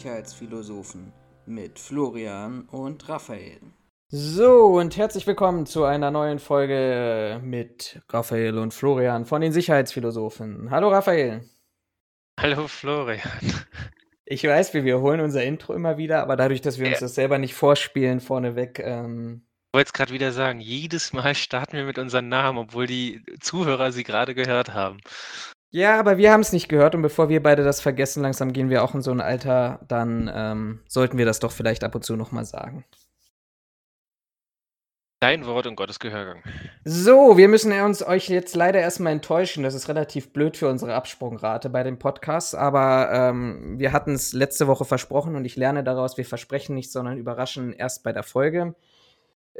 [0.00, 1.12] Sicherheitsphilosophen
[1.44, 3.60] mit Florian und Raphael.
[4.08, 10.70] So, und herzlich willkommen zu einer neuen Folge mit Raphael und Florian von den Sicherheitsphilosophen.
[10.70, 11.44] Hallo Raphael.
[12.40, 13.20] Hallo Florian.
[14.24, 17.36] Ich weiß, wir wiederholen unser Intro immer wieder, aber dadurch, dass wir uns das selber
[17.36, 18.78] nicht vorspielen vorneweg.
[18.78, 22.86] Ähm ich wollte es gerade wieder sagen, jedes Mal starten wir mit unseren Namen, obwohl
[22.86, 25.00] die Zuhörer sie gerade gehört haben.
[25.72, 28.70] Ja, aber wir haben es nicht gehört und bevor wir beide das vergessen, langsam gehen
[28.70, 32.04] wir auch in so ein Alter, dann ähm, sollten wir das doch vielleicht ab und
[32.04, 32.84] zu nochmal sagen.
[35.22, 36.42] Dein Wort und Gottes Gehörgang.
[36.84, 39.62] So, wir müssen uns euch jetzt leider erstmal enttäuschen.
[39.62, 44.32] Das ist relativ blöd für unsere Absprungrate bei dem Podcast, aber ähm, wir hatten es
[44.32, 48.22] letzte Woche versprochen und ich lerne daraus, wir versprechen nicht, sondern überraschen erst bei der
[48.22, 48.74] Folge.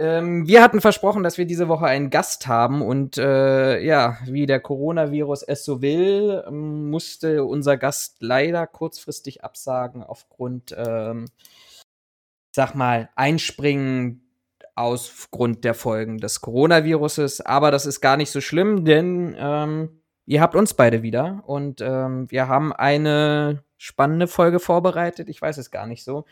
[0.00, 4.46] Ähm, wir hatten versprochen, dass wir diese Woche einen Gast haben und äh, ja, wie
[4.46, 11.26] der Coronavirus es so will, ähm, musste unser Gast leider kurzfristig absagen aufgrund, ähm,
[12.51, 14.23] sag mal, Einspringen
[14.74, 17.43] aufgrund der Folgen des Coronaviruses.
[17.43, 21.82] Aber das ist gar nicht so schlimm, denn ähm, ihr habt uns beide wieder und
[21.82, 25.28] ähm, wir haben eine spannende Folge vorbereitet.
[25.28, 26.24] Ich weiß es gar nicht so.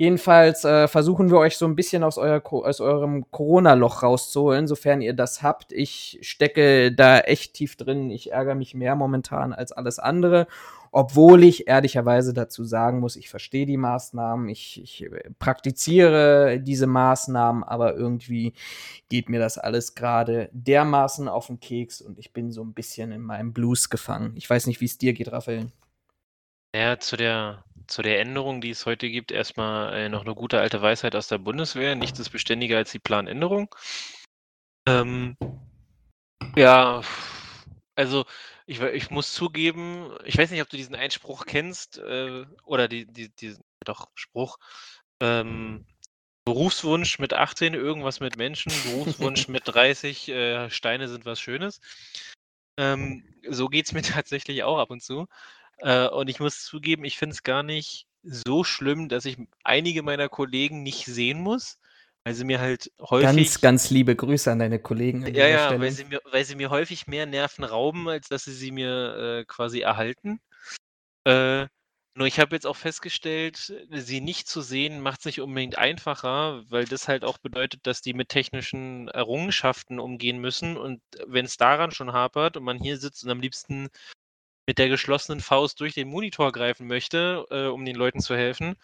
[0.00, 5.02] Jedenfalls äh, versuchen wir euch so ein bisschen aus, euer, aus eurem Corona-Loch rauszuholen, sofern
[5.02, 5.74] ihr das habt.
[5.74, 8.08] Ich stecke da echt tief drin.
[8.10, 10.46] Ich ärgere mich mehr momentan als alles andere
[10.92, 16.88] obwohl ich ehrlicherweise dazu sagen muss, ich verstehe die Maßnahmen, ich, ich äh, praktiziere diese
[16.88, 18.54] Maßnahmen, aber irgendwie
[19.08, 23.12] geht mir das alles gerade dermaßen auf den Keks und ich bin so ein bisschen
[23.12, 24.32] in meinem Blues gefangen.
[24.34, 25.70] Ich weiß nicht, wie es dir geht, Raphael.
[26.74, 30.60] Ja, zu der, zu der Änderung, die es heute gibt, erstmal äh, noch eine gute
[30.60, 31.94] alte Weisheit aus der Bundeswehr.
[31.94, 33.74] Nichts ist beständiger als die Planänderung.
[34.86, 35.36] Ähm,
[36.56, 37.02] ja,
[37.96, 38.24] also
[38.66, 43.06] ich, ich muss zugeben, ich weiß nicht, ob du diesen Einspruch kennst äh, oder die,
[43.06, 44.58] die, diesen doch Spruch.
[45.20, 45.84] Ähm,
[46.44, 51.80] Berufswunsch mit 18, irgendwas mit Menschen, Berufswunsch mit 30, äh, Steine sind was Schönes.
[52.76, 55.26] Ähm, so geht es mir tatsächlich auch ab und zu.
[55.80, 60.02] Äh, und ich muss zugeben, ich finde es gar nicht so schlimm, dass ich einige
[60.02, 61.78] meiner Kollegen nicht sehen muss.
[62.24, 63.34] Weil sie mir halt häufig.
[63.34, 65.24] Ganz, ganz liebe Grüße an deine Kollegen.
[65.24, 68.44] An ja, ja, weil sie, mir, weil sie mir häufig mehr Nerven rauben, als dass
[68.44, 70.38] sie sie mir äh, quasi erhalten.
[71.24, 71.66] Äh,
[72.14, 76.62] nur ich habe jetzt auch festgestellt, sie nicht zu sehen, macht es nicht unbedingt einfacher,
[76.68, 80.76] weil das halt auch bedeutet, dass die mit technischen Errungenschaften umgehen müssen.
[80.76, 83.88] Und wenn es daran schon hapert und man hier sitzt und am liebsten
[84.70, 88.76] mit der geschlossenen Faust durch den Monitor greifen möchte, äh, um den Leuten zu helfen,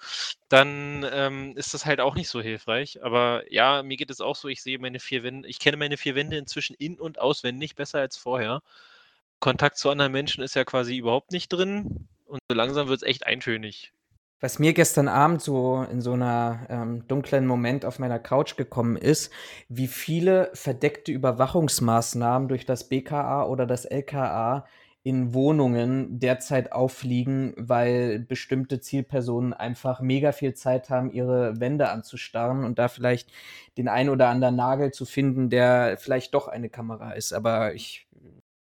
[0.49, 3.05] dann ähm, ist das halt auch nicht so hilfreich.
[3.05, 5.97] Aber ja, mir geht es auch so, ich sehe meine vier Wände, ich kenne meine
[5.97, 8.63] vier Wände inzwischen in- und auswendig besser als vorher.
[9.39, 13.09] Kontakt zu anderen Menschen ist ja quasi überhaupt nicht drin und so langsam wird es
[13.09, 13.93] echt eintönig.
[14.41, 18.97] Was mir gestern Abend so in so einer ähm, dunklen Moment auf meiner Couch gekommen
[18.97, 19.33] ist,
[19.69, 24.67] wie viele verdeckte Überwachungsmaßnahmen durch das BKA oder das LKA
[25.07, 32.65] in Wohnungen derzeit auffliegen, weil bestimmte Zielpersonen einfach mega viel Zeit haben, ihre Wände anzustarren
[32.65, 33.31] und da vielleicht
[33.79, 37.33] den ein oder anderen Nagel zu finden, der vielleicht doch eine Kamera ist.
[37.33, 38.09] Aber ich,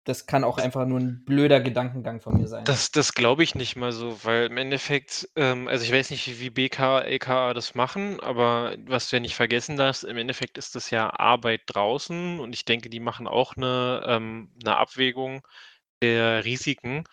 [0.02, 2.64] das kann auch einfach nur ein blöder Gedankengang von mir sein.
[2.64, 6.40] Das, das glaube ich nicht mal so, weil im Endeffekt, ähm, also ich weiß nicht,
[6.40, 10.74] wie BK, LKA das machen, aber was du ja nicht vergessen darfst, im Endeffekt ist
[10.74, 15.46] das ja Arbeit draußen und ich denke, die machen auch eine, ähm, eine Abwägung
[16.02, 17.04] der Risiken,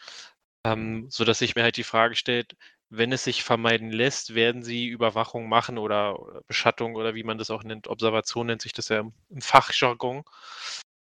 [0.66, 2.56] ähm, sodass sich mir halt die Frage stellt,
[2.90, 7.50] wenn es sich vermeiden lässt, werden sie Überwachung machen oder Beschattung oder wie man das
[7.52, 10.24] auch nennt, Observation nennt sich das ja im Fachjargon.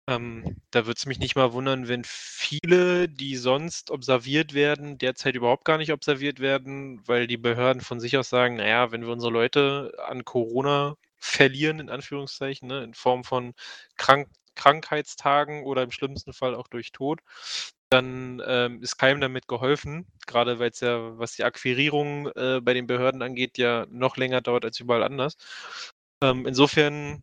[0.09, 5.37] Ähm, da würde es mich nicht mal wundern, wenn viele, die sonst observiert werden, derzeit
[5.37, 9.13] überhaupt gar nicht observiert werden, weil die Behörden von sich aus sagen, naja, wenn wir
[9.13, 13.55] unsere Leute an Corona verlieren, in Anführungszeichen, ne, in Form von
[13.97, 17.21] Krank Krankheitstagen oder im schlimmsten Fall auch durch Tod,
[17.89, 22.75] dann ähm, ist keinem damit geholfen, gerade weil es ja, was die Akquirierung äh, bei
[22.75, 25.37] den Behörden angeht, ja noch länger dauert als überall anders.
[26.23, 27.23] Ähm, insofern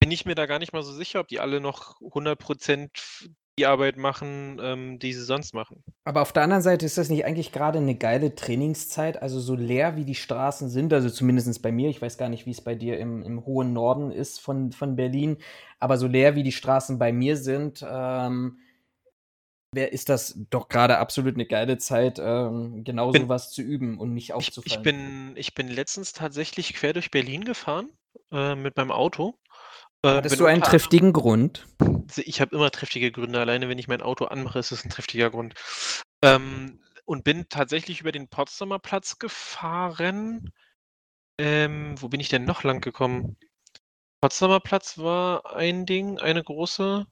[0.00, 2.90] bin ich mir da gar nicht mal so sicher, ob die alle noch 100%
[3.62, 5.84] die Arbeit machen, ähm, die sie sonst machen.
[6.04, 9.22] Aber auf der anderen Seite ist das nicht eigentlich gerade eine geile Trainingszeit?
[9.22, 12.44] Also so leer wie die Straßen sind, also zumindest bei mir, ich weiß gar nicht,
[12.44, 15.36] wie es bei dir im, im hohen Norden ist von, von Berlin,
[15.78, 18.58] aber so leer wie die Straßen bei mir sind, ähm,
[19.74, 24.12] ist das doch gerade absolut eine geile Zeit, ähm, genau bin, sowas zu üben und
[24.12, 24.66] nicht aufzufallen.
[24.66, 27.88] Ich, ich, bin, ich bin letztens tatsächlich quer durch Berlin gefahren
[28.32, 29.38] äh, mit meinem Auto
[30.04, 31.66] Hattest du einen triftigen Grund?
[32.16, 33.38] Ich habe immer triftige Gründe.
[33.38, 35.54] Alleine wenn ich mein Auto anmache, ist es ein triftiger Grund.
[36.22, 40.52] Ähm, und bin tatsächlich über den Potsdamer Platz gefahren.
[41.38, 43.36] Ähm, wo bin ich denn noch lang gekommen?
[44.20, 47.06] Potsdamer Platz war ein Ding, eine große.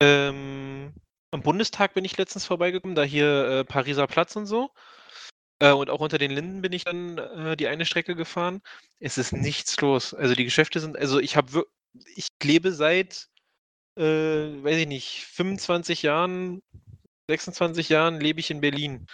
[0.00, 0.94] Ähm,
[1.30, 4.70] am Bundestag bin ich letztens vorbeigekommen, da hier äh, Pariser Platz und so.
[5.60, 8.60] Äh, und auch unter den Linden bin ich dann äh, die eine Strecke gefahren.
[9.00, 10.14] Es ist nichts los.
[10.14, 11.64] Also die Geschäfte sind, also ich habe,
[12.14, 13.28] ich lebe seit,
[13.98, 16.62] äh, weiß ich nicht, 25 Jahren,
[17.30, 19.06] 26 Jahren lebe ich in Berlin.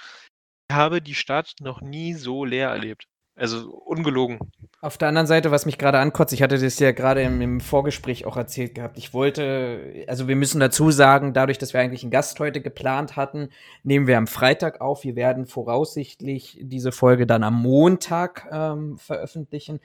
[0.71, 3.07] Ich habe die Stadt noch nie so leer erlebt.
[3.43, 4.39] Also ungelogen.
[4.81, 7.61] Auf der anderen Seite, was mich gerade ankotzt, ich hatte das ja gerade im, im,
[7.61, 8.99] Vorgespräch auch erzählt gehabt.
[8.99, 13.17] Ich wollte, also wir müssen dazu sagen, dadurch, dass wir eigentlich einen Gast heute geplant
[13.17, 13.49] hatten,
[13.83, 15.03] nehmen wir am Freitag auf.
[15.03, 19.81] Wir werden voraussichtlich diese Folge dann am Montag ähm, veröffentlichen.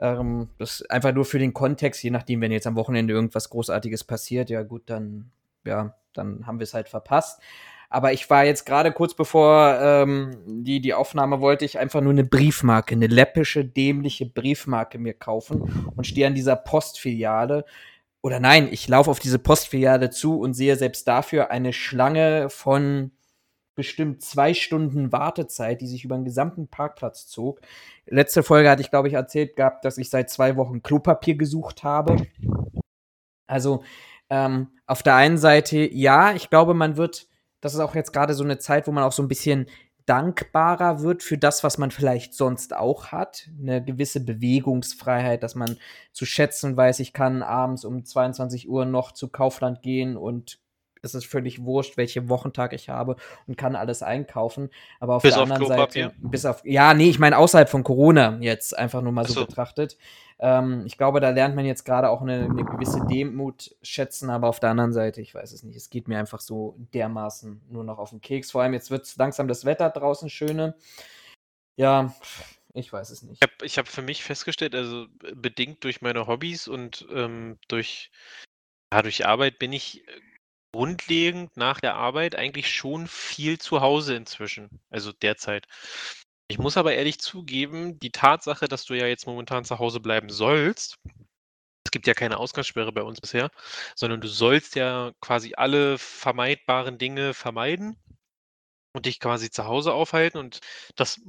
[0.00, 4.02] Ähm, das einfach nur für den Kontext, je nachdem, wenn jetzt am Wochenende irgendwas Großartiges
[4.02, 5.30] passiert, ja gut, dann,
[5.64, 7.40] ja, dann haben wir es halt verpasst.
[7.88, 12.12] Aber ich war jetzt gerade kurz bevor ähm, die, die Aufnahme wollte ich einfach nur
[12.12, 17.64] eine Briefmarke, eine läppische, dämliche Briefmarke mir kaufen und stehe an dieser Postfiliale.
[18.22, 23.12] Oder nein, ich laufe auf diese Postfiliale zu und sehe selbst dafür eine Schlange von
[23.76, 27.60] bestimmt zwei Stunden Wartezeit, die sich über den gesamten Parkplatz zog.
[28.06, 31.84] Letzte Folge hatte ich, glaube ich, erzählt gehabt, dass ich seit zwei Wochen Klopapier gesucht
[31.84, 32.26] habe.
[33.46, 33.84] Also
[34.28, 37.28] ähm, auf der einen Seite, ja, ich glaube, man wird
[37.60, 39.66] das ist auch jetzt gerade so eine Zeit, wo man auch so ein bisschen
[40.06, 43.48] dankbarer wird für das, was man vielleicht sonst auch hat.
[43.60, 45.76] Eine gewisse Bewegungsfreiheit, dass man
[46.12, 50.60] zu schätzen weiß, ich kann abends um 22 Uhr noch zu Kaufland gehen und
[51.06, 53.16] es ist völlig wurscht, welchen Wochentag ich habe
[53.46, 54.70] und kann alles einkaufen.
[55.00, 57.84] Aber auf bis der auf anderen Seite, bis auf, ja, nee, ich meine außerhalb von
[57.84, 59.96] Corona jetzt einfach nur mal so, so betrachtet.
[60.38, 64.48] Ähm, ich glaube, da lernt man jetzt gerade auch eine, eine, gewisse Demut schätzen, aber
[64.48, 67.84] auf der anderen Seite, ich weiß es nicht, es geht mir einfach so dermaßen nur
[67.84, 68.50] noch auf den Keks.
[68.50, 70.74] Vor allem jetzt wird es langsam das Wetter draußen schöne.
[71.76, 72.14] Ja,
[72.74, 73.42] ich weiß es nicht.
[73.62, 78.10] Ich habe hab für mich festgestellt, also bedingt durch meine Hobbys und ähm, durch,
[78.92, 80.20] ja, durch Arbeit bin ich äh,
[80.72, 85.66] grundlegend nach der Arbeit eigentlich schon viel zu Hause inzwischen, also derzeit.
[86.48, 90.30] Ich muss aber ehrlich zugeben, die Tatsache, dass du ja jetzt momentan zu Hause bleiben
[90.30, 90.98] sollst,
[91.86, 93.50] es gibt ja keine Ausgangssperre bei uns bisher,
[93.94, 97.96] sondern du sollst ja quasi alle vermeidbaren Dinge vermeiden
[98.92, 100.60] und dich quasi zu Hause aufhalten und
[100.96, 101.20] das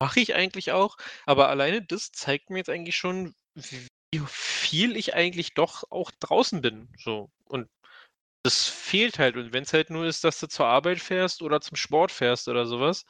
[0.00, 0.96] mache ich eigentlich auch,
[1.26, 6.60] aber alleine das zeigt mir jetzt eigentlich schon, wie viel ich eigentlich doch auch draußen
[6.60, 7.68] bin, so und
[8.42, 11.60] das fehlt halt und wenn es halt nur ist, dass du zur Arbeit fährst oder
[11.60, 13.04] zum Sport fährst oder sowas,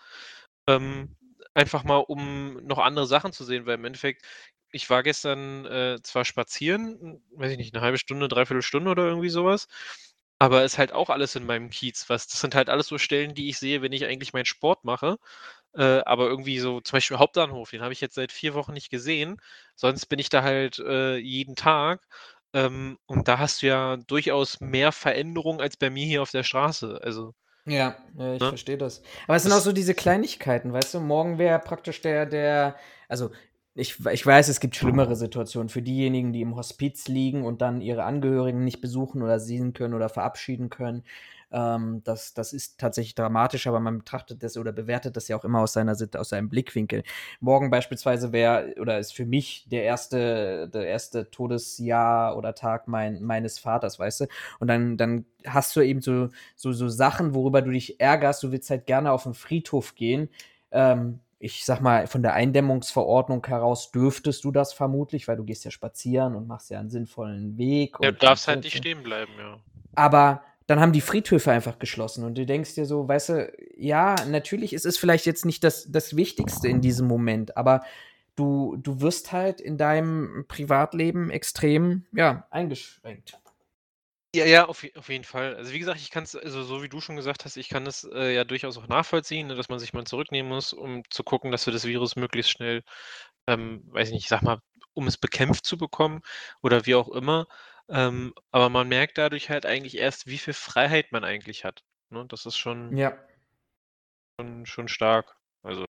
[0.69, 1.17] ähm,
[1.55, 4.25] einfach mal, um noch andere Sachen zu sehen, weil im Endeffekt,
[4.73, 9.05] ich war gestern äh, zwar spazieren, weiß ich nicht, eine halbe Stunde, dreiviertel Stunde oder
[9.07, 9.69] irgendwie sowas,
[10.39, 12.09] aber ist halt auch alles in meinem Kiez.
[12.09, 14.85] Was, das sind halt alles so Stellen, die ich sehe, wenn ich eigentlich meinen Sport
[14.85, 15.19] mache.
[15.75, 18.91] Äh, aber irgendwie so, zum Beispiel Hauptbahnhof, den habe ich jetzt seit vier Wochen nicht
[18.91, 19.41] gesehen.
[19.77, 22.07] Sonst bin ich da halt äh, jeden Tag.
[22.53, 26.43] Ähm, und da hast du ja durchaus mehr Veränderungen als bei mir hier auf der
[26.43, 27.01] Straße.
[27.03, 27.35] Also
[27.67, 28.49] ja, ja ich ne?
[28.49, 29.03] verstehe das.
[29.27, 31.01] Aber es sind auch so diese Kleinigkeiten, weißt du?
[31.01, 32.77] Morgen wäre praktisch der, der,
[33.09, 33.31] also
[33.75, 37.81] ich, ich weiß, es gibt schlimmere Situationen für diejenigen, die im Hospiz liegen und dann
[37.81, 41.05] ihre Angehörigen nicht besuchen oder sehen können oder verabschieden können.
[41.53, 45.45] Ähm, das, das ist tatsächlich dramatisch, aber man betrachtet das oder bewertet das ja auch
[45.45, 47.03] immer aus seiner aus seinem Blickwinkel.
[47.41, 53.23] Morgen beispielsweise wäre oder ist für mich der erste, der erste Todesjahr oder Tag mein,
[53.23, 54.27] meines Vaters, weißt du?
[54.61, 58.43] Und dann, dann hast du eben so, so, so Sachen, worüber du dich ärgerst.
[58.43, 60.29] Du willst halt gerne auf den Friedhof gehen.
[60.71, 65.65] Ähm, ich sag mal, von der Eindämmungsverordnung heraus dürftest du das vermutlich, weil du gehst
[65.65, 67.97] ja spazieren und machst ja einen sinnvollen Weg.
[68.03, 69.59] Ja, du darfst halt nicht stehen bleiben, ja.
[69.95, 74.15] Aber dann haben die Friedhöfe einfach geschlossen und du denkst dir so, weißt du, ja,
[74.29, 77.81] natürlich ist es vielleicht jetzt nicht das, das Wichtigste in diesem Moment, aber
[78.37, 83.41] du, du wirst halt in deinem Privatleben extrem, ja, eingeschränkt.
[84.33, 85.57] Ja, ja, auf, auf jeden Fall.
[85.57, 87.85] Also wie gesagt, ich kann es, also so wie du schon gesagt hast, ich kann
[87.89, 91.25] es äh, ja durchaus auch nachvollziehen, ne, dass man sich mal zurücknehmen muss, um zu
[91.25, 92.85] gucken, dass wir das Virus möglichst schnell,
[93.49, 94.61] ähm, weiß ich nicht, ich sag mal,
[94.95, 96.21] um es bekämpft zu bekommen
[96.63, 97.49] oder wie auch immer.
[97.91, 101.83] Ähm, aber man merkt dadurch halt eigentlich erst, wie viel Freiheit man eigentlich hat.
[102.11, 102.25] Ne?
[102.29, 103.19] Das ist schon, Ja.
[104.39, 105.37] schon, schon stark.
[105.63, 105.85] Also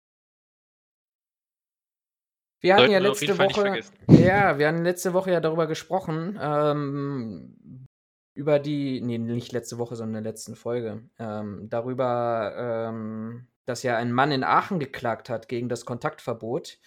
[2.61, 7.85] Wir hatten ja letzte Woche, ja, wir hatten letzte Woche ja darüber gesprochen, ähm,
[8.33, 12.53] über die, nee, nicht letzte Woche, sondern in der letzten Folge, ähm, darüber,
[12.89, 16.79] ähm, dass ja ein Mann in Aachen geklagt hat gegen das Kontaktverbot.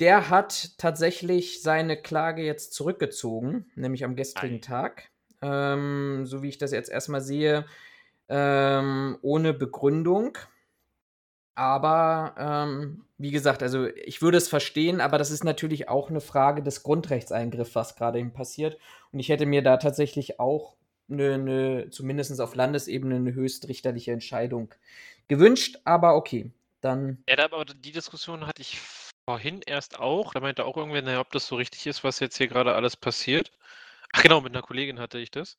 [0.00, 5.10] Der hat tatsächlich seine Klage jetzt zurückgezogen, nämlich am gestrigen Tag.
[5.42, 7.66] Ähm, so wie ich das jetzt erstmal sehe,
[8.28, 10.36] ähm, ohne Begründung.
[11.54, 16.20] Aber ähm, wie gesagt, also ich würde es verstehen, aber das ist natürlich auch eine
[16.20, 18.78] Frage des Grundrechtseingriffs, was gerade eben passiert.
[19.12, 20.76] Und ich hätte mir da tatsächlich auch
[21.10, 24.74] eine, eine zumindest auf Landesebene eine höchstrichterliche Entscheidung
[25.28, 25.78] gewünscht.
[25.84, 26.50] Aber okay,
[26.82, 27.22] dann.
[27.26, 28.78] Ja, aber die Diskussion hatte ich
[29.26, 30.32] vorhin erst auch.
[30.34, 32.96] Da meinte auch irgendwer, naja, ob das so richtig ist, was jetzt hier gerade alles
[32.96, 33.52] passiert.
[34.12, 35.56] Ach genau, mit einer Kollegin hatte ich das,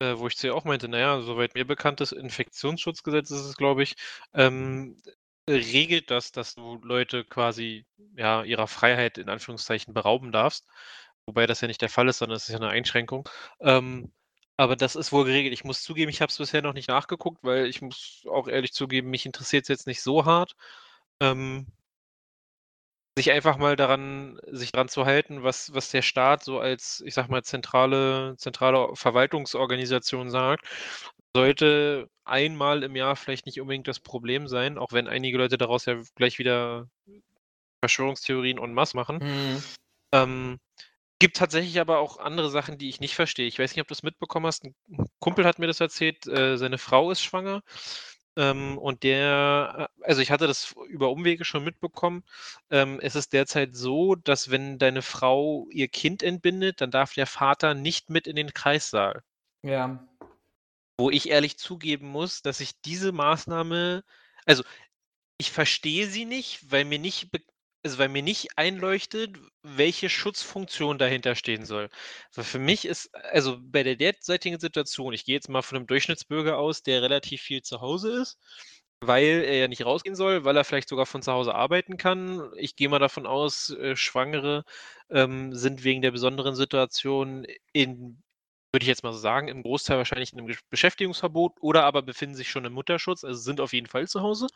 [0.00, 3.56] äh, wo ich zu ihr auch meinte, naja, soweit mir bekannt ist, Infektionsschutzgesetz ist es,
[3.56, 3.96] glaube ich,
[4.34, 4.96] ähm,
[5.48, 7.86] regelt das, dass du Leute quasi
[8.16, 10.66] ja ihrer Freiheit in Anführungszeichen berauben darfst.
[11.26, 13.28] Wobei das ja nicht der Fall ist, sondern es ist ja eine Einschränkung.
[13.60, 14.12] Ähm,
[14.56, 15.54] aber das ist wohl geregelt.
[15.54, 18.72] Ich muss zugeben, ich habe es bisher noch nicht nachgeguckt, weil ich muss auch ehrlich
[18.72, 20.54] zugeben, mich interessiert es jetzt nicht so hart.
[21.20, 21.66] Ähm,
[23.16, 27.14] sich einfach mal daran sich dran zu halten, was was der Staat so als, ich
[27.14, 30.66] sage mal, zentrale zentrale Verwaltungsorganisation sagt,
[31.34, 35.86] sollte einmal im Jahr vielleicht nicht unbedingt das Problem sein, auch wenn einige Leute daraus
[35.86, 36.88] ja gleich wieder
[37.82, 39.18] Verschwörungstheorien en masse machen.
[39.18, 39.62] Mhm.
[40.12, 40.58] Ähm,
[41.18, 43.46] gibt tatsächlich aber auch andere Sachen, die ich nicht verstehe.
[43.46, 44.64] Ich weiß nicht, ob du es mitbekommen hast.
[44.64, 44.74] Ein
[45.20, 47.62] Kumpel hat mir das erzählt, äh, seine Frau ist schwanger
[48.40, 52.24] ähm, und der, äh, also ich hatte das über Umwege schon mitbekommen.
[52.70, 57.26] Ähm, es ist derzeit so, dass wenn deine Frau ihr Kind entbindet, dann darf der
[57.26, 59.22] Vater nicht mit in den Kreissaal.
[59.62, 60.08] Ja.
[60.98, 64.04] Wo ich ehrlich zugeben muss, dass ich diese Maßnahme,
[64.46, 64.64] also
[65.36, 67.30] ich verstehe sie nicht, weil mir nicht
[67.82, 71.88] also weil mir nicht einleuchtet, welche Schutzfunktion dahinter stehen soll.
[72.34, 75.86] Weil für mich ist, also bei der derzeitigen Situation, ich gehe jetzt mal von einem
[75.86, 78.38] Durchschnittsbürger aus, der relativ viel zu Hause ist,
[79.00, 82.50] weil er ja nicht rausgehen soll, weil er vielleicht sogar von zu Hause arbeiten kann.
[82.56, 84.64] Ich gehe mal davon aus, äh, Schwangere
[85.10, 88.22] ähm, sind wegen der besonderen Situation in
[88.72, 92.36] würde ich jetzt mal so sagen, im Großteil wahrscheinlich in einem Beschäftigungsverbot oder aber befinden
[92.36, 94.46] sich schon im Mutterschutz, also sind auf jeden Fall zu Hause.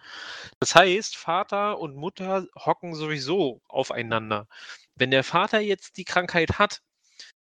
[0.60, 4.48] Das heißt, Vater und Mutter hocken sowieso aufeinander.
[4.96, 6.82] Wenn der Vater jetzt die Krankheit hat,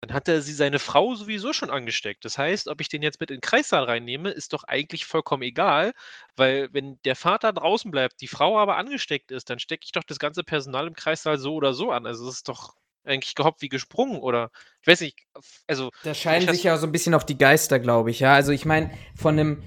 [0.00, 2.24] dann hat er sie seine Frau sowieso schon angesteckt.
[2.24, 5.42] Das heißt, ob ich den jetzt mit in den Kreissaal reinnehme, ist doch eigentlich vollkommen
[5.42, 5.94] egal,
[6.36, 10.04] weil wenn der Vater draußen bleibt, die Frau aber angesteckt ist, dann stecke ich doch
[10.04, 12.06] das ganze Personal im Kreissaal so oder so an.
[12.06, 12.74] Also es ist doch
[13.06, 14.50] eigentlich gehoppt wie gesprungen oder
[14.82, 15.18] ich weiß nicht,
[15.66, 15.90] also.
[16.04, 18.34] Da scheinen sich ja so ein bisschen auf die Geister, glaube ich, ja.
[18.34, 19.62] Also ich meine, von einem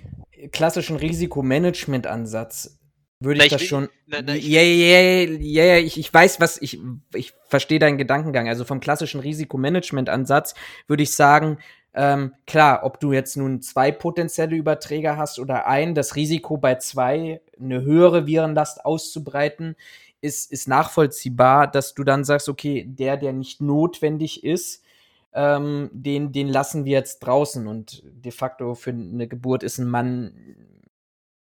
[0.51, 2.79] klassischen Risikomanagement-Ansatz
[3.19, 3.89] würde ich, das schon.
[4.07, 6.79] Ja, ja, ja, ja, ich, ich weiß, was ich,
[7.13, 8.47] ich verstehe deinen Gedankengang.
[8.47, 10.55] Also vom klassischen Risikomanagement-Ansatz
[10.87, 11.57] würde ich sagen,
[11.93, 16.75] ähm, klar, ob du jetzt nun zwei potenzielle Überträger hast oder ein, das Risiko bei
[16.75, 19.75] zwei eine höhere Virenlast auszubreiten,
[20.21, 24.83] ist, ist nachvollziehbar, dass du dann sagst, okay, der, der nicht notwendig ist,
[25.33, 27.67] ähm, den, den lassen wir jetzt draußen.
[27.67, 30.33] Und de facto für eine Geburt ist ein Mann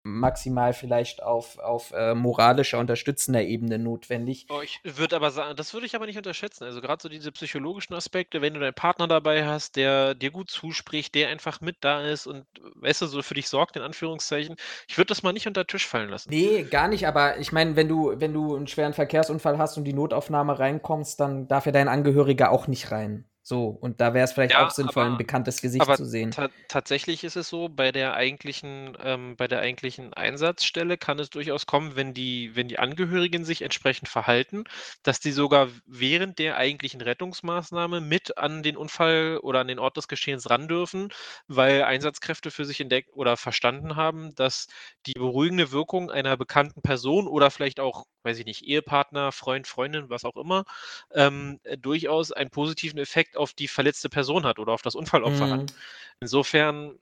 [0.05, 4.45] maximal vielleicht auf, auf äh, moralischer, unterstützender Ebene notwendig.
[4.49, 6.63] Oh, ich würde aber sagen, das würde ich aber nicht unterschätzen.
[6.63, 10.51] Also gerade so diese psychologischen Aspekte, wenn du deinen Partner dabei hast, der dir gut
[10.51, 12.45] zuspricht, der einfach mit da ist und
[12.75, 14.55] weißt du, so für dich sorgt, in Anführungszeichen,
[14.87, 16.29] ich würde das mal nicht unter den Tisch fallen lassen.
[16.29, 19.85] Nee, gar nicht, aber ich meine, wenn du, wenn du einen schweren Verkehrsunfall hast und
[19.85, 23.25] die Notaufnahme reinkommst, dann darf ja dein Angehöriger auch nicht rein.
[23.47, 26.31] So, und da wäre es vielleicht ja, auch sinnvoll, aber, ein bekanntes Gesicht zu sehen.
[26.31, 31.29] Ta tatsächlich ist es so, bei der eigentlichen, ähm, bei der eigentlichen Einsatzstelle kann es
[31.29, 34.63] durchaus kommen, wenn die, wenn die Angehörigen sich entsprechend verhalten,
[35.03, 39.97] dass die sogar während der eigentlichen Rettungsmaßnahme mit an den Unfall oder an den Ort
[39.97, 41.09] des Geschehens ran dürfen,
[41.47, 44.65] weil Einsatzkräfte für sich entdeckt oder verstanden haben, dass
[45.05, 50.09] die beruhigende Wirkung einer bekannten Person oder vielleicht auch, weiß ich nicht, Ehepartner, Freund, Freundin,
[50.09, 50.65] was auch immer,
[51.13, 55.51] ähm, durchaus einen positiven Effekt auf die verletzte Person hat oder auf das Unfallopfer mhm.
[55.51, 55.73] hat.
[56.19, 56.97] Insofern,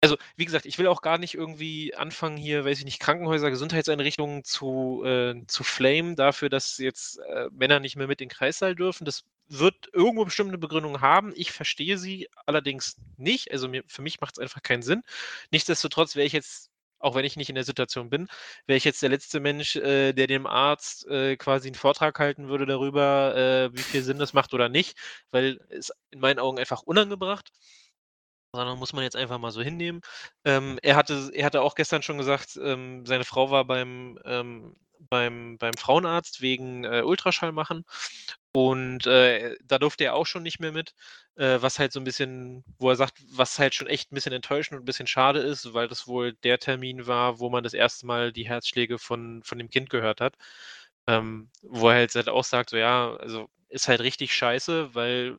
[0.00, 3.50] also wie gesagt, ich will auch gar nicht irgendwie anfangen, hier, weiß ich nicht, Krankenhäuser,
[3.50, 8.34] Gesundheitseinrichtungen zu, äh, zu flamen dafür, dass jetzt äh, Männer nicht mehr mit in den
[8.34, 9.04] Kreissaal dürfen.
[9.04, 11.32] Das wird irgendwo bestimmte Begründungen haben.
[11.36, 13.50] Ich verstehe sie allerdings nicht.
[13.52, 15.02] Also mir, für mich macht es einfach keinen Sinn.
[15.50, 16.70] Nichtsdestotrotz wäre ich jetzt
[17.06, 18.28] auch wenn ich nicht in der Situation bin,
[18.66, 22.48] wäre ich jetzt der letzte Mensch, äh, der dem Arzt äh, quasi einen Vortrag halten
[22.48, 24.98] würde darüber, äh, wie viel Sinn das macht oder nicht,
[25.30, 27.50] weil es in meinen Augen einfach unangebracht.
[28.52, 30.00] Sondern muss man jetzt einfach mal so hinnehmen.
[30.44, 34.74] Ähm, er, hatte, er hatte auch gestern schon gesagt, ähm, seine Frau war beim, ähm,
[35.00, 37.84] beim, beim Frauenarzt wegen äh, Ultraschall machen.
[38.52, 40.94] Und äh, da durfte er auch schon nicht mehr mit,
[41.36, 44.32] äh, was halt so ein bisschen, wo er sagt, was halt schon echt ein bisschen
[44.32, 47.74] enttäuschend und ein bisschen schade ist, weil das wohl der Termin war, wo man das
[47.74, 50.36] erste Mal die Herzschläge von, von dem Kind gehört hat.
[51.06, 55.38] Ähm, wo er halt, halt auch sagt, so ja, also ist halt richtig scheiße, weil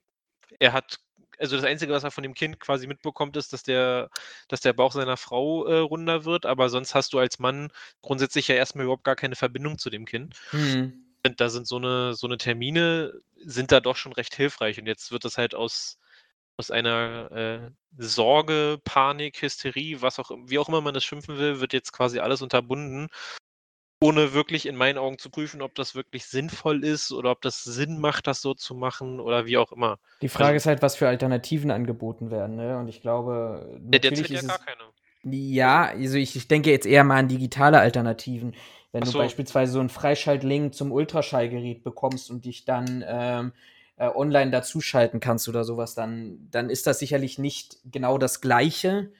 [0.59, 0.99] er hat
[1.37, 4.09] also das Einzige, was er von dem Kind quasi mitbekommt, ist, dass der,
[4.47, 7.69] dass der Bauch seiner Frau äh, runder wird, aber sonst hast du als Mann
[8.01, 10.35] grundsätzlich ja erstmal überhaupt gar keine Verbindung zu dem Kind.
[10.51, 11.03] Hm.
[11.25, 14.79] Und da sind so eine, so eine Termine, sind da doch schon recht hilfreich.
[14.79, 15.99] Und jetzt wird das halt aus,
[16.57, 21.59] aus einer äh, Sorge, Panik, Hysterie, was auch, wie auch immer man das schimpfen will,
[21.59, 23.09] wird jetzt quasi alles unterbunden
[23.99, 27.63] ohne wirklich in meinen Augen zu prüfen, ob das wirklich sinnvoll ist oder ob das
[27.63, 29.97] Sinn macht, das so zu machen oder wie auch immer.
[30.21, 32.55] Die Frage also, ist halt, was für Alternativen angeboten werden.
[32.55, 32.77] Ne?
[32.77, 34.77] Und ich glaube, ja, derzeit ja gar keine.
[35.23, 38.55] Ja, also ich, ich denke jetzt eher mal an digitale Alternativen.
[38.91, 39.13] Wenn so.
[39.13, 43.51] du beispielsweise so einen Freischaltlink zum Ultraschallgerät bekommst und dich dann ähm,
[43.97, 49.11] äh, online dazuschalten kannst oder sowas, dann, dann ist das sicherlich nicht genau das Gleiche.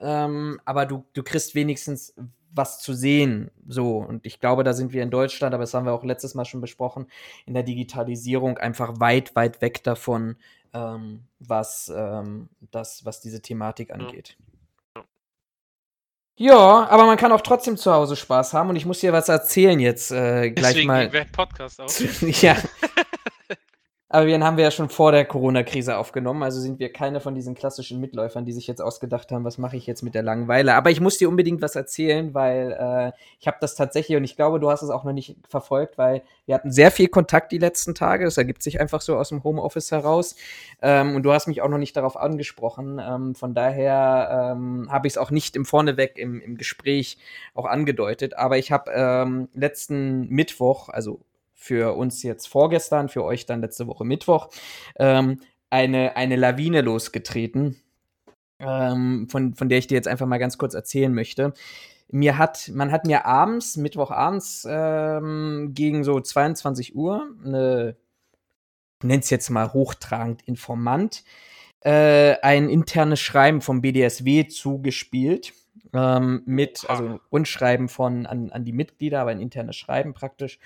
[0.00, 2.14] Ähm, aber du, du kriegst wenigstens
[2.54, 3.50] was zu sehen.
[3.68, 6.34] So, und ich glaube, da sind wir in Deutschland, aber das haben wir auch letztes
[6.34, 7.06] Mal schon besprochen,
[7.46, 10.36] in der Digitalisierung einfach weit, weit weg davon,
[10.72, 14.36] ähm, was, ähm, das, was diese Thematik angeht.
[16.36, 16.88] Ja.
[16.88, 19.78] Aber man kann auch trotzdem zu Hause Spaß haben und ich muss dir was erzählen
[19.78, 21.08] jetzt äh, gleich Deswegen mal.
[21.32, 21.88] Podcast auch.
[22.42, 22.56] ja.
[24.14, 27.34] Aber den haben wir ja schon vor der Corona-Krise aufgenommen, also sind wir keine von
[27.34, 30.76] diesen klassischen Mitläufern, die sich jetzt ausgedacht haben, was mache ich jetzt mit der Langeweile.
[30.76, 34.36] Aber ich muss dir unbedingt was erzählen, weil äh, ich habe das tatsächlich und ich
[34.36, 37.58] glaube, du hast es auch noch nicht verfolgt, weil wir hatten sehr viel Kontakt die
[37.58, 38.24] letzten Tage.
[38.24, 40.36] Das ergibt sich einfach so aus dem Homeoffice heraus.
[40.80, 43.00] Ähm, und du hast mich auch noch nicht darauf angesprochen.
[43.04, 47.18] Ähm, von daher ähm, habe ich es auch nicht im Vorneweg im, im Gespräch
[47.52, 48.36] auch angedeutet.
[48.36, 51.18] Aber ich habe ähm, letzten Mittwoch, also
[51.54, 54.50] für uns jetzt vorgestern, für euch dann letzte Woche Mittwoch,
[54.96, 57.80] ähm, eine, eine Lawine losgetreten,
[58.58, 61.54] ähm, von, von der ich dir jetzt einfach mal ganz kurz erzählen möchte.
[62.10, 67.96] Mir hat, man hat mir abends, Mittwochabends, ähm, gegen so 22 Uhr eine,
[69.02, 71.24] es jetzt mal hochtragend Informant,
[71.80, 75.52] äh, ein internes Schreiben vom BDSW zugespielt.
[75.92, 80.58] Ähm, mit, also Rundschreiben von an, an die Mitglieder, aber ein internes Schreiben praktisch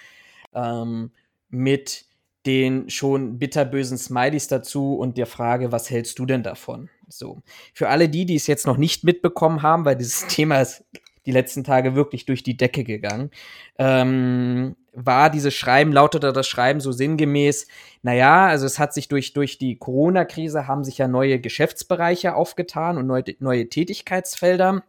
[0.55, 1.11] ähm,
[1.49, 2.07] mit
[2.47, 6.89] den schon bitterbösen Smileys dazu und der Frage, was hältst du denn davon?
[7.09, 7.43] So.
[7.75, 10.85] Für alle die, die es jetzt noch nicht mitbekommen haben, weil dieses Thema ist
[11.27, 13.31] die letzten Tage wirklich durch die Decke gegangen,
[13.79, 17.67] ähm, war dieses Schreiben, lautete das Schreiben so sinngemäß,
[18.03, 22.97] naja, also es hat sich durch, durch die Corona-Krise haben sich ja neue Geschäftsbereiche aufgetan
[22.97, 24.83] und neue, neue Tätigkeitsfelder.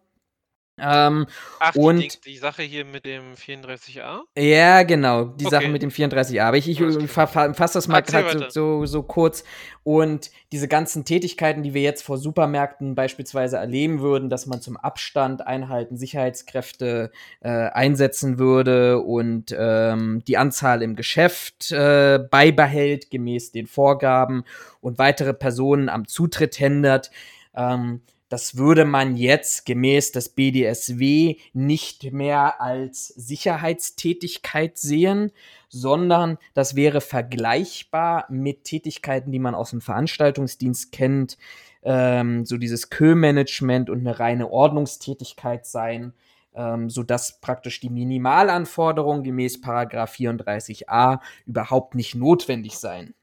[0.82, 1.28] Ähm,
[1.60, 4.22] Ach, und die, die, Sache hier mit dem 34a?
[4.38, 5.56] Ja, genau, die okay.
[5.56, 6.42] Sache mit dem 34a.
[6.42, 9.44] Aber ich, ich fasse das mal gerade so, so, so, kurz.
[9.84, 14.78] Und diese ganzen Tätigkeiten, die wir jetzt vor Supermärkten beispielsweise erleben würden, dass man zum
[14.78, 17.12] Abstand einhalten, Sicherheitskräfte
[17.42, 24.44] äh, einsetzen würde und ähm, die Anzahl im Geschäft äh, beibehält, gemäß den Vorgaben
[24.82, 27.12] und weitere Personen am Zutritt hindert.
[27.56, 35.32] Ähm, das würde man jetzt gemäß des BDSW nicht mehr als Sicherheitstätigkeit sehen,
[35.68, 41.38] sondern das wäre vergleichbar mit Tätigkeiten, die man aus dem Veranstaltungsdienst kennt,
[41.82, 46.13] ähm, so dieses Kö-Management und eine reine Ordnungstätigkeit sein,
[46.54, 53.15] ähm, sodass praktisch die Minimalanforderungen gemäß Paragraph 34a überhaupt nicht notwendig seien.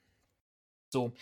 [0.89, 1.13] So,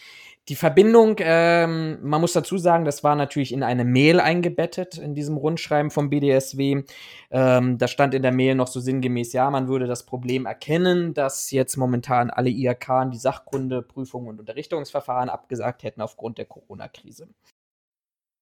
[0.48, 5.14] die Verbindung, ähm, man muss dazu sagen, das war natürlich in eine Mail eingebettet, in
[5.14, 6.82] diesem Rundschreiben vom BDSW.
[7.30, 11.14] Ähm, da stand in der Mail noch so sinngemäß, ja, man würde das Problem erkennen,
[11.14, 17.28] dass jetzt momentan alle IHK die Sachkunde, Prüfungen und Unterrichtungsverfahren abgesagt hätten aufgrund der Corona-Krise.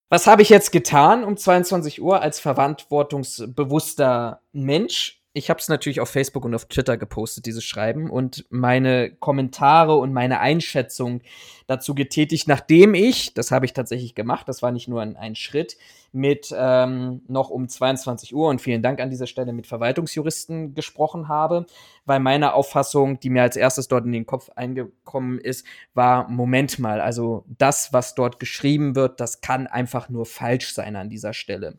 [0.08, 5.21] Was habe ich jetzt getan um 22 Uhr als verantwortungsbewusster Mensch?
[5.34, 9.96] Ich habe es natürlich auf Facebook und auf Twitter gepostet, dieses Schreiben, und meine Kommentare
[9.96, 11.22] und meine Einschätzung
[11.66, 15.34] dazu getätigt, nachdem ich, das habe ich tatsächlich gemacht, das war nicht nur ein, ein
[15.34, 15.78] Schritt,
[16.12, 21.28] mit ähm, noch um 22 Uhr und vielen Dank an dieser Stelle mit Verwaltungsjuristen gesprochen
[21.28, 21.64] habe,
[22.04, 26.78] weil meine Auffassung, die mir als erstes dort in den Kopf eingekommen ist, war, Moment
[26.78, 31.32] mal, also das, was dort geschrieben wird, das kann einfach nur falsch sein an dieser
[31.32, 31.78] Stelle.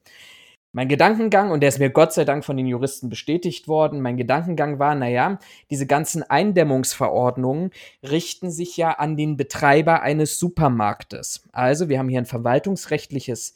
[0.75, 4.17] Mein Gedankengang, und der ist mir Gott sei Dank von den Juristen bestätigt worden, mein
[4.17, 5.37] Gedankengang war, naja,
[5.69, 7.69] diese ganzen Eindämmungsverordnungen
[8.01, 11.47] richten sich ja an den Betreiber eines Supermarktes.
[11.51, 13.53] Also wir haben hier ein verwaltungsrechtliches,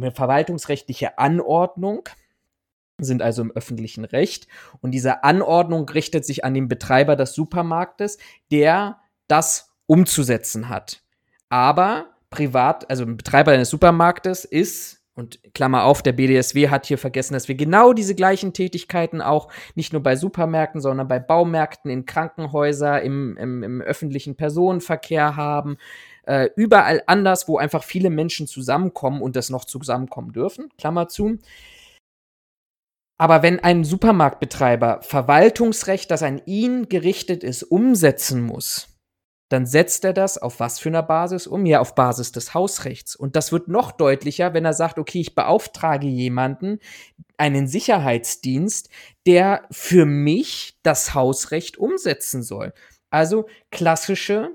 [0.00, 2.08] eine verwaltungsrechtliche Anordnung,
[3.00, 4.48] sind also im öffentlichen Recht.
[4.80, 8.18] Und diese Anordnung richtet sich an den Betreiber des Supermarktes,
[8.50, 11.04] der das umzusetzen hat.
[11.50, 16.96] Aber privat, also ein Betreiber eines Supermarktes ist Und Klammer auf, der BDSW hat hier
[16.96, 21.90] vergessen, dass wir genau diese gleichen Tätigkeiten auch nicht nur bei Supermärkten, sondern bei Baumärkten,
[21.90, 25.76] in Krankenhäusern, im, im, im öffentlichen Personenverkehr haben.
[26.22, 30.68] Äh, überall anders, wo einfach viele Menschen zusammenkommen und das noch zusammenkommen dürfen.
[30.78, 31.38] Klammer zu.
[33.20, 38.97] Aber wenn ein Supermarktbetreiber Verwaltungsrecht, das an ihn gerichtet ist, umsetzen muss,
[39.48, 41.64] dann setzt er das auf was für einer Basis um?
[41.64, 43.16] Ja, auf Basis des Hausrechts.
[43.16, 46.78] Und das wird noch deutlicher, wenn er sagt, okay, ich beauftrage jemanden,
[47.36, 48.90] einen Sicherheitsdienst,
[49.26, 52.72] der für mich das Hausrecht umsetzen soll.
[53.10, 54.50] Also klassische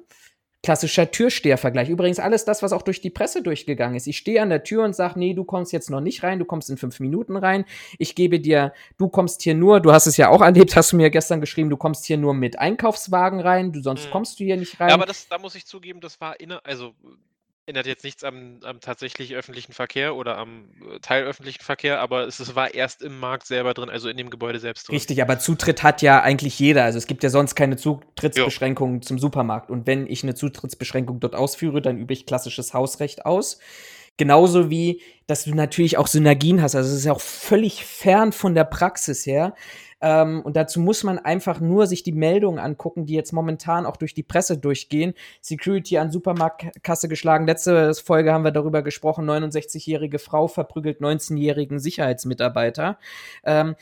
[0.64, 1.90] Klassischer Türstehervergleich.
[1.90, 4.08] Übrigens alles das, was auch durch die Presse durchgegangen ist.
[4.08, 6.46] Ich stehe an der Tür und sage, nee, du kommst jetzt noch nicht rein, du
[6.46, 7.66] kommst in fünf Minuten rein.
[8.00, 10.96] Ich gebe dir, du kommst hier nur, du hast es ja auch erlebt, hast du
[10.96, 14.12] mir gestern geschrieben, du kommst hier nur mit Einkaufswagen rein, du sonst mhm.
[14.12, 14.88] kommst du hier nicht rein.
[14.90, 16.94] Ja, aber das, da muss ich zugeben, das war inne, also
[17.66, 22.40] ändert jetzt nichts am, am tatsächlich öffentlichen Verkehr oder am äh, teilöffentlichen Verkehr, aber es,
[22.40, 24.96] es, war erst im Markt selber drin, also in dem Gebäude selbst drin.
[24.96, 26.84] Richtig, aber Zutritt hat ja eigentlich jeder.
[26.84, 29.70] Also es gibt ja sonst keine Zutrittsbeschränkungen zum Supermarkt.
[29.70, 33.60] Und wenn ich eine Zutrittsbeschränkung dort ausführe, dann übe ich klassisches Hausrecht aus.
[34.18, 36.76] Genauso wie, dass du natürlich auch Synergien hast.
[36.76, 39.56] Also es ist ja auch völlig fern von der Praxis her.
[40.04, 43.96] Ähm, und dazu muss man einfach nur sich die Meldungen angucken, die jetzt momentan auch
[43.96, 45.14] durch die Presse durchgehen.
[45.42, 47.48] Security an Supermarktkasse geschlagen.
[47.48, 49.30] Letzte Folge haben wir darüber gesprochen.
[49.30, 53.00] 69-jährige Frau verprügelt 19-jährigen Sicherheitsmitarbeiter.
[53.46, 53.76] Ähm,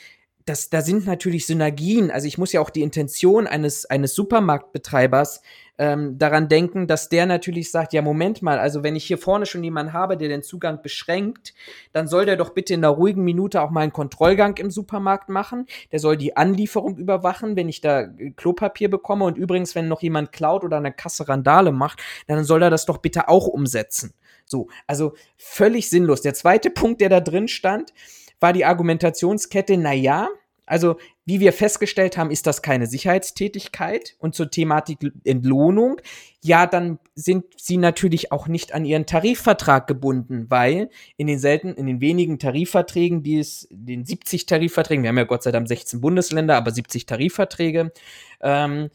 [0.45, 2.11] das, da sind natürlich Synergien.
[2.11, 5.41] Also ich muss ja auch die Intention eines, eines Supermarktbetreibers
[5.81, 9.47] ähm, daran denken, dass der natürlich sagt, ja, Moment mal, also wenn ich hier vorne
[9.47, 11.55] schon jemanden habe, der den Zugang beschränkt,
[11.91, 15.29] dann soll der doch bitte in einer ruhigen Minute auch mal einen Kontrollgang im Supermarkt
[15.29, 15.65] machen.
[15.91, 19.25] Der soll die Anlieferung überwachen, wenn ich da äh, Klopapier bekomme.
[19.25, 22.85] Und übrigens, wenn noch jemand klaut oder eine Kasse Randale macht, dann soll er das
[22.85, 24.13] doch bitte auch umsetzen.
[24.45, 26.21] So, also völlig sinnlos.
[26.21, 27.91] Der zweite Punkt, der da drin stand,
[28.39, 30.27] war die Argumentationskette, na ja,
[30.71, 34.15] also, wie wir festgestellt haben, ist das keine Sicherheitstätigkeit.
[34.19, 35.99] Und zur Thematik Entlohnung,
[36.41, 41.73] ja, dann sind sie natürlich auch nicht an ihren Tarifvertrag gebunden, weil in den selten,
[41.73, 45.67] in den wenigen Tarifverträgen, die es, den 70 Tarifverträgen, wir haben ja Gott sei Dank
[45.67, 47.91] 16 Bundesländer, aber 70 Tarifverträge,
[48.39, 48.89] ähm,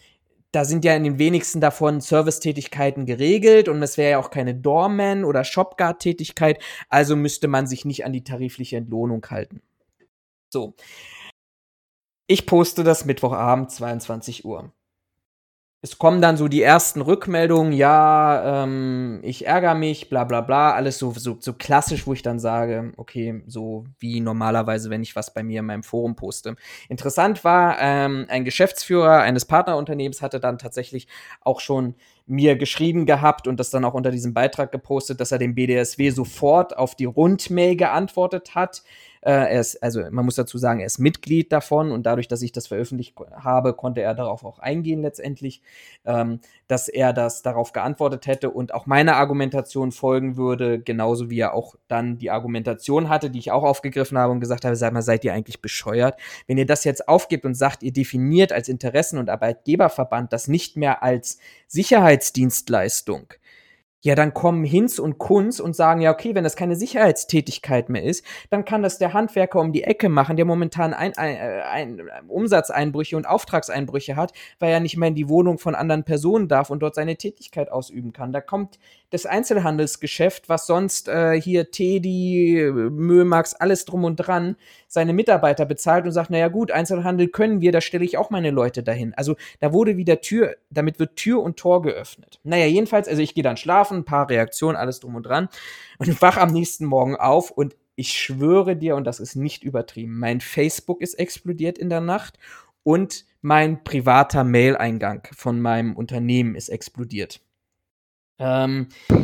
[0.53, 4.55] da sind ja in den wenigsten davon Servicetätigkeiten geregelt und es wäre ja auch keine
[4.55, 6.59] Doorman- oder Shopguard-Tätigkeit,
[6.89, 9.61] also müsste man sich nicht an die tarifliche Entlohnung halten.
[10.49, 10.75] So.
[12.29, 14.73] Ich poste das Mittwochabend, 22 Uhr.
[15.83, 20.73] Es kommen dann so die ersten Rückmeldungen, ja, ähm, ich ärgere mich, bla bla bla,
[20.73, 25.15] alles so, so, so klassisch, wo ich dann sage, okay, so wie normalerweise, wenn ich
[25.15, 26.57] was bei mir in meinem Forum poste.
[26.89, 31.07] Interessant war, ähm, ein Geschäftsführer eines Partnerunternehmens hatte dann tatsächlich
[31.43, 31.95] auch schon
[32.27, 36.11] mir geschrieben gehabt und das dann auch unter diesem Beitrag gepostet, dass er dem BDSW
[36.11, 38.83] sofort auf die Rundmail geantwortet hat.
[39.27, 42.43] Äh, er ist, also man muss dazu sagen, er ist Mitglied davon und dadurch, dass
[42.43, 45.63] ich das veröffentlicht habe, konnte er darauf auch eingehen letztendlich,
[46.05, 51.41] ähm, dass er das darauf geantwortet hätte und auch meine Argumentation folgen würde, genauso wie
[51.41, 54.93] er auch dann die Argumentation hatte, die ich auch aufgegriffen habe und gesagt habe, sag
[54.93, 56.17] mal, seid ihr eigentlich bescheuert?
[56.47, 60.77] Wenn ihr das jetzt aufgebt und sagt, ihr definiert als Interessen- und Arbeitgeberverband das nicht
[60.77, 63.35] mehr als Sicherheitsdienstleistung,
[64.07, 68.05] ja, dann kommen Hinz und Kunz und sagen, ja, okay, wenn das keine Sicherheitstätigkeit mehr
[68.05, 72.29] ist, dann kann das der Handwerker um die Ecke machen, der momentan ein, ein, ein,
[72.29, 76.71] Umsatzeinbrüche und Auftragseinbrüche hat, weil er nicht mehr in die Wohnung von anderen Personen darf
[76.71, 78.33] und dort seine Tätigkeit ausüben kann.
[78.33, 78.79] Da kommt
[79.11, 84.57] das Einzelhandelsgeschäft, was sonst äh, hier Teddy, Mömax, alles drum und dran,
[84.89, 88.51] seine Mitarbeiter bezahlt und sagt, naja gut, Einzelhandel können wir, da stelle ich auch meine
[88.51, 89.15] Leute dahin.
[89.15, 92.41] Also da wurde wieder Tür, damit wird Tür und Tor geöffnet.
[92.43, 95.49] Naja, jedenfalls, also ich gehe dann schlafen, ein paar Reaktionen, alles drum und dran
[95.99, 100.19] und wach am nächsten Morgen auf und ich schwöre dir, und das ist nicht übertrieben,
[100.19, 102.39] mein Facebook ist explodiert in der Nacht
[102.83, 107.41] und mein privater Mail-Eingang von meinem Unternehmen ist explodiert.
[108.39, 108.89] Ähm,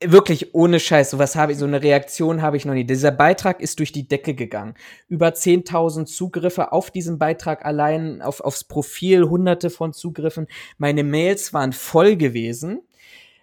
[0.00, 2.84] wirklich ohne Scheiß, sowas habe ich, so eine Reaktion habe ich noch nie.
[2.84, 4.74] Dieser Beitrag ist durch die Decke gegangen.
[5.08, 10.46] Über 10.000 Zugriffe auf diesen Beitrag allein, auf, aufs Profil, hunderte von Zugriffen.
[10.78, 12.82] Meine Mails waren voll gewesen,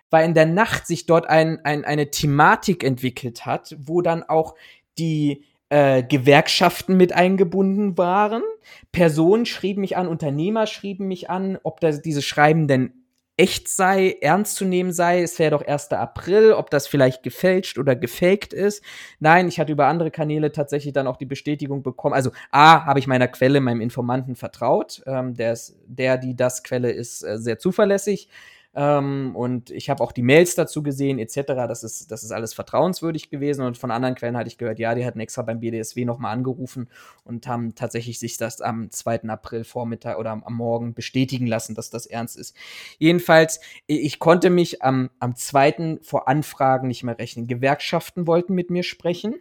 [0.09, 4.55] weil in der Nacht sich dort ein, ein, eine Thematik entwickelt hat, wo dann auch
[4.99, 8.43] die äh, Gewerkschaften mit eingebunden waren.
[8.91, 12.93] Personen schrieben mich an, Unternehmer schrieben mich an, ob das, diese Schreiben denn
[13.35, 15.21] echt sei, ernst zu nehmen sei.
[15.23, 15.91] Es wäre doch 1.
[15.91, 18.83] April, ob das vielleicht gefälscht oder gefaked ist.
[19.19, 22.13] Nein, ich hatte über andere Kanäle tatsächlich dann auch die Bestätigung bekommen.
[22.13, 25.01] Also A, habe ich meiner Quelle, meinem Informanten vertraut.
[25.07, 28.29] Ähm, der, ist, der, die das Quelle ist, äh, sehr zuverlässig.
[28.75, 31.41] Ähm, und ich habe auch die Mails dazu gesehen, etc.
[31.67, 33.63] Das ist, das ist alles vertrauenswürdig gewesen.
[33.65, 36.89] Und von anderen Quellen hatte ich gehört, ja, die hatten extra beim BDSW nochmal angerufen
[37.23, 39.23] und haben tatsächlich sich das am 2.
[39.29, 42.55] April Vormittag oder am, am Morgen bestätigen lassen, dass das ernst ist.
[42.97, 45.99] Jedenfalls, ich konnte mich am, am 2.
[46.01, 47.47] vor Anfragen nicht mehr rechnen.
[47.47, 49.35] Gewerkschaften wollten mit mir sprechen.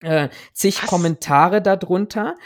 [0.00, 0.88] Äh, zig Was?
[0.88, 2.36] Kommentare darunter.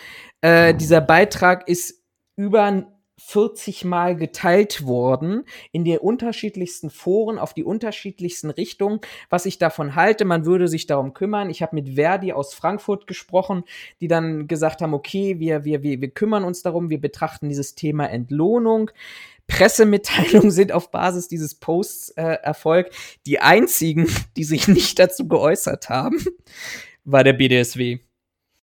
[0.40, 2.02] Äh, dieser Beitrag ist
[2.37, 2.93] über
[3.26, 9.94] 40 Mal geteilt worden in den unterschiedlichsten Foren auf die unterschiedlichsten Richtungen, was ich davon
[9.94, 10.24] halte.
[10.24, 11.48] Man würde sich darum kümmern.
[11.48, 13.64] Ich habe mit Verdi aus Frankfurt gesprochen,
[14.00, 17.74] die dann gesagt haben, okay, wir, wir, wir, wir kümmern uns darum, wir betrachten dieses
[17.74, 18.90] Thema Entlohnung.
[19.46, 22.94] Pressemitteilungen sind auf Basis dieses Posts äh, erfolgt.
[23.26, 24.06] Die einzigen,
[24.37, 26.22] die sich nicht dazu geäußert haben,
[27.04, 28.00] war der BDSW.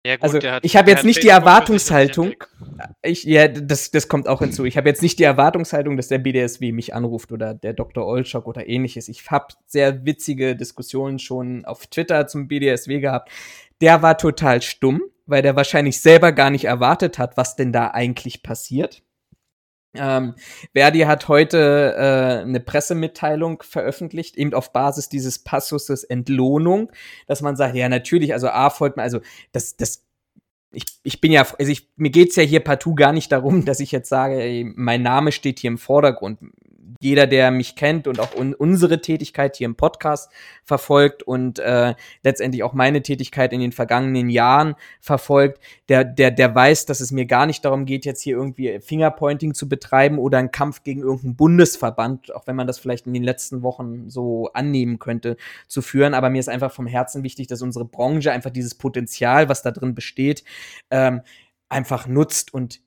[0.05, 2.33] Ja, gut, also ich habe jetzt nicht die Erwartungshaltung.
[3.03, 4.65] Ich, ja, das, das kommt auch hinzu.
[4.65, 8.07] Ich habe jetzt nicht die Erwartungshaltung, dass der BDSW mich anruft oder der Dr.
[8.07, 9.09] Olschok oder ähnliches.
[9.09, 13.29] Ich habe sehr witzige Diskussionen schon auf Twitter zum BDSW gehabt.
[13.79, 17.91] Der war total stumm, weil der wahrscheinlich selber gar nicht erwartet hat, was denn da
[17.91, 19.03] eigentlich passiert.
[19.93, 20.35] Ähm,
[20.73, 26.91] Verdi hat heute äh, eine Pressemitteilung veröffentlicht, eben auf Basis dieses Passuses Entlohnung,
[27.27, 29.19] dass man sagt, ja natürlich, also A folgt man, also
[29.51, 30.05] das, das
[30.73, 33.79] ich, ich bin ja, also ich, mir geht's ja hier partout gar nicht darum, dass
[33.79, 36.39] ich jetzt sage, ey, mein Name steht hier im Vordergrund
[36.99, 40.31] jeder, der mich kennt und auch un unsere Tätigkeit hier im Podcast
[40.63, 46.53] verfolgt und äh, letztendlich auch meine Tätigkeit in den vergangenen Jahren verfolgt, der, der, der
[46.53, 50.37] weiß, dass es mir gar nicht darum geht, jetzt hier irgendwie Fingerpointing zu betreiben oder
[50.37, 54.49] einen Kampf gegen irgendeinen Bundesverband, auch wenn man das vielleicht in den letzten Wochen so
[54.53, 56.13] annehmen könnte, zu führen.
[56.13, 59.71] Aber mir ist einfach vom Herzen wichtig, dass unsere Branche einfach dieses Potenzial, was da
[59.71, 60.43] drin besteht,
[60.89, 61.21] ähm,
[61.69, 62.81] einfach nutzt und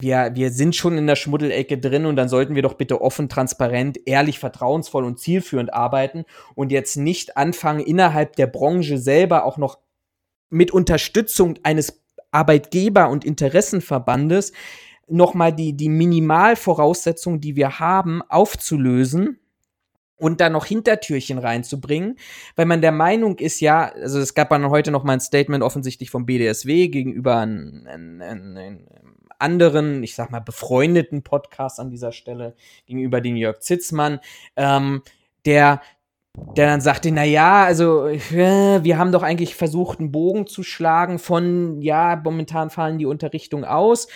[0.00, 3.28] wir, wir sind schon in der Schmuddelecke drin und dann sollten wir doch bitte offen,
[3.28, 9.56] transparent, ehrlich, vertrauensvoll und zielführend arbeiten und jetzt nicht anfangen, innerhalb der Branche selber auch
[9.56, 9.78] noch
[10.50, 12.02] mit Unterstützung eines
[12.32, 14.52] Arbeitgeber- und Interessenverbandes
[15.08, 19.38] nochmal die, die Minimalvoraussetzungen, die wir haben, aufzulösen
[20.16, 22.18] und dann noch Hintertürchen reinzubringen,
[22.56, 25.62] weil man der Meinung ist, ja, also es gab dann heute noch mal ein Statement
[25.62, 28.86] offensichtlich vom BDSW gegenüber ein, ein, ein
[29.38, 32.54] anderen, ich sag mal, befreundeten Podcast an dieser Stelle
[32.86, 34.20] gegenüber den Jörg Zitzmann,
[34.56, 35.02] ähm,
[35.44, 35.80] der
[36.56, 40.64] der dann sagte, na ja, also äh, wir haben doch eigentlich versucht, einen Bogen zu
[40.64, 44.08] schlagen von, ja, momentan fallen die Unterrichtung aus.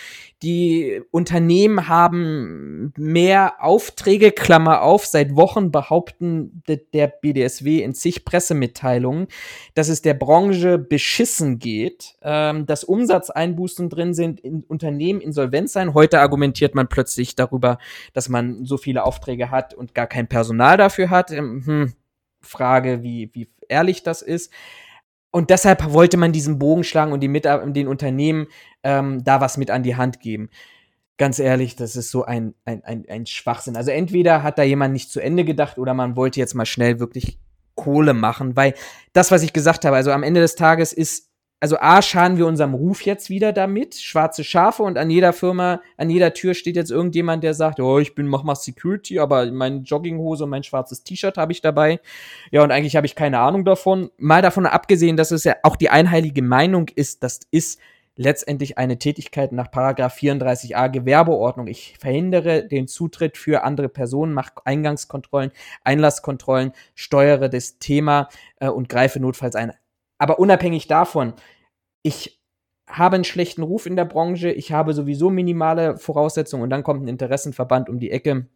[0.42, 9.26] Die Unternehmen haben mehr Aufträge, Klammer auf, seit Wochen behaupten der BDSW in zig Pressemitteilungen,
[9.74, 15.92] dass es der Branche beschissen geht, ähm, dass Umsatzeinbußen drin sind, in Unternehmen insolvent sein.
[15.92, 17.78] Heute argumentiert man plötzlich darüber,
[18.12, 21.32] dass man so viele Aufträge hat und gar kein Personal dafür hat.
[21.32, 21.92] Ähm, hm,
[22.40, 24.52] Frage, wie, wie ehrlich das ist.
[25.30, 28.46] Und deshalb wollte man diesen Bogen schlagen und den Unternehmen
[28.82, 30.48] ähm, da was mit an die Hand geben.
[31.18, 33.76] Ganz ehrlich, das ist so ein, ein, ein, ein Schwachsinn.
[33.76, 37.00] Also entweder hat da jemand nicht zu Ende gedacht oder man wollte jetzt mal schnell
[37.00, 37.38] wirklich
[37.74, 38.74] Kohle machen, weil
[39.12, 41.27] das, was ich gesagt habe, also am Ende des Tages ist
[41.60, 45.80] also A, schaden wir unserem Ruf jetzt wieder damit, schwarze Schafe und an jeder Firma,
[45.96, 49.50] an jeder Tür steht jetzt irgendjemand, der sagt, oh, ich bin, mach mal Security, aber
[49.50, 52.00] meine Jogginghose und mein schwarzes T-Shirt habe ich dabei.
[52.52, 54.10] Ja, und eigentlich habe ich keine Ahnung davon.
[54.18, 57.80] Mal davon abgesehen, dass es ja auch die einheilige Meinung ist, das ist
[58.14, 61.68] letztendlich eine Tätigkeit nach Paragraph 34a Gewerbeordnung.
[61.68, 65.52] Ich verhindere den Zutritt für andere Personen, mache Eingangskontrollen,
[65.84, 68.28] Einlasskontrollen, steuere das Thema
[68.60, 69.72] äh, und greife notfalls ein.
[70.18, 71.34] Aber unabhängig davon,
[72.02, 72.40] ich
[72.88, 77.02] habe einen schlechten Ruf in der Branche, ich habe sowieso minimale Voraussetzungen und dann kommt
[77.02, 78.48] ein Interessenverband um die Ecke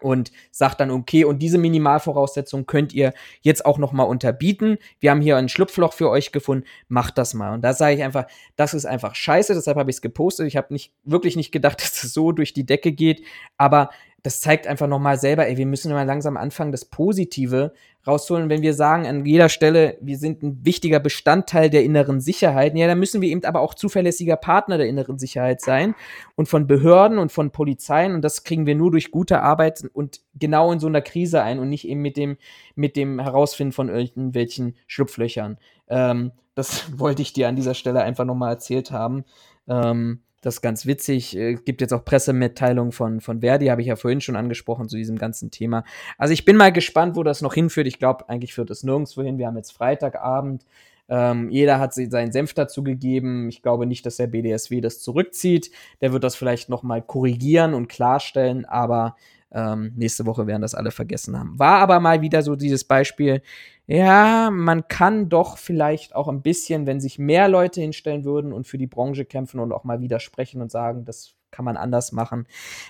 [0.00, 4.78] und sagt dann, okay, und diese Minimalvoraussetzungen könnt ihr jetzt auch noch mal unterbieten.
[5.00, 7.54] Wir haben hier ein Schlupfloch für euch gefunden, macht das mal.
[7.54, 10.46] Und da sage ich einfach, das ist einfach scheiße, deshalb habe ich es gepostet.
[10.46, 13.22] Ich habe nicht, wirklich nicht gedacht, dass es so durch die Decke geht,
[13.56, 13.90] aber
[14.22, 17.72] das zeigt einfach noch mal selber, ey, wir müssen mal langsam anfangen, das Positive
[18.06, 18.48] rausholen.
[18.48, 22.86] Wenn wir sagen an jeder Stelle, wir sind ein wichtiger Bestandteil der inneren Sicherheit, ja,
[22.86, 25.94] dann müssen wir eben aber auch zuverlässiger Partner der inneren Sicherheit sein
[26.34, 30.20] und von Behörden und von Polizeien und das kriegen wir nur durch gute Arbeit und
[30.34, 32.36] genau in so einer Krise ein und nicht eben mit dem,
[32.74, 35.58] mit dem Herausfinden von irgendwelchen Schlupflöchern.
[35.88, 39.24] Ähm, das wollte ich dir an dieser Stelle einfach nochmal erzählt haben.
[39.68, 41.34] Ähm, das ist ganz witzig.
[41.34, 44.88] Es äh, gibt jetzt auch Pressemitteilungen von, von Verdi, habe ich ja vorhin schon angesprochen,
[44.88, 45.84] zu diesem ganzen Thema.
[46.18, 47.86] Also ich bin mal gespannt, wo das noch hinführt.
[47.86, 49.38] Ich glaube, eigentlich führt es nirgendwo hin.
[49.38, 50.64] Wir haben jetzt Freitagabend.
[51.08, 53.48] Ähm, jeder hat seinen Senf dazu gegeben.
[53.48, 55.70] Ich glaube nicht, dass der BDSW das zurückzieht.
[56.00, 59.16] Der wird das vielleicht noch mal korrigieren und klarstellen, aber
[59.52, 61.58] Ähm, nächste Woche werden das alle vergessen haben.
[61.58, 63.42] War aber mal wieder so dieses Beispiel,
[63.86, 68.66] ja, man kann doch vielleicht auch ein bisschen, wenn sich mehr Leute hinstellen würden und
[68.66, 72.46] für die Branche kämpfen und auch mal widersprechen und sagen, das kann man anders machen,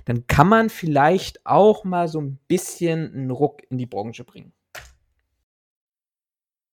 [0.07, 4.53] dann kann man vielleicht auch mal so ein bisschen einen Ruck in die Branche bringen.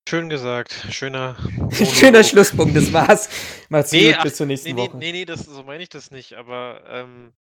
[0.08, 1.36] Schön gesagt, schöner.
[1.72, 3.30] Schöner Schlusspunkt, das war's.
[3.70, 4.98] Macht's Nee, gut, ach, bis zur nächsten Nee, nee, Woche.
[4.98, 7.32] nee, nee, das, so meine ich das nicht, aber ähm,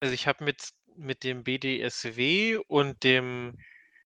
[0.00, 3.56] also ich habe mit, mit dem BDSW und dem,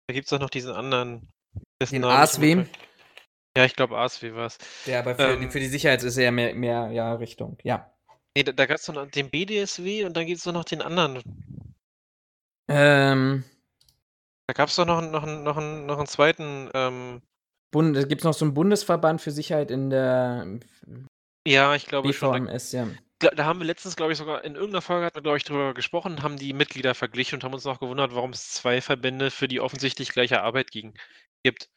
[0.06, 1.28] da gibt es auch noch diesen anderen,
[1.90, 2.64] Den ASW?
[3.56, 4.58] Ja, ich glaube ASW war es.
[4.86, 7.58] Der aber für, Ähm, für die Sicherheit ist er mehr, mehr ja, Richtung.
[7.64, 7.92] Ja.
[8.36, 11.20] Nee, da, da gab es noch den BDSW und dann gibt es noch den anderen.
[12.68, 13.44] Ähm,
[14.46, 17.22] Da gab es doch noch, einen- noch, noch, noch einen zweiten, ähm,
[17.72, 20.60] Bund, es gibt noch so einen Bundesverband für Sicherheit in der
[21.46, 22.32] ja, ich glaube schon.
[22.32, 22.88] Da, BVMS, ja.
[23.20, 25.74] Da haben wir letztens, glaube ich, sogar in irgendeiner Folge hatten wir, glaube ich, drüber
[25.74, 29.46] gesprochen, haben die Mitglieder verglichen und haben uns noch gewundert, warum es zwei Verbände für
[29.46, 30.94] die offensichtlich gleiche Arbeit gegen,
[31.44, 31.68] gibt.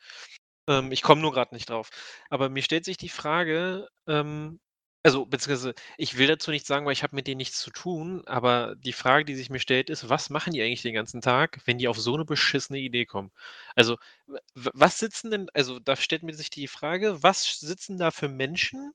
[0.70, 1.90] Ähm, ich komme nur gerade nicht drauf.
[2.30, 4.60] Aber mir stellt sich die Frage, ähm,
[5.04, 8.24] also beziehungsweise ich will dazu nicht sagen, weil ich habe mit denen nichts zu tun,
[8.28, 11.60] aber die Frage, die sich mir stellt, ist, was machen die eigentlich den ganzen Tag,
[11.66, 13.32] wenn die auf so eine beschissene Idee kommen?
[13.76, 13.98] Also
[14.56, 18.94] was sitzen denn, also da stellt mir sich die Frage, was sitzen da für Menschen,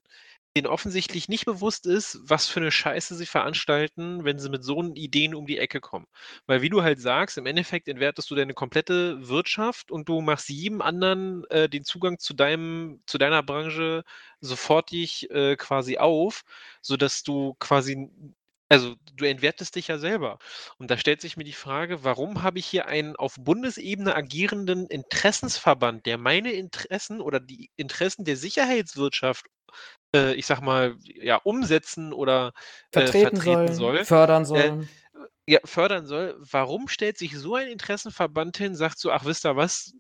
[0.58, 4.82] denen offensichtlich nicht bewusst ist, was für eine Scheiße sie veranstalten, wenn sie mit so
[4.94, 6.06] Ideen um die Ecke kommen.
[6.46, 10.48] Weil wie du halt sagst, im Endeffekt entwertest du deine komplette Wirtschaft und du machst
[10.48, 14.02] jedem anderen äh, den Zugang zu deinem, zu deiner Branche
[14.40, 16.42] sofortig äh, quasi auf,
[16.82, 18.10] sodass du quasi,
[18.68, 20.38] also du entwertest dich ja selber.
[20.78, 24.86] Und da stellt sich mir die Frage, warum habe ich hier einen auf Bundesebene agierenden
[24.88, 29.46] Interessensverband, der meine Interessen oder die Interessen der Sicherheitswirtschaft
[30.14, 32.52] äh, ich sag mal, ja, umsetzen oder äh,
[32.92, 34.88] Vertreten, vertreten sollen, soll, fördern äh, sollen.
[35.46, 36.36] ja, fördern soll.
[36.38, 39.94] Warum stellt sich so ein Interessenverband hin, sagt so, ach, wisst ihr was?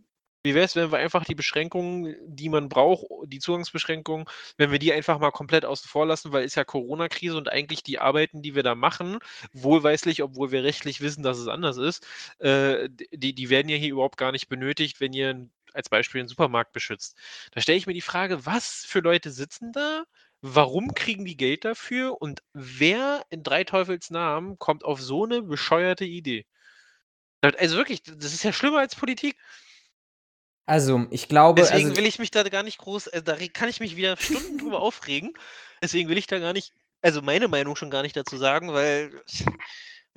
[0.44, 4.24] Wie wäre es, wenn wir einfach die Beschränkungen, die man braucht, die Zugangsbeschränkungen,
[4.56, 7.82] wenn wir die einfach mal komplett außen vor lassen, weil ist ja Corona-Krise und eigentlich
[7.82, 9.18] die Arbeiten, die wir da machen,
[9.52, 12.06] wohlweislich, obwohl wir rechtlich wissen, dass es anders ist,
[12.38, 16.20] äh, die, die werden ja hier überhaupt gar nicht benötigt, wenn ihr n- als Beispiel
[16.20, 17.16] einen Supermarkt beschützt.
[17.52, 20.04] Da stelle ich mir die Frage, was für Leute sitzen da?
[20.40, 22.20] Warum kriegen die Geld dafür?
[22.20, 26.46] Und wer in drei Teufels Namen kommt auf so eine bescheuerte Idee?
[27.40, 29.36] Also wirklich, das ist ja schlimmer als Politik.
[30.66, 33.70] Also, ich glaube, Deswegen also, will ich mich da gar nicht groß, äh, da kann
[33.70, 35.32] ich mich wieder Stunden drüber aufregen.
[35.82, 39.10] Deswegen will ich da gar nicht, also meine Meinung schon gar nicht dazu sagen, weil,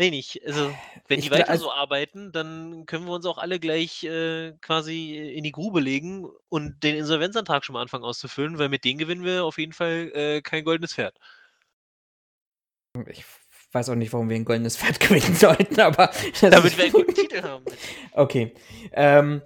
[0.01, 0.41] nee, nicht.
[0.45, 0.73] Also,
[1.07, 4.53] wenn Ich die weiter also- so arbeiten, dann können wir uns auch alle gleich äh,
[4.61, 8.99] quasi in die Grube legen und den Insolvenzantrag schon mal anfangen auszufüllen, weil mit denen
[8.99, 11.17] gewinnen wir auf jeden Fall äh, kein goldenes Pferd.
[13.09, 13.23] ich
[13.71, 16.11] weiß auch nicht, warum wir ein goldenes Pferd gewinnen sollten, aber.
[16.41, 17.63] Damit wir einen guten Titel haben.
[18.13, 18.53] Okay.
[18.91, 19.41] Ähm,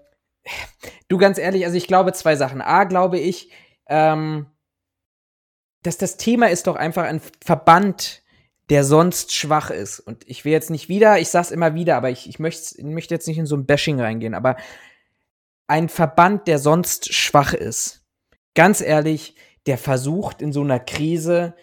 [1.09, 2.61] du ganz ehrlich, also ich glaube zwei Sachen.
[2.61, 3.51] A, glaube ich,
[3.87, 4.47] ähm,
[5.83, 8.23] dass das Thema ist doch einfach ein Verband,
[8.69, 9.99] der sonst schwach ist.
[9.99, 13.13] Und ich will jetzt nicht wieder, ich sag's immer wieder, aber ich, ich möchte möchte
[13.13, 14.57] jetzt nicht in so ein Bashing reingehen, aber
[15.67, 18.03] ein Verband, der sonst schwach ist.
[18.55, 21.55] Ganz ehrlich, der versucht in so einer Krise,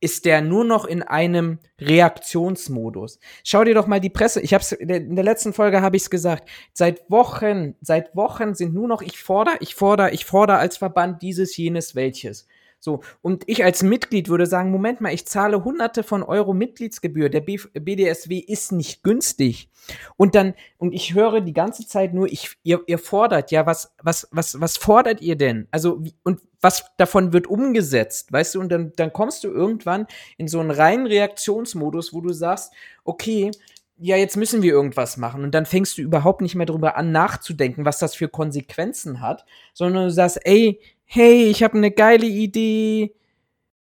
[0.00, 3.20] ist der nur noch in einem Reaktionsmodus.
[3.44, 4.40] Schau dir doch mal die Presse.
[4.40, 6.48] Ich hab's in der- in der letzten Folge habe ich's gesagt.
[6.72, 11.22] Seit Wochen, seit Wochen sind nur noch ich fordere, ich fordere, ich fordere als Verband
[11.22, 12.46] dieses, jenes, welches.
[12.84, 17.28] So, und ich als Mitglied würde sagen, Moment mal, ich zahle hunderte von Euro Mitgliedsgebühr.
[17.28, 19.70] Der B BDSW ist nicht günstig.
[20.16, 23.94] Und dann, und ich höre die ganze Zeit nur, ich, ihr, ihr fordert, ja, was,
[24.02, 25.68] was, was, was fordert ihr denn?
[25.70, 28.60] Also, und was davon wird umgesetzt, weißt du?
[28.60, 32.72] Und dann, dann kommst du irgendwann in so einen reinen Reaktionsmodus, wo du sagst,
[33.04, 33.52] okay,
[33.96, 35.44] ja, jetzt müssen wir irgendwas machen.
[35.44, 39.44] Und dann fängst du überhaupt nicht mehr drüber an, nachzudenken, was das für Konsequenzen hat,
[39.72, 40.80] sondern du sagst, ey,
[41.14, 43.14] hey, ich habe eine geile Idee.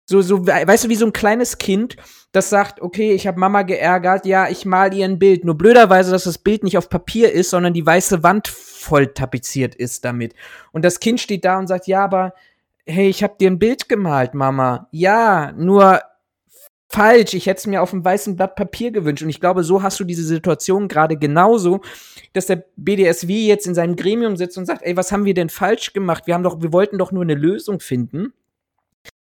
[0.06, 1.96] So, so, we- weißt du, wie so ein kleines Kind,
[2.32, 5.44] das sagt, okay, ich habe Mama geärgert, ja, ich mal ihr ein Bild.
[5.44, 9.74] Nur blöderweise, dass das Bild nicht auf Papier ist, sondern die weiße Wand voll tapeziert
[9.74, 10.34] ist damit.
[10.72, 12.34] Und das Kind steht da und sagt, ja, aber
[12.86, 14.88] hey, ich habe dir ein Bild gemalt, Mama.
[14.92, 16.00] Ja, nur
[16.88, 17.34] falsch.
[17.34, 19.22] Ich hätte es mir auf einem weißen Blatt Papier gewünscht.
[19.22, 21.80] Und ich glaube, so hast du diese Situation gerade genauso,
[22.32, 25.50] dass der BDSW jetzt in seinem Gremium sitzt und sagt, ey, was haben wir denn
[25.50, 26.26] falsch gemacht?
[26.26, 28.32] Wir haben doch, wir wollten doch nur eine Lösung finden.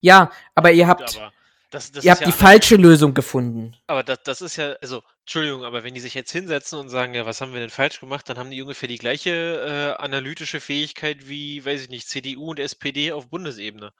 [0.01, 1.33] Ja, aber ihr habt, aber
[1.69, 2.41] das, das ihr habt ja die anders.
[2.41, 3.75] falsche Lösung gefunden.
[3.87, 7.13] Aber das, das ist ja, also, Entschuldigung, aber wenn die sich jetzt hinsetzen und sagen,
[7.13, 10.61] ja, was haben wir denn falsch gemacht, dann haben die ungefähr die gleiche äh, analytische
[10.61, 13.91] Fähigkeit wie, weiß ich nicht, CDU und SPD auf Bundesebene.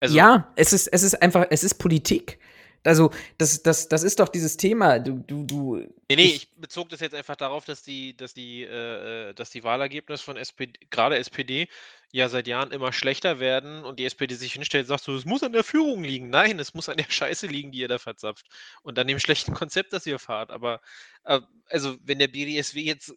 [0.00, 2.38] Also, ja, es ist, es ist einfach, es ist Politik.
[2.84, 4.98] Also, das, das, das ist doch dieses Thema.
[4.98, 5.76] Du, du, du.
[5.76, 9.34] Nee, nee, ich, ich bezog das jetzt einfach darauf, dass die, dass die, äh, äh
[9.34, 11.68] dass die Wahlergebnisse von SPD, gerade SPD,
[12.12, 15.24] ja seit Jahren immer schlechter werden und die SPD sich hinstellt und sagt so, es
[15.24, 16.30] muss an der Führung liegen.
[16.30, 18.46] Nein, es muss an der Scheiße liegen, die ihr da verzapft.
[18.82, 20.50] Und an dem schlechten Konzept, das ihr fahrt.
[20.50, 20.80] Aber,
[21.24, 23.14] äh, also, wenn der BDSW jetzt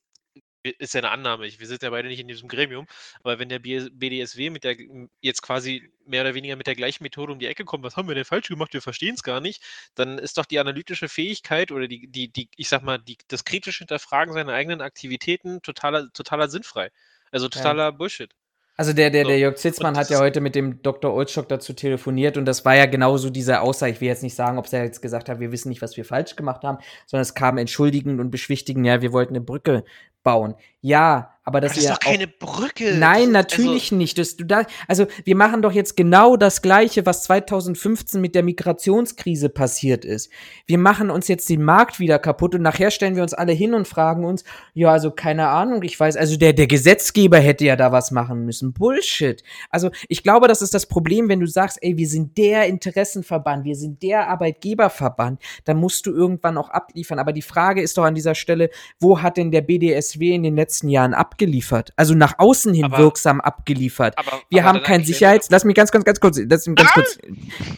[0.64, 2.88] ist ja eine Annahme, wir sind ja beide nicht in diesem Gremium,
[3.24, 4.76] aber wenn der BDSW mit der
[5.22, 8.08] jetzt quasi mehr oder weniger mit der gleichen Methode um die Ecke kommt, was haben
[8.08, 9.64] wir denn falsch gemacht, wir verstehen es gar nicht,
[9.96, 13.46] dann ist doch die analytische Fähigkeit oder die, die, die, ich sag mal, die, das
[13.46, 16.90] kritische Hinterfragen seiner eigenen Aktivitäten totaler, totaler sinnfrei.
[17.32, 17.92] Also totaler ja.
[17.92, 18.34] Bullshit.
[18.78, 21.14] Also der, der, der Jörg Zitzmann hat ja heute mit dem Dr.
[21.14, 23.92] Olschock dazu telefoniert und das war ja genauso diese Aussage.
[23.92, 26.06] Ich will jetzt nicht sagen, ob er jetzt gesagt hat, wir wissen nicht, was wir
[26.06, 29.84] falsch gemacht haben, sondern es kam entschuldigend und beschwichtigend, ja, wir wollten eine Brücke
[30.24, 30.56] bauen.
[30.82, 32.96] Ja, aber das, das ist doch keine Brücke.
[33.00, 34.18] Nein, das natürlich also nicht.
[34.20, 38.44] Das, du da, also wir machen doch jetzt genau das Gleiche, was 2015 mit der
[38.44, 40.30] Migrationskrise passiert ist.
[40.68, 43.74] Wir machen uns jetzt den Markt wieder kaputt und nachher stellen wir uns alle hin
[43.74, 44.44] und fragen uns,
[44.76, 48.46] ja, also keine Ahnung, ich weiß, also der, der Gesetzgeber hätte ja da was machen
[48.46, 48.74] müssen.
[48.74, 49.42] Bullshit.
[49.72, 53.66] Also ich glaube, das ist das Problem, wenn du sagst, ey, wir sind der Interessenverband,
[53.66, 57.18] wir sind der Arbeitgeberverband, dann musst du irgendwann auch abliefern.
[57.18, 58.70] Aber die Frage ist doch an dieser Stelle,
[59.00, 61.94] wo hat denn der BDSW in den letzten Jahren ab abgeliefert.
[61.96, 64.18] Also nach außen hin aber, wirksam abgeliefert.
[64.18, 65.50] Aber, wir aber haben kein Sicherheits...
[65.50, 66.40] Lass mich ganz, ganz, ganz kurz...
[66.50, 67.18] Lass mich ganz kurz.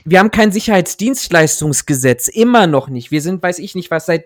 [0.03, 2.27] Wir haben kein Sicherheitsdienstleistungsgesetz.
[2.27, 3.11] Immer noch nicht.
[3.11, 4.25] Wir sind, weiß ich nicht, was seit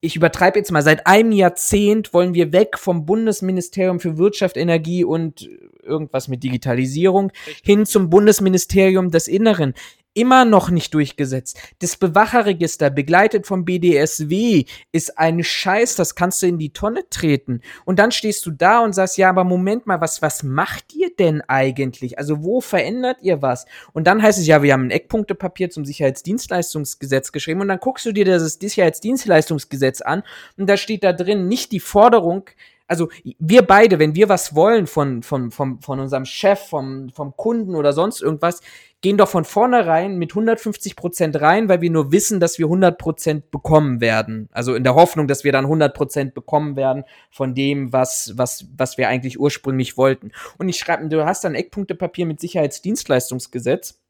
[0.00, 5.02] ich übertreibe jetzt mal, seit einem Jahrzehnt wollen wir weg vom Bundesministerium für Wirtschaft, Energie
[5.02, 5.48] und
[5.82, 9.72] irgendwas mit Digitalisierung hin zum Bundesministerium des Inneren
[10.14, 11.58] immer noch nicht durchgesetzt.
[11.80, 17.60] Das Bewacherregister, begleitet vom BDSW, ist ein Scheiß, das kannst du in die Tonne treten.
[17.84, 21.14] Und dann stehst du da und sagst, ja, aber Moment mal, was, was macht ihr
[21.14, 22.18] denn eigentlich?
[22.18, 23.66] Also wo verändert ihr was?
[23.92, 28.06] Und dann heißt es, ja, wir haben ein Eckpunktepapier zum Sicherheitsdienstleistungsgesetz geschrieben und dann guckst
[28.06, 30.22] du dir das Sicherheitsdienstleistungsgesetz an
[30.56, 32.48] und da steht da drin nicht die Forderung,
[32.86, 33.08] also
[33.38, 37.74] wir beide, wenn wir was wollen von, von, von, von unserem Chef, vom, vom Kunden
[37.74, 38.60] oder sonst irgendwas,
[39.00, 42.96] gehen doch von vornherein mit 150 Prozent rein, weil wir nur wissen, dass wir 100
[42.98, 44.48] Prozent bekommen werden.
[44.52, 48.66] Also in der Hoffnung, dass wir dann 100 Prozent bekommen werden von dem, was, was,
[48.76, 50.32] was wir eigentlich ursprünglich wollten.
[50.58, 54.00] Und ich schreibe, du hast dann Eckpunktepapier mit Sicherheitsdienstleistungsgesetz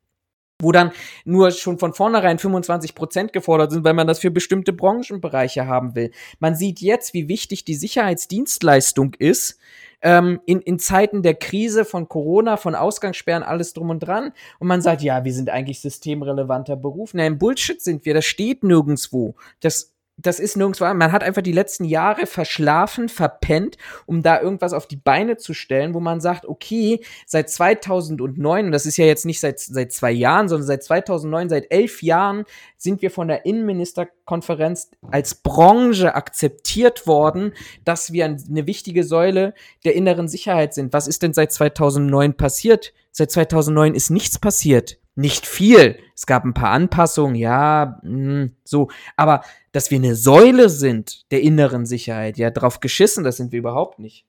[0.61, 0.93] wo dann
[1.25, 5.95] nur schon von vornherein 25 Prozent gefordert sind, weil man das für bestimmte Branchenbereiche haben
[5.95, 6.13] will.
[6.39, 9.59] Man sieht jetzt, wie wichtig die Sicherheitsdienstleistung ist,
[10.01, 14.33] ähm, in, in Zeiten der Krise von Corona, von Ausgangssperren, alles drum und dran.
[14.59, 17.15] Und man sagt, ja, wir sind eigentlich systemrelevanter Beruf.
[17.15, 19.35] Nein, Bullshit sind wir, das steht nirgendwo.
[19.61, 20.85] Das das ist nirgendwo.
[20.95, 25.55] Man hat einfach die letzten Jahre verschlafen, verpennt, um da irgendwas auf die Beine zu
[25.55, 29.93] stellen, wo man sagt, okay, seit 2009, und das ist ja jetzt nicht seit, seit
[29.93, 32.45] zwei Jahren, sondern seit 2009, seit elf Jahren
[32.77, 37.53] sind wir von der Innenministerkonferenz als Branche akzeptiert worden,
[37.85, 39.53] dass wir eine wichtige Säule
[39.85, 40.93] der inneren Sicherheit sind.
[40.93, 42.93] Was ist denn seit 2009 passiert?
[43.11, 44.99] Seit 2009 ist nichts passiert.
[45.17, 45.99] Nicht viel.
[46.15, 48.91] Es gab ein paar Anpassungen, ja, mh, hm, so.
[49.17, 53.61] Aber dass wir eine Säule sind der inneren Sicherheit, ja, drauf geschissen, das sind wir
[53.61, 54.27] überhaupt nicht.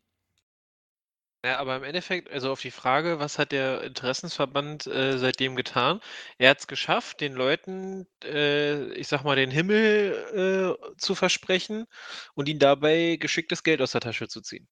[1.45, 6.01] Ja, aber im Endeffekt, also auf die Frage, was hat der Interessensverband äh, seitdem getan?
[6.39, 11.85] Er hat es geschafft, den Leuten, äh, ich sag mal, den Himmel äh, zu versprechen
[12.33, 14.67] und ihnen dabei geschicktes Geld aus der Tasche zu ziehen.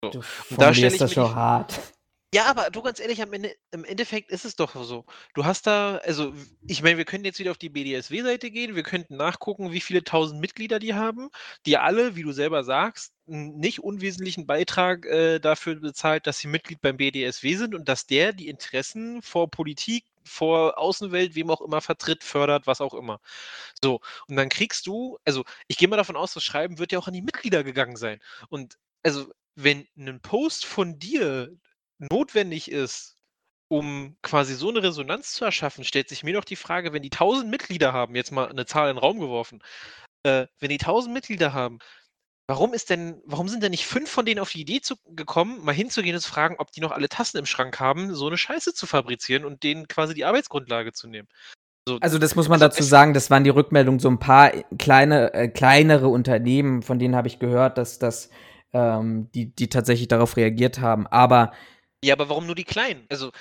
[0.00, 0.10] So.
[0.10, 0.18] Du
[0.50, 1.74] und da stelle ich das schon hart.
[2.34, 5.06] Ja, aber du ganz ehrlich, am Ende, im Endeffekt ist es doch so.
[5.34, 6.34] Du hast da, also
[6.66, 10.02] ich meine, wir können jetzt wieder auf die BDSW-Seite gehen, wir könnten nachgucken, wie viele
[10.04, 11.30] tausend Mitglieder die haben,
[11.66, 16.48] die alle, wie du selber sagst, einen nicht unwesentlichen Beitrag äh, dafür bezahlt, dass sie
[16.48, 21.60] Mitglied beim BDSW sind und dass der die Interessen vor Politik, vor Außenwelt, wem auch
[21.60, 23.20] immer vertritt, fördert, was auch immer.
[23.82, 26.98] So, und dann kriegst du, also ich gehe mal davon aus, das Schreiben wird ja
[26.98, 28.20] auch an die Mitglieder gegangen sein.
[28.48, 31.56] Und also wenn ein Post von dir
[31.98, 33.16] notwendig ist,
[33.68, 37.10] um quasi so eine Resonanz zu erschaffen, stellt sich mir doch die Frage, wenn die
[37.10, 39.62] 1000 Mitglieder haben, jetzt mal eine Zahl in den Raum geworfen,
[40.22, 41.78] äh, wenn die 1000 Mitglieder haben,
[42.48, 45.64] warum ist denn, warum sind denn nicht fünf von denen auf die Idee zu, gekommen,
[45.64, 48.38] mal hinzugehen und zu fragen, ob die noch alle Tassen im Schrank haben, so eine
[48.38, 51.28] Scheiße zu fabrizieren und denen quasi die Arbeitsgrundlage zu nehmen?
[51.88, 54.50] So, also das muss man also dazu sagen, das waren die Rückmeldungen so ein paar
[54.78, 58.30] kleine, äh, kleinere Unternehmen, von denen habe ich gehört, dass, dass
[58.72, 61.06] ähm, die, die tatsächlich darauf reagiert haben.
[61.06, 61.52] Aber
[62.06, 63.04] ja, aber warum nur die Kleinen?
[63.08, 63.32] Also,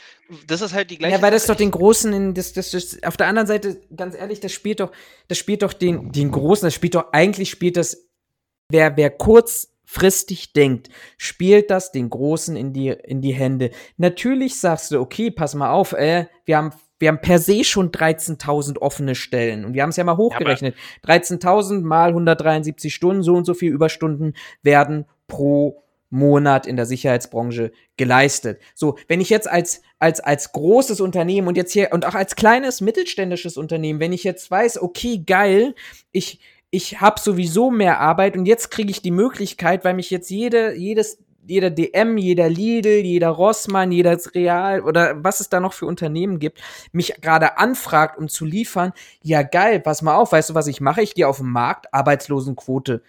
[0.47, 1.15] das ist halt die gleiche.
[1.15, 4.15] Ja, weil das doch den Großen in, das, das, das, auf der anderen Seite, ganz
[4.15, 4.91] ehrlich, das spielt doch,
[5.27, 8.07] das spielt doch den, den Großen, das spielt doch, eigentlich spielt das,
[8.69, 13.69] wer, wer kurzfristig denkt, spielt das den Großen in die, in die Hände.
[13.97, 17.91] Natürlich sagst du, okay, pass mal auf, äh, wir haben wir haben per se schon
[17.91, 20.75] 13.000 offene Stellen und wir haben es ja mal hochgerechnet.
[21.05, 26.85] Ja, 13.000 mal 173 Stunden, so und so viel Überstunden werden pro Monat in der
[26.85, 28.61] Sicherheitsbranche geleistet.
[28.73, 32.35] So, wenn ich jetzt als als als großes Unternehmen und jetzt hier und auch als
[32.35, 35.75] kleines mittelständisches Unternehmen, wenn ich jetzt weiß, okay, geil,
[36.11, 36.39] ich
[36.71, 40.75] ich habe sowieso mehr Arbeit und jetzt kriege ich die Möglichkeit, weil mich jetzt jede
[40.75, 45.85] jedes jeder DM, jeder Lidl, jeder Rossmann, jeder Real oder was es da noch für
[45.85, 46.59] Unternehmen gibt,
[46.91, 50.81] mich gerade anfragt, um zu liefern, ja geil, pass mal auf, weißt du, was ich
[50.81, 51.01] mache?
[51.01, 53.03] Ich gehe auf den Markt, Arbeitslosenquote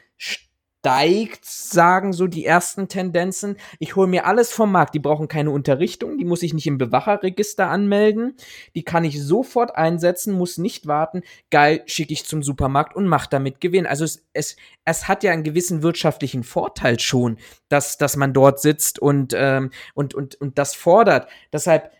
[0.86, 3.56] steigt, sagen so die ersten Tendenzen.
[3.80, 4.94] Ich hole mir alles vom Markt.
[4.94, 8.36] Die brauchen keine Unterrichtung, die muss ich nicht im Bewacherregister anmelden.
[8.76, 11.22] Die kann ich sofort einsetzen, muss nicht warten.
[11.50, 13.86] Geil, schicke ich zum Supermarkt und mach damit Gewinn.
[13.86, 18.60] Also es, es, es hat ja einen gewissen wirtschaftlichen Vorteil schon, dass, dass man dort
[18.60, 21.28] sitzt und, ähm, und, und, und das fordert.
[21.52, 21.90] Deshalb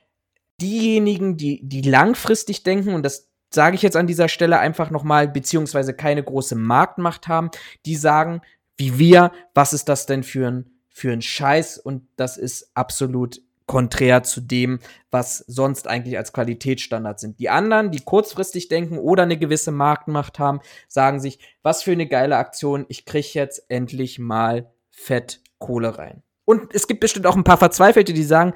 [0.61, 5.29] diejenigen, die, die langfristig denken, und das sage ich jetzt an dieser Stelle einfach nochmal,
[5.29, 7.51] beziehungsweise keine große Marktmacht haben,
[7.85, 8.43] die sagen,
[8.77, 11.79] wie wir, was ist das denn für ein, für ein Scheiß?
[11.79, 14.79] Und das ist absolut konträr zu dem,
[15.11, 17.41] was sonst eigentlich als Qualitätsstandard sind.
[17.41, 22.07] Die anderen, die kurzfristig denken oder eine gewisse Marktmacht haben, sagen sich, was für eine
[22.07, 26.23] geile Aktion, ich krieg jetzt endlich mal Fett Kohle rein.
[26.45, 28.55] Und es gibt bestimmt auch ein paar Verzweifelte, die sagen,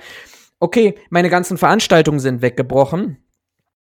[0.60, 3.18] okay, meine ganzen Veranstaltungen sind weggebrochen.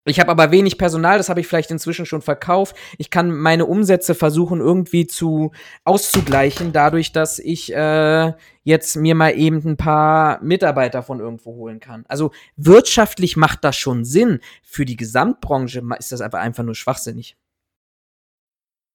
[0.07, 2.75] Ich habe aber wenig Personal, das habe ich vielleicht inzwischen schon verkauft.
[2.99, 5.51] Ich kann meine Umsätze versuchen irgendwie zu
[5.83, 8.33] auszugleichen, dadurch, dass ich äh,
[8.63, 12.05] jetzt mir mal eben ein paar Mitarbeiter von irgendwo holen kann.
[12.07, 14.41] Also wirtschaftlich macht das schon Sinn.
[14.61, 17.35] Für die Gesamtbranche ist das aber einfach nur schwachsinnig.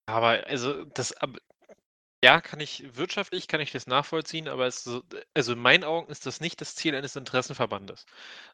[0.07, 1.13] Aber also das,
[2.23, 5.03] ja, kann ich wirtschaftlich kann ich das nachvollziehen, aber es so
[5.35, 8.05] also in meinen Augen ist das nicht das Ziel eines Interessenverbandes.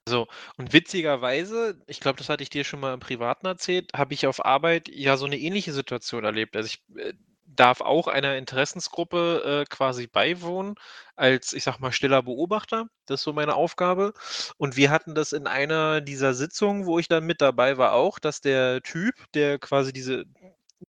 [0.08, 4.14] So, und witzigerweise, ich glaube, das hatte ich dir schon mal im Privaten erzählt, habe
[4.14, 6.56] ich auf Arbeit ja so eine ähnliche Situation erlebt.
[6.56, 7.14] Also ich äh,
[7.46, 10.76] darf auch einer Interessensgruppe äh, quasi beiwohnen
[11.16, 12.86] als, ich sag mal, stiller Beobachter.
[13.06, 14.14] Das ist so meine Aufgabe.
[14.58, 18.18] Und wir hatten das in einer dieser Sitzungen, wo ich dann mit dabei war, auch,
[18.20, 20.26] dass der Typ, der quasi diese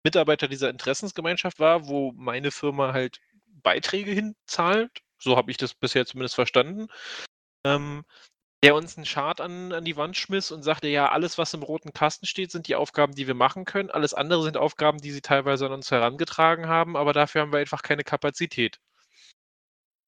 [0.04, 5.02] Mitarbeiter dieser Interessensgemeinschaft war, wo meine Firma halt Beiträge hinzahlt.
[5.18, 6.88] So habe ich das bisher zumindest verstanden.
[7.66, 8.04] Ähm,
[8.64, 11.62] der uns einen Chart an, an die Wand schmiss und sagte, ja, alles, was im
[11.62, 13.92] roten Kasten steht, sind die Aufgaben, die wir machen können.
[13.92, 17.60] Alles andere sind Aufgaben, die sie teilweise an uns herangetragen haben, aber dafür haben wir
[17.60, 18.80] einfach keine Kapazität.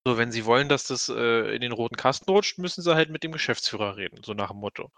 [0.08, 3.10] So, wenn sie wollen, dass das äh, in den roten Kasten rutscht, müssen sie halt
[3.10, 4.92] mit dem Geschäftsführer reden, so nach dem Motto.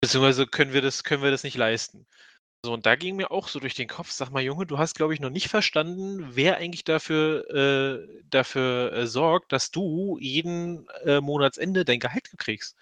[0.00, 2.06] Beziehungsweise können wir das, können wir das nicht leisten.
[2.66, 4.96] So, und da ging mir auch so durch den Kopf, sag mal, Junge, du hast,
[4.96, 10.88] glaube ich, noch nicht verstanden, wer eigentlich dafür, äh, dafür äh, sorgt, dass du jeden
[11.04, 12.76] äh, Monatsende dein Gehalt kriegst.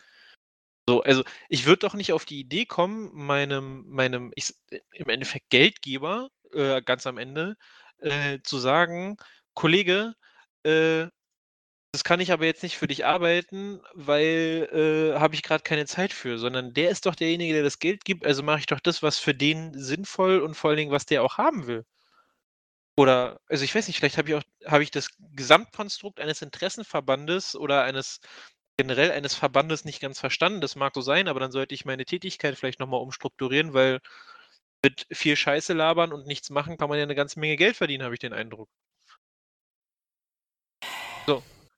[0.88, 4.54] So, also ich würde doch nicht auf die Idee kommen, meinem, meinem, ich,
[4.92, 7.58] im Endeffekt Geldgeber, äh, ganz am Ende,
[7.98, 9.18] äh, zu sagen,
[9.52, 10.14] Kollege,
[10.64, 11.08] äh,
[11.94, 14.68] das kann ich aber jetzt nicht für dich arbeiten, weil
[15.14, 18.04] äh, habe ich gerade keine Zeit für, sondern der ist doch derjenige, der das Geld
[18.04, 21.06] gibt, also mache ich doch das, was für den sinnvoll und vor allen Dingen, was
[21.06, 21.84] der auch haben will.
[22.96, 27.56] Oder, also ich weiß nicht, vielleicht habe ich auch, habe ich das Gesamtkonstrukt eines Interessenverbandes
[27.56, 28.20] oder eines
[28.76, 30.60] generell eines Verbandes nicht ganz verstanden.
[30.60, 34.00] Das mag so sein, aber dann sollte ich meine Tätigkeit vielleicht nochmal umstrukturieren, weil
[34.84, 38.04] mit viel Scheiße labern und nichts machen kann man ja eine ganze Menge Geld verdienen,
[38.04, 38.68] habe ich den Eindruck.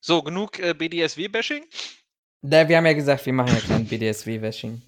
[0.07, 0.23] So.
[0.23, 1.65] Genug äh, BDSW-Bashing.
[2.41, 4.81] Da, wir haben ja gesagt, wir machen ja kein BDSW-Bashing.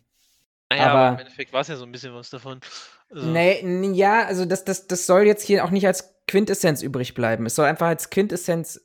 [0.71, 2.61] Naja, aber, aber, im Endeffekt war es ja so ein bisschen was davon.
[3.11, 3.27] Also.
[3.27, 7.47] Nee, ja, also das, das, das soll jetzt hier auch nicht als Quintessenz übrig bleiben.
[7.47, 8.81] Es soll einfach als Quintessenz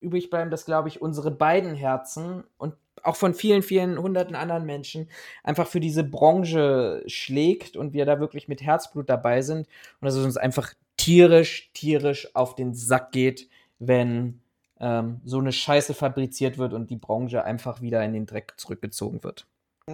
[0.00, 4.66] übrig bleiben, dass, glaube ich, unsere beiden Herzen und auch von vielen, vielen hunderten anderen
[4.66, 5.08] Menschen
[5.42, 9.60] einfach für diese Branche schlägt und wir da wirklich mit Herzblut dabei sind
[10.00, 14.42] und dass es uns einfach tierisch, tierisch auf den Sack geht, wenn
[14.80, 19.22] ähm, so eine Scheiße fabriziert wird und die Branche einfach wieder in den Dreck zurückgezogen
[19.22, 19.46] wird.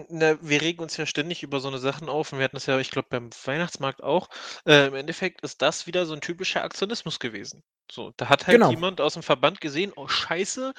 [0.08, 2.66] Na, wir regen uns ja ständig über so eine Sachen auf und wir hatten das
[2.66, 4.28] ja, ich glaube, beim Weihnachtsmarkt auch.
[4.66, 7.62] Äh, Im Endeffekt ist das wieder so ein typischer Aktionismus gewesen.
[7.90, 8.70] So, da hat halt genau.
[8.70, 10.74] jemand aus dem Verband gesehen, oh Scheiße,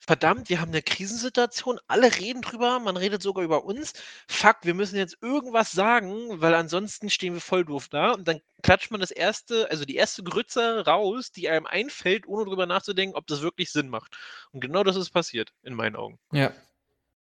[0.00, 3.92] verdammt, wir haben eine Krisensituation, alle reden drüber, man redet sogar über uns.
[4.28, 8.12] Fuck, wir müssen jetzt irgendwas sagen, weil ansonsten stehen wir voll doof da.
[8.12, 12.44] Und dann klatscht man das erste, also die erste Grütze raus, die einem einfällt, ohne
[12.44, 14.16] drüber nachzudenken, ob das wirklich Sinn macht.
[14.52, 16.18] Und genau das ist passiert, in meinen Augen.
[16.32, 16.52] Ja.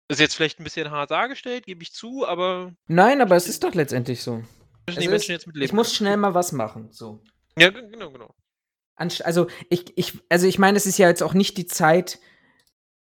[0.08, 2.72] Ist jetzt vielleicht ein bisschen hart dargestellt, gebe ich zu, aber.
[2.88, 4.42] Nein, aber es ist doch letztendlich so.
[4.88, 5.64] Müssen die Menschen ist, jetzt mit leben.
[5.64, 6.88] Ich muss schnell mal was machen.
[6.90, 7.22] So.
[7.56, 8.34] Ja, genau, genau.
[8.96, 12.18] Also ich, ich, also ich meine, es ist ja jetzt auch nicht die Zeit,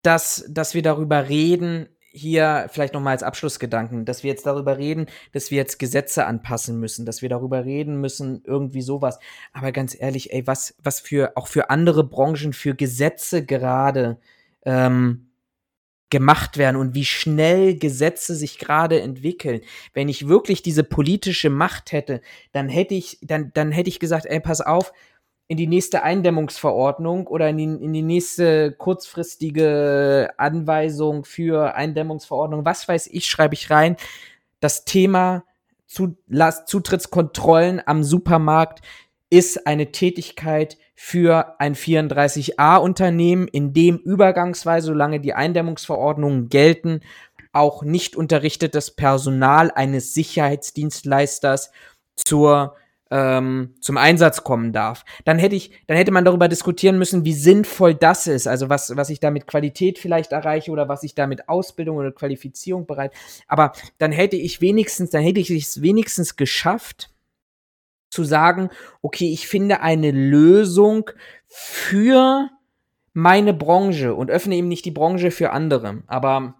[0.01, 4.77] dass, dass wir darüber reden, hier vielleicht noch mal als Abschlussgedanken, dass wir jetzt darüber
[4.77, 9.19] reden, dass wir jetzt Gesetze anpassen müssen, dass wir darüber reden müssen, irgendwie sowas.
[9.53, 14.19] Aber ganz ehrlich, ey, was, was für, auch für andere Branchen, für Gesetze gerade
[14.65, 15.29] ähm,
[16.09, 19.61] gemacht werden und wie schnell Gesetze sich gerade entwickeln.
[19.93, 22.21] Wenn ich wirklich diese politische Macht hätte,
[22.51, 24.91] dann hätte ich, dann, dann hätte ich gesagt, ey, pass auf,
[25.49, 32.87] in die nächste Eindämmungsverordnung oder in die, in die nächste kurzfristige Anweisung für Eindämmungsverordnung, was
[32.87, 33.97] weiß ich, schreibe ich rein,
[34.59, 35.43] das Thema
[35.87, 38.81] Zutrittskontrollen am Supermarkt
[39.31, 47.01] ist eine Tätigkeit für ein 34a-Unternehmen, in dem übergangsweise, solange die Eindämmungsverordnungen gelten,
[47.53, 51.71] auch nicht unterrichtetes Personal eines Sicherheitsdienstleisters
[52.15, 52.75] zur
[53.11, 55.03] ähm, zum Einsatz kommen darf.
[55.25, 58.95] Dann hätte ich, dann hätte man darüber diskutieren müssen, wie sinnvoll das ist, also was,
[58.95, 62.85] was ich da mit Qualität vielleicht erreiche oder was ich da mit Ausbildung oder Qualifizierung
[62.85, 63.13] bereit.
[63.47, 67.09] Aber dann hätte ich wenigstens, dann hätte ich es wenigstens geschafft,
[68.09, 68.69] zu sagen,
[69.01, 71.11] okay, ich finde eine Lösung
[71.47, 72.49] für
[73.13, 76.03] meine Branche und öffne eben nicht die Branche für andere.
[76.07, 76.55] Aber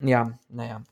[0.00, 0.82] ja, naja.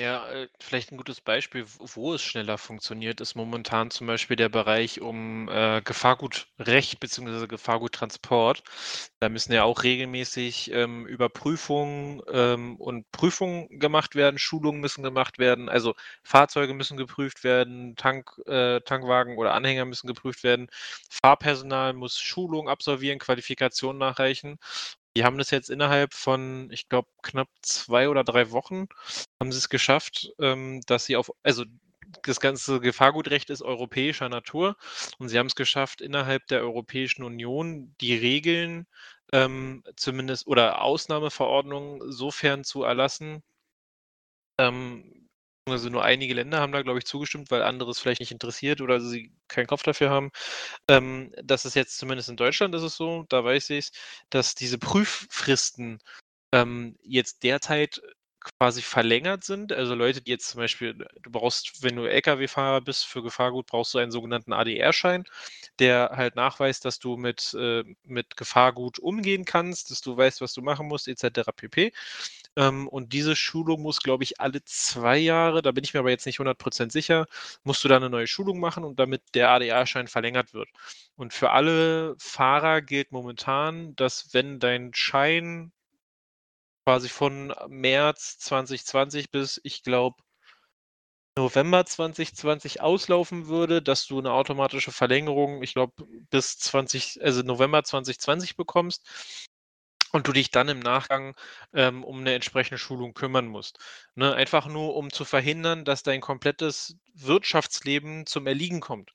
[0.00, 4.48] Ja, äh, vielleicht ein gutes Beispiel, wo es schneller funktioniert, ist momentan zum Beispiel der
[4.48, 7.46] Bereich um äh, Gefahrgutrecht bzw.
[7.46, 8.62] Gefahrguttransport.
[9.20, 15.38] Da müssen ja auch regelmäßig ähm, Überprüfungen ähm, und Prüfungen gemacht werden, Schulungen müssen gemacht
[15.38, 20.68] werden, also Fahrzeuge müssen geprüft werden, Tank, äh, Tankwagen oder Anhänger müssen geprüft werden,
[21.10, 24.56] Fahrpersonal muss Schulungen absolvieren, Qualifikationen nachreichen.
[25.16, 28.86] Die haben das jetzt innerhalb von, ich glaube, knapp zwei oder drei Wochen
[29.40, 31.64] haben sie es geschafft, ähm, dass sie auf, also
[32.22, 34.76] das ganze Gefahrgutrecht ist europäischer Natur
[35.18, 38.86] und sie haben es geschafft, innerhalb der Europäischen Union die Regeln
[39.32, 43.42] ähm, zumindest oder Ausnahmeverordnungen sofern zu erlassen,
[44.58, 45.19] ähm,
[45.66, 48.80] also nur einige Länder haben da, glaube ich, zugestimmt, weil andere es vielleicht nicht interessiert
[48.80, 50.30] oder sie keinen Kopf dafür haben.
[50.88, 53.92] Ähm, das ist jetzt zumindest in Deutschland ist es so, da weiß ich es,
[54.30, 56.00] dass diese Prüffristen
[56.52, 58.00] ähm, jetzt derzeit
[58.58, 59.72] quasi verlängert sind.
[59.72, 63.92] Also Leute, die jetzt zum Beispiel, du brauchst, wenn du Lkw-Fahrer bist für Gefahrgut, brauchst
[63.94, 65.24] du einen sogenannten ADR-Schein,
[65.78, 70.54] der halt nachweist, dass du mit, äh, mit Gefahrgut umgehen kannst, dass du weißt, was
[70.54, 71.52] du machen musst, etc.
[71.52, 71.92] pp.
[72.60, 76.10] Ähm, und diese Schulung muss, glaube ich, alle zwei Jahre, da bin ich mir aber
[76.10, 77.26] jetzt nicht 100% sicher,
[77.64, 80.68] musst du da eine neue Schulung machen und damit der ADA-Schein verlängert wird.
[81.16, 85.72] Und für alle Fahrer gilt momentan, dass wenn dein Schein
[86.84, 90.22] quasi von März 2020 bis, ich glaube,
[91.38, 95.94] November 2020 auslaufen würde, dass du eine automatische Verlängerung, ich glaube,
[96.30, 99.08] bis 20, also November 2020 bekommst
[100.12, 101.34] und du dich dann im Nachgang
[101.74, 103.78] ähm, um eine entsprechende Schulung kümmern musst.
[104.14, 104.34] Ne?
[104.34, 109.12] Einfach nur, um zu verhindern, dass dein komplettes Wirtschaftsleben zum Erliegen kommt.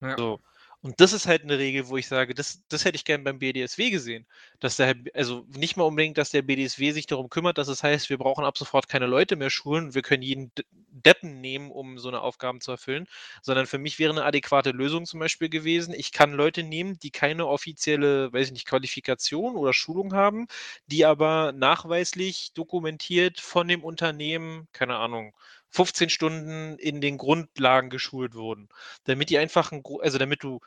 [0.00, 0.16] Ja.
[0.16, 0.40] So.
[0.82, 3.40] Und das ist halt eine Regel, wo ich sage, das, das hätte ich gern beim
[3.40, 4.26] BDSW gesehen.
[4.60, 8.10] Dass der, also nicht mal unbedingt, dass der BDSW sich darum kümmert, dass es heißt,
[8.10, 10.52] wir brauchen ab sofort keine Leute mehr schulen, wir können jeden
[10.90, 13.06] Deppen nehmen, um so eine Aufgabe zu erfüllen,
[13.42, 17.10] sondern für mich wäre eine adäquate Lösung zum Beispiel gewesen, ich kann Leute nehmen, die
[17.10, 20.46] keine offizielle, weiß ich nicht, Qualifikation oder Schulung haben,
[20.86, 25.34] die aber nachweislich dokumentiert von dem Unternehmen, keine Ahnung,
[25.70, 28.68] 15 Stunden in den Grundlagen geschult wurden.
[29.04, 30.60] Damit die einfach, ein, also damit du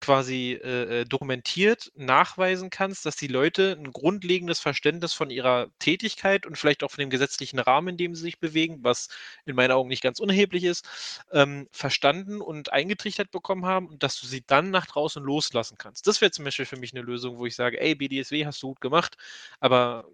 [0.00, 6.46] quasi äh, äh, dokumentiert nachweisen kannst, dass die Leute ein grundlegendes Verständnis von ihrer Tätigkeit
[6.46, 9.08] und vielleicht auch von dem gesetzlichen Rahmen, in dem sie sich bewegen, was
[9.46, 10.86] in meinen Augen nicht ganz unerheblich ist,
[11.32, 16.06] ähm, verstanden und eingetrichtert bekommen haben und dass du sie dann nach draußen loslassen kannst.
[16.06, 18.68] Das wäre zum Beispiel für mich eine Lösung, wo ich sage, ey, BDSW hast du
[18.68, 19.16] gut gemacht,
[19.60, 20.06] aber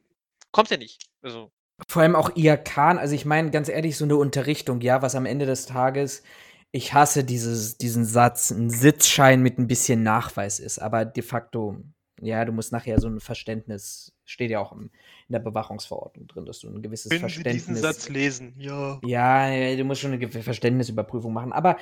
[0.52, 1.06] kommt ja nicht.
[1.22, 1.50] Also
[1.88, 5.26] vor allem auch IAK, also ich meine ganz ehrlich, so eine Unterrichtung, ja, was am
[5.26, 6.22] Ende des Tages,
[6.70, 11.76] ich hasse dieses, diesen Satz, ein Sitzschein mit ein bisschen Nachweis ist, aber de facto,
[12.20, 14.90] ja, du musst nachher so ein Verständnis, steht ja auch in
[15.28, 17.66] der Bewachungsverordnung drin, dass du ein gewisses Wenn Verständnis.
[17.66, 19.00] Wir diesen Satz lesen, ja.
[19.04, 21.52] Ja, du musst schon eine Verständnisüberprüfung machen.
[21.52, 21.76] Aber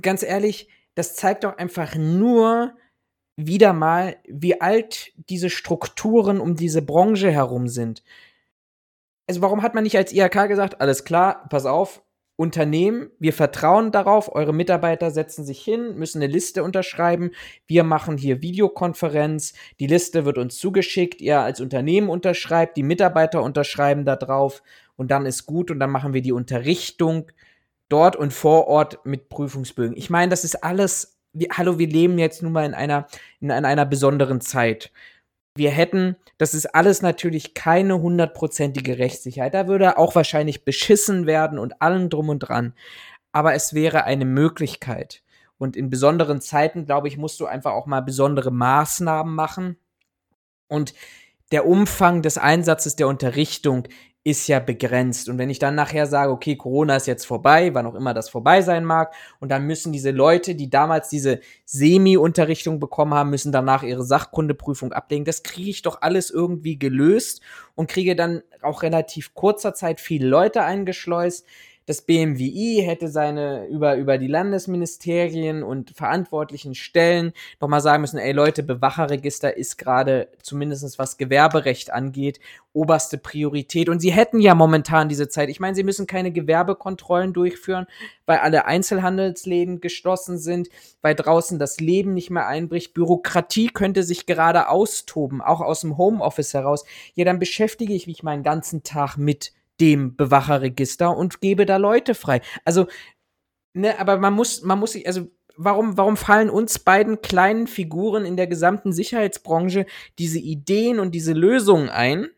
[0.00, 2.74] ganz ehrlich, das zeigt doch einfach nur
[3.36, 8.02] wieder mal, wie alt diese Strukturen um diese Branche herum sind
[9.30, 12.02] also warum hat man nicht als IHK gesagt, alles klar, pass auf,
[12.34, 17.30] Unternehmen, wir vertrauen darauf, eure Mitarbeiter setzen sich hin, müssen eine Liste unterschreiben,
[17.68, 23.40] wir machen hier Videokonferenz, die Liste wird uns zugeschickt, ihr als Unternehmen unterschreibt, die Mitarbeiter
[23.40, 24.64] unterschreiben da drauf
[24.96, 27.30] und dann ist gut und dann machen wir die Unterrichtung
[27.88, 29.96] dort und vor Ort mit Prüfungsbögen.
[29.96, 33.06] Ich meine, das ist alles, wir, hallo, wir leben jetzt nun mal in einer,
[33.38, 34.90] in einer besonderen Zeit
[35.60, 39.52] wir hätten, das ist alles natürlich keine hundertprozentige Rechtssicherheit.
[39.52, 42.72] Da würde auch wahrscheinlich beschissen werden und allem drum und dran.
[43.30, 45.22] Aber es wäre eine Möglichkeit.
[45.58, 49.76] Und in besonderen Zeiten, glaube ich, musst du einfach auch mal besondere Maßnahmen machen.
[50.66, 50.94] Und
[51.52, 53.86] der Umfang des Einsatzes der Unterrichtung
[54.22, 55.30] ist ja begrenzt.
[55.30, 58.28] Und wenn ich dann nachher sage, okay, Corona ist jetzt vorbei, wann auch immer das
[58.28, 63.50] vorbei sein mag, und dann müssen diese Leute, die damals diese Semi-Unterrichtung bekommen haben, müssen
[63.50, 67.40] danach ihre Sachkundeprüfung ablegen, das kriege ich doch alles irgendwie gelöst
[67.74, 71.46] und kriege dann auch relativ kurzer Zeit viele Leute eingeschleust,
[71.90, 78.30] das BMWI hätte seine über, über die Landesministerien und verantwortlichen Stellen nochmal sagen müssen, ey
[78.30, 82.38] Leute, Bewacherregister ist gerade zumindest was Gewerberecht angeht,
[82.72, 83.88] oberste Priorität.
[83.88, 85.48] Und sie hätten ja momentan diese Zeit.
[85.48, 87.88] Ich meine, sie müssen keine Gewerbekontrollen durchführen,
[88.24, 90.68] weil alle Einzelhandelsläden geschlossen sind,
[91.02, 92.94] weil draußen das Leben nicht mehr einbricht.
[92.94, 96.84] Bürokratie könnte sich gerade austoben, auch aus dem Homeoffice heraus.
[97.14, 102.14] Ja, dann beschäftige ich mich meinen ganzen Tag mit dem Bewacherregister und gebe da Leute
[102.14, 102.40] frei.
[102.64, 102.86] Also,
[103.72, 108.24] ne, aber man muss, man muss sich, also warum, warum fallen uns beiden kleinen Figuren
[108.24, 109.86] in der gesamten Sicherheitsbranche
[110.18, 112.28] diese Ideen und diese Lösungen ein,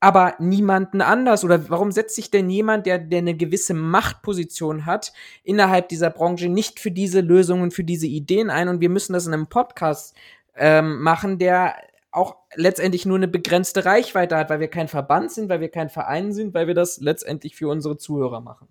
[0.00, 1.44] aber niemanden anders?
[1.44, 5.12] Oder warum setzt sich denn jemand, der, der eine gewisse Machtposition hat,
[5.44, 8.68] innerhalb dieser Branche nicht für diese Lösungen, für diese Ideen ein?
[8.68, 10.14] Und wir müssen das in einem Podcast
[10.54, 11.74] ähm, machen, der
[12.12, 15.90] auch letztendlich nur eine begrenzte Reichweite hat, weil wir kein Verband sind, weil wir kein
[15.90, 18.68] Verein sind, weil wir das letztendlich für unsere Zuhörer machen.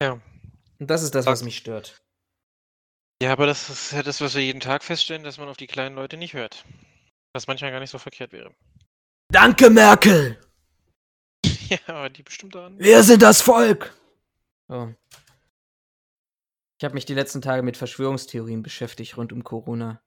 [0.00, 0.20] Ja.
[0.78, 2.02] Und das ist das, was mich stört.
[3.22, 5.68] Ja, aber das ist ja das, was wir jeden Tag feststellen, dass man auf die
[5.68, 6.64] kleinen Leute nicht hört.
[7.32, 8.52] Was manchmal gar nicht so verkehrt wäre.
[9.30, 10.40] Danke, Merkel!
[11.68, 12.78] ja, aber die bestimmt daran.
[12.78, 13.96] Wir sind das Volk!
[14.68, 14.88] Oh.
[16.78, 20.01] Ich habe mich die letzten Tage mit Verschwörungstheorien beschäftigt rund um Corona.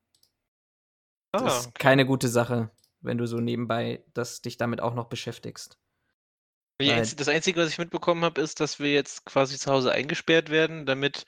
[1.42, 1.80] Ah, das ist okay.
[1.80, 2.72] keine gute Sache,
[3.02, 5.78] wenn du so nebenbei das, dich damit auch noch beschäftigst.
[6.78, 10.86] Das Einzige, was ich mitbekommen habe, ist, dass wir jetzt quasi zu Hause eingesperrt werden,
[10.86, 11.26] damit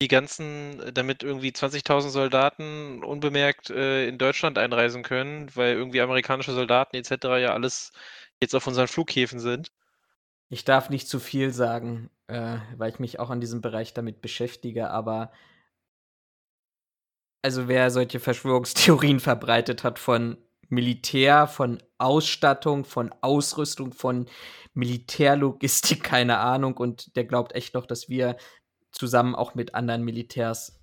[0.00, 6.52] die ganzen, damit irgendwie 20.000 Soldaten unbemerkt äh, in Deutschland einreisen können, weil irgendwie amerikanische
[6.52, 7.10] Soldaten etc.
[7.40, 7.92] ja alles
[8.40, 9.72] jetzt auf unseren Flughäfen sind.
[10.48, 14.20] Ich darf nicht zu viel sagen, äh, weil ich mich auch an diesem Bereich damit
[14.20, 15.32] beschäftige, aber
[17.44, 20.38] also wer solche Verschwörungstheorien verbreitet hat von
[20.70, 24.26] Militär, von Ausstattung, von Ausrüstung, von
[24.72, 28.38] Militärlogistik, keine Ahnung, und der glaubt echt noch, dass wir
[28.92, 30.80] zusammen auch mit anderen Militärs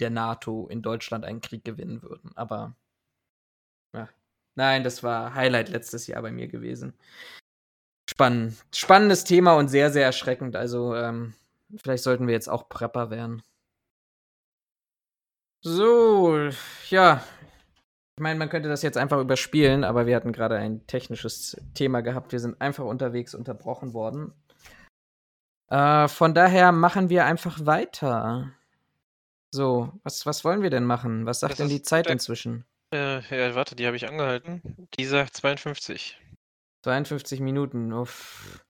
[0.00, 2.32] der NATO in Deutschland einen Krieg gewinnen würden.
[2.36, 2.74] Aber
[3.94, 4.08] ja.
[4.54, 6.94] Nein, das war Highlight letztes Jahr bei mir gewesen.
[8.08, 8.64] Spannend.
[8.74, 10.56] Spannendes Thema und sehr, sehr erschreckend.
[10.56, 11.34] Also, ähm,
[11.76, 13.42] vielleicht sollten wir jetzt auch Prepper werden.
[15.66, 16.48] So,
[16.90, 17.24] ja.
[18.14, 22.02] Ich meine, man könnte das jetzt einfach überspielen, aber wir hatten gerade ein technisches Thema
[22.02, 22.30] gehabt.
[22.30, 24.32] Wir sind einfach unterwegs unterbrochen worden.
[25.68, 28.52] Äh, von daher machen wir einfach weiter.
[29.50, 31.26] So, was, was wollen wir denn machen?
[31.26, 32.64] Was sagt das denn die Zeit inzwischen?
[32.94, 34.62] Äh, ja, warte, die habe ich angehalten.
[34.96, 36.16] Die sagt 52.
[36.84, 37.92] 52 Minuten.
[37.92, 38.64] Uff.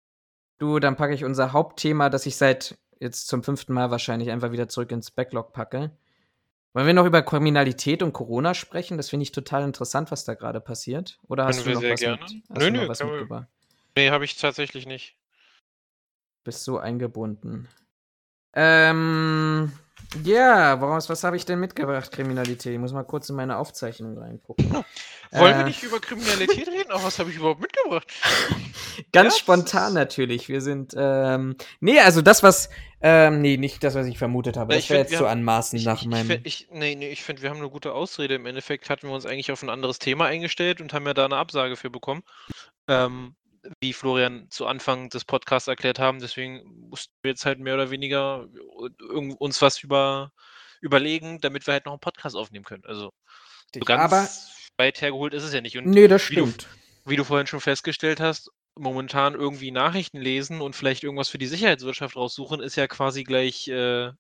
[0.57, 4.51] Du, dann packe ich unser Hauptthema, das ich seit jetzt zum fünften Mal wahrscheinlich einfach
[4.51, 5.90] wieder zurück ins Backlog packe.
[6.77, 8.99] Wollen wir noch über Kriminalität und Corona sprechen?
[8.99, 11.18] Das finde ich total interessant, was da gerade passiert.
[11.27, 12.18] Oder hast Können du noch was, gerne.
[12.51, 13.47] Mit, nö, noch was mitgebracht?
[13.97, 15.16] Nee, habe ich tatsächlich nicht.
[16.45, 17.66] Bist so eingebunden.
[18.53, 19.72] Ähm,
[20.22, 22.74] ja, was, was habe ich denn mitgebracht, Kriminalität?
[22.74, 24.70] Ich muss mal kurz in meine Aufzeichnung reingucken.
[25.31, 26.93] Wollen äh, wir nicht über Kriminalität reden?
[26.93, 28.07] Auch was habe ich überhaupt mitgebracht?
[29.12, 29.41] Ganz ja?
[29.41, 30.51] spontan natürlich.
[30.51, 32.68] Wir sind, ähm, nee, also das, was,
[33.09, 34.74] ähm, nee, nicht das, was ich vermutet habe.
[34.74, 36.40] das wäre jetzt so anmaßend nach ich, meinem.
[36.42, 38.34] Ich, nee, nee, ich finde, wir haben eine gute Ausrede.
[38.34, 41.24] Im Endeffekt hatten wir uns eigentlich auf ein anderes Thema eingestellt und haben ja da
[41.24, 42.24] eine Absage für bekommen.
[42.88, 43.36] Ähm,
[43.80, 46.18] wie Florian zu Anfang des Podcasts erklärt haben.
[46.18, 48.48] Deswegen mussten wir jetzt halt mehr oder weniger
[49.38, 50.32] uns was über,
[50.80, 52.84] überlegen, damit wir halt noch einen Podcast aufnehmen können.
[52.86, 53.12] Also
[53.72, 54.28] so ganz Aber
[54.78, 55.78] weit hergeholt ist es ja nicht.
[55.78, 56.64] Und nee, das stimmt.
[56.64, 56.66] Wie
[57.04, 61.39] du, wie du vorhin schon festgestellt hast, momentan irgendwie Nachrichten lesen und vielleicht irgendwas für
[61.39, 64.12] die Sicherheitswirtschaft raussuchen, ist ja quasi gleich äh,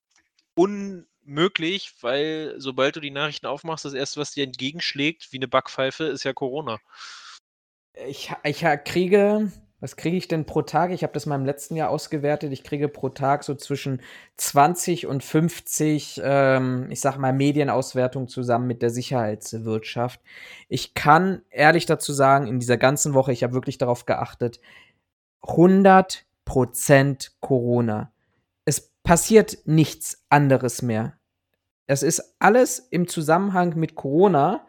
[0.54, 6.04] unmöglich, weil sobald du die Nachrichten aufmachst, das erste, was dir entgegenschlägt, wie eine Backpfeife,
[6.04, 6.78] ist ja Corona.
[8.06, 10.90] Ich, ich kriege, was kriege ich denn pro Tag?
[10.90, 12.52] Ich habe das mal im letzten Jahr ausgewertet.
[12.52, 14.00] Ich kriege pro Tag so zwischen
[14.38, 20.20] 20 und 50, ähm, ich sag mal, Medienauswertungen zusammen mit der Sicherheitswirtschaft.
[20.68, 24.60] Ich kann ehrlich dazu sagen, in dieser ganzen Woche, ich habe wirklich darauf geachtet,
[25.42, 28.12] 100% Corona.
[28.64, 31.18] Es passiert nichts anderes mehr.
[31.86, 34.66] Es ist alles im Zusammenhang mit Corona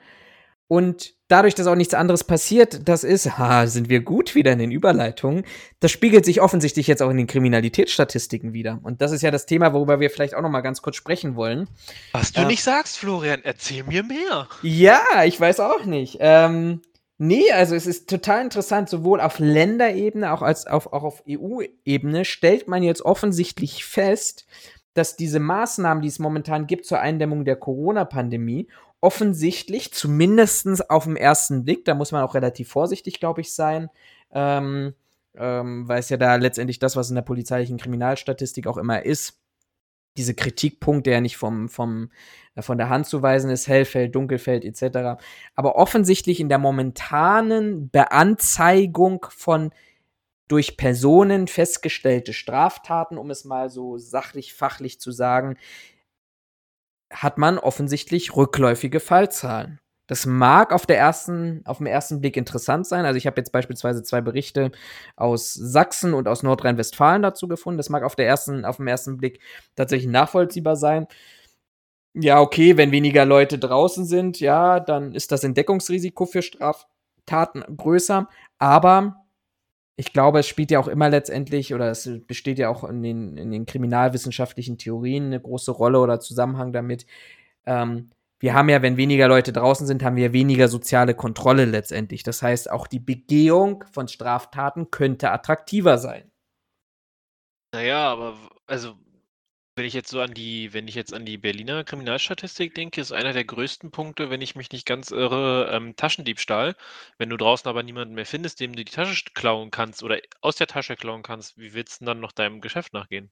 [0.68, 4.60] Und dadurch, dass auch nichts anderes passiert, das ist, ha, sind wir gut wieder in
[4.60, 5.44] den Überleitungen.
[5.80, 8.80] Das spiegelt sich offensichtlich jetzt auch in den Kriminalitätsstatistiken wieder.
[8.84, 11.36] Und das ist ja das Thema, worüber wir vielleicht auch noch mal ganz kurz sprechen
[11.36, 11.68] wollen.
[12.14, 14.48] Was du äh, nicht sagst, Florian, erzähl mir mehr.
[14.62, 16.18] Ja, ich weiß auch nicht.
[16.20, 16.82] Ähm,
[17.18, 22.26] nee, also es ist total interessant, sowohl auf Länderebene auch als auf, auch auf EU-Ebene
[22.26, 24.46] stellt man jetzt offensichtlich fest,
[24.94, 28.68] dass diese Maßnahmen, die es momentan gibt zur Eindämmung der Corona-Pandemie
[29.02, 33.90] offensichtlich, zumindest auf den ersten Blick, da muss man auch relativ vorsichtig, glaube ich, sein,
[34.32, 34.94] ähm,
[35.36, 39.40] ähm, weil es ja da letztendlich das, was in der polizeilichen Kriminalstatistik auch immer ist,
[40.18, 42.10] diese Kritikpunkt, der nicht vom, vom,
[42.56, 45.22] äh, von der Hand zu weisen ist, Hellfeld, Dunkelfeld etc.
[45.56, 49.72] Aber offensichtlich in der momentanen Beanzeigung von
[50.48, 55.58] durch Personen festgestellte Straftaten, um es mal so sachlich, fachlich zu sagen,
[57.12, 59.80] hat man offensichtlich rückläufige Fallzahlen.
[60.08, 63.06] Das mag auf, der ersten, auf den ersten Blick interessant sein.
[63.06, 64.72] Also ich habe jetzt beispielsweise zwei Berichte
[65.18, 67.78] aus Sachsen und aus Nordrhein-Westfalen dazu gefunden.
[67.78, 69.42] Das mag auf, der ersten, auf den ersten Blick
[69.76, 71.08] tatsächlich nachvollziehbar sein.
[72.14, 78.28] Ja, okay, wenn weniger Leute draußen sind, ja, dann ist das Entdeckungsrisiko für Straftaten größer.
[78.58, 79.27] Aber
[80.00, 83.36] ich glaube, es spielt ja auch immer letztendlich, oder es besteht ja auch in den,
[83.36, 87.08] in den kriminalwissenschaftlichen Theorien eine große Rolle oder Zusammenhang damit.
[87.66, 92.22] Ähm, wir haben ja, wenn weniger Leute draußen sind, haben wir weniger soziale Kontrolle letztendlich.
[92.22, 96.32] Das heißt, auch die Begehung von Straftaten könnte attraktiver sein.
[97.74, 98.38] Naja, aber
[98.68, 98.94] also
[99.78, 103.12] wenn ich jetzt so an die, wenn ich jetzt an die Berliner Kriminalstatistik denke, ist
[103.12, 106.76] einer der größten Punkte, wenn ich mich nicht ganz irre, ähm, Taschendiebstahl.
[107.18, 110.56] Wenn du draußen aber niemanden mehr findest, dem du die Tasche klauen kannst oder aus
[110.56, 113.30] der Tasche klauen kannst, wie willst du denn dann noch deinem Geschäft nachgehen?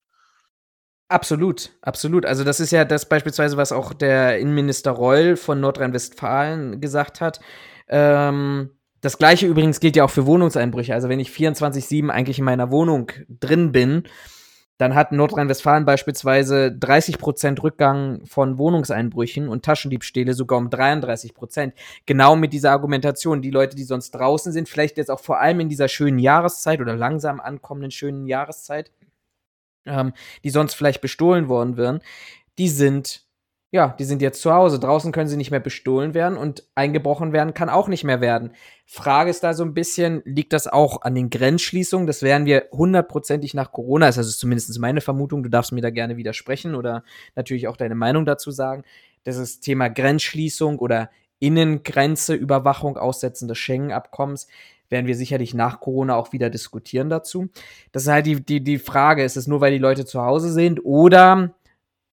[1.07, 2.25] Absolut, absolut.
[2.25, 7.39] Also das ist ja das beispielsweise, was auch der Innenminister Reul von Nordrhein-Westfalen gesagt hat.
[7.87, 8.71] Ähm,
[9.01, 10.93] das gleiche übrigens gilt ja auch für Wohnungseinbrüche.
[10.93, 14.03] Also wenn ich 24-7 eigentlich in meiner Wohnung drin bin,
[14.77, 21.71] dann hat Nordrhein-Westfalen beispielsweise 30% Rückgang von Wohnungseinbrüchen und Taschendiebstähle sogar um 33%.
[22.05, 23.41] Genau mit dieser Argumentation.
[23.41, 26.81] Die Leute, die sonst draußen sind, vielleicht jetzt auch vor allem in dieser schönen Jahreszeit
[26.81, 28.91] oder langsam ankommenden schönen Jahreszeit,
[29.85, 30.13] ähm,
[30.43, 32.01] die sonst vielleicht bestohlen worden wären,
[32.57, 33.24] die sind
[33.71, 34.79] ja, die sind jetzt zu Hause.
[34.79, 38.51] Draußen können sie nicht mehr bestohlen werden und eingebrochen werden kann auch nicht mehr werden.
[38.85, 42.07] Frage ist da so ein bisschen, liegt das auch an den Grenzschließungen?
[42.07, 45.89] Das werden wir hundertprozentig nach Corona, ist also zumindest meine Vermutung, du darfst mir da
[45.89, 47.03] gerne widersprechen oder
[47.35, 48.83] natürlich auch deine Meinung dazu sagen.
[49.23, 51.09] Das ist Thema Grenzschließung oder
[51.39, 54.47] Innengrenzeüberwachung, Aussetzen des Schengen-Abkommens
[54.89, 57.49] werden wir sicherlich nach Corona auch wieder diskutieren dazu.
[57.91, 60.51] Das ist halt die, die, die Frage, ist es nur, weil die Leute zu Hause
[60.51, 61.55] sind oder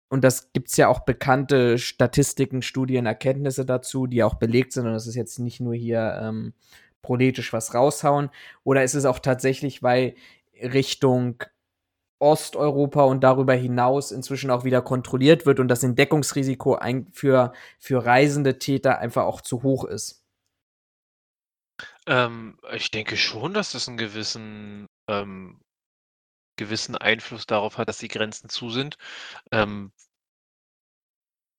[0.08, 4.86] und das gibt es ja auch bekannte Statistiken, Studien, Erkenntnisse dazu, die auch belegt sind.
[4.86, 6.54] Und das ist jetzt nicht nur hier ähm,
[7.02, 8.30] proletisch was raushauen.
[8.64, 10.14] Oder ist es auch tatsächlich, weil
[10.62, 11.44] Richtung
[12.20, 16.78] Osteuropa und darüber hinaus inzwischen auch wieder kontrolliert wird und das Entdeckungsrisiko
[17.12, 20.24] für, für reisende Täter einfach auch zu hoch ist?
[22.06, 25.60] Ähm, ich denke schon, dass das einen gewissen ähm,
[26.58, 28.96] gewissen Einfluss darauf hat, dass die Grenzen zu sind.
[29.52, 29.92] Ähm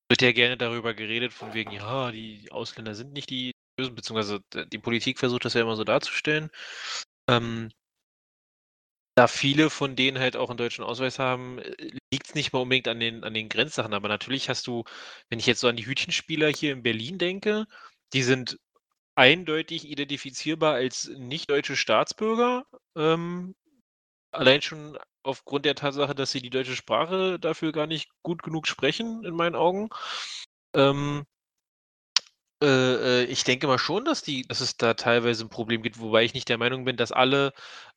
[0.09, 4.41] wird ja gerne darüber geredet, von wegen, ja, die Ausländer sind nicht die Bösen, beziehungsweise
[4.71, 6.49] die Politik versucht das ja immer so darzustellen.
[7.29, 7.69] Ähm,
[9.15, 11.59] da viele von denen halt auch einen deutschen Ausweis haben,
[12.11, 13.93] liegt es nicht mal unbedingt an den, an den Grenzsachen.
[13.93, 14.83] Aber natürlich hast du,
[15.29, 17.65] wenn ich jetzt so an die Hütchenspieler hier in Berlin denke,
[18.13, 18.57] die sind
[19.15, 22.65] eindeutig identifizierbar als nicht deutsche Staatsbürger.
[22.95, 23.55] Ähm,
[24.31, 28.67] Allein schon aufgrund der Tatsache, dass sie die deutsche Sprache dafür gar nicht gut genug
[28.67, 29.89] sprechen, in meinen Augen.
[30.75, 31.25] Ähm,
[32.61, 35.99] äh, äh, ich denke mal schon, dass die dass es da teilweise ein Problem gibt,
[35.99, 37.53] wobei ich nicht der Meinung bin, dass alle,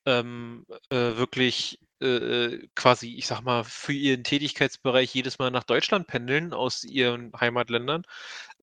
[0.06, 5.64] ähm, äh, wirklich, äh, äh, quasi, ich sage mal, für ihren Tätigkeitsbereich jedes Mal nach
[5.64, 8.02] Deutschland pendeln aus ihren Heimatländern.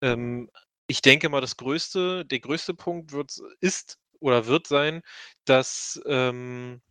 [0.01, 0.49] Ähm,
[0.87, 5.01] ich denke mal, das größte der größte Punkt wird ist oder wird sein,
[5.45, 6.81] dass, ähm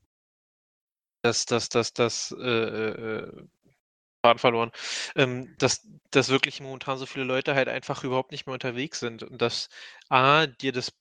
[1.23, 3.47] dass dass dass dass, äh, äh, äh
[4.25, 4.71] Faden verloren,
[5.17, 9.23] ähm, dass dass wirklich momentan so viele Leute halt einfach überhaupt nicht mehr unterwegs sind
[9.25, 9.69] und dass
[10.09, 10.93] A, dir das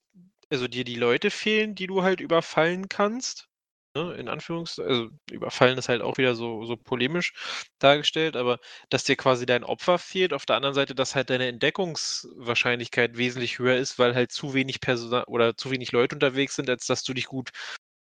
[0.51, 3.49] also dir die Leute fehlen, die du halt überfallen kannst,
[3.95, 7.34] ne, in Anführungs also überfallen ist halt auch wieder so so polemisch
[7.80, 8.59] dargestellt, aber
[8.89, 10.34] dass dir quasi dein Opfer fehlt.
[10.34, 14.82] Auf der anderen Seite, dass halt deine Entdeckungswahrscheinlichkeit wesentlich höher ist, weil halt zu wenig
[14.82, 17.51] Persona oder zu wenig Leute unterwegs sind, als dass du dich gut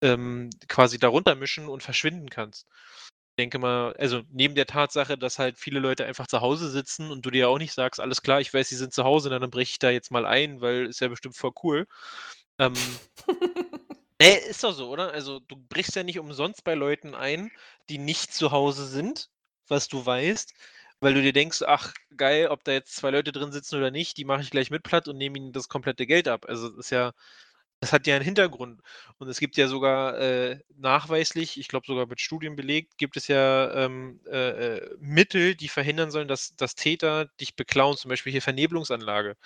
[0.03, 2.67] ähm, quasi darunter mischen und verschwinden kannst.
[3.39, 7.27] denke mal, also neben der Tatsache, dass halt viele Leute einfach zu Hause sitzen und
[7.27, 9.73] du dir auch nicht sagst, alles klar, ich weiß, sie sind zu Hause, dann breche
[9.73, 11.87] ich da jetzt mal ein, weil ist ja bestimmt voll cool.
[12.59, 12.75] Ähm,
[14.21, 15.13] ne, ist doch so, oder?
[15.13, 17.51] Also du brichst ja nicht umsonst bei Leuten ein,
[17.91, 19.31] die nicht zu Hause sind,
[19.69, 20.55] was du weißt,
[21.01, 24.17] weil du dir denkst, ach geil, ob da jetzt zwei Leute drin sitzen oder nicht,
[24.17, 26.47] die mache ich gleich mit platt und nehme ihnen das komplette Geld ab.
[26.49, 27.13] Also das ist ja
[27.81, 28.81] das hat ja einen Hintergrund.
[29.19, 33.29] Und es gibt ja sogar äh, nachweislich, ich glaube sogar mit Studien belegt, gibt es
[33.29, 38.33] ja ähm, äh, äh, Mittel, die verhindern sollen, dass, dass Täter dich beklauen, zum Beispiel
[38.33, 39.37] hier Vernebelungsanlage.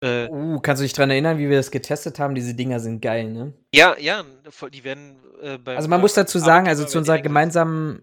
[0.00, 2.34] Äh, uh, kannst du dich daran erinnern, wie wir das getestet haben?
[2.34, 3.52] Diese Dinger sind geil, ne?
[3.74, 4.24] Ja, ja,
[4.72, 5.76] die werden äh, bei.
[5.76, 8.02] Also man muss dazu sagen, also zu unserer gemeinsamen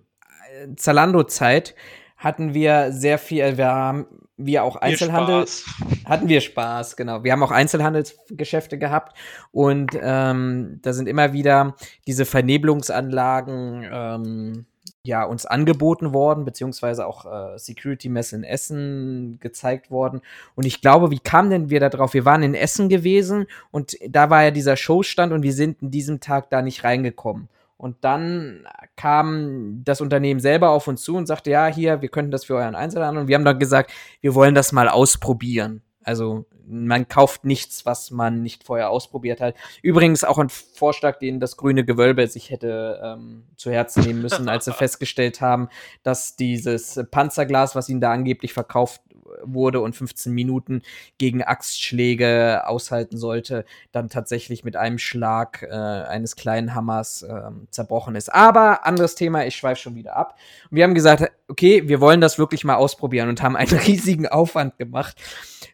[0.51, 1.73] äh, Zalando-Zeit
[2.17, 4.07] hatten wir sehr viel, äh, wir haben
[4.37, 5.45] wir auch Einzelhandel
[6.05, 7.23] hatten wir Spaß, genau.
[7.23, 9.17] Wir haben auch Einzelhandelsgeschäfte gehabt
[9.51, 11.75] und ähm, da sind immer wieder
[12.05, 14.65] diese Vernebelungsanlagen ähm,
[15.03, 20.21] ja uns angeboten worden, beziehungsweise auch äh, Security Messe in Essen gezeigt worden.
[20.55, 22.13] Und ich glaube, wie kamen denn wir da drauf?
[22.13, 25.91] Wir waren in Essen gewesen und da war ja dieser Showstand und wir sind in
[25.91, 27.47] diesem Tag da nicht reingekommen.
[27.77, 28.65] Und dann
[28.95, 32.55] kam das Unternehmen selber auf uns zu und sagte, ja, hier, wir könnten das für
[32.55, 33.23] euren Einzelhandel.
[33.23, 35.81] Und wir haben dann gesagt, wir wollen das mal ausprobieren.
[36.03, 39.55] Also man kauft nichts, was man nicht vorher ausprobiert hat.
[39.81, 44.47] Übrigens auch ein Vorschlag, den das grüne Gewölbe sich hätte ähm, zu Herzen nehmen müssen,
[44.49, 45.69] als sie festgestellt haben,
[46.03, 49.01] dass dieses Panzerglas, was ihnen da angeblich verkauft
[49.43, 50.81] wurde und 15 Minuten
[51.17, 58.15] gegen Axtschläge aushalten sollte, dann tatsächlich mit einem Schlag äh, eines kleinen Hammers äh, zerbrochen
[58.15, 58.33] ist.
[58.33, 60.37] Aber anderes Thema, ich schweife schon wieder ab.
[60.69, 64.27] Und wir haben gesagt, okay, wir wollen das wirklich mal ausprobieren und haben einen riesigen
[64.27, 65.15] Aufwand gemacht,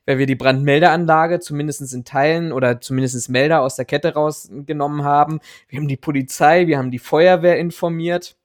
[0.05, 5.39] weil wir die Brandmeldeanlage zumindest in Teilen oder zumindest Melder aus der Kette rausgenommen haben.
[5.67, 8.35] Wir haben die Polizei, wir haben die Feuerwehr informiert.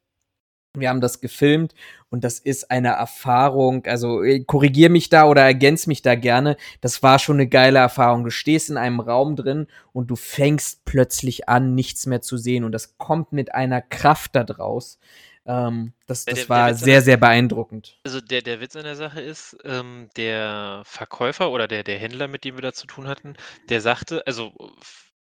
[0.80, 1.74] Wir haben das gefilmt
[2.10, 6.56] und das ist eine Erfahrung, also äh, korrigier mich da oder ergänz mich da gerne.
[6.80, 8.24] Das war schon eine geile Erfahrung.
[8.24, 12.64] Du stehst in einem Raum drin und du fängst plötzlich an, nichts mehr zu sehen
[12.64, 14.98] und das kommt mit einer Kraft da draus.
[15.46, 17.98] Ähm, das das der, war der sehr, sehr beeindruckend.
[18.04, 22.26] Also der, der Witz an der Sache ist, ähm, der Verkäufer oder der, der Händler,
[22.26, 23.34] mit dem wir da zu tun hatten,
[23.68, 24.52] der sagte, also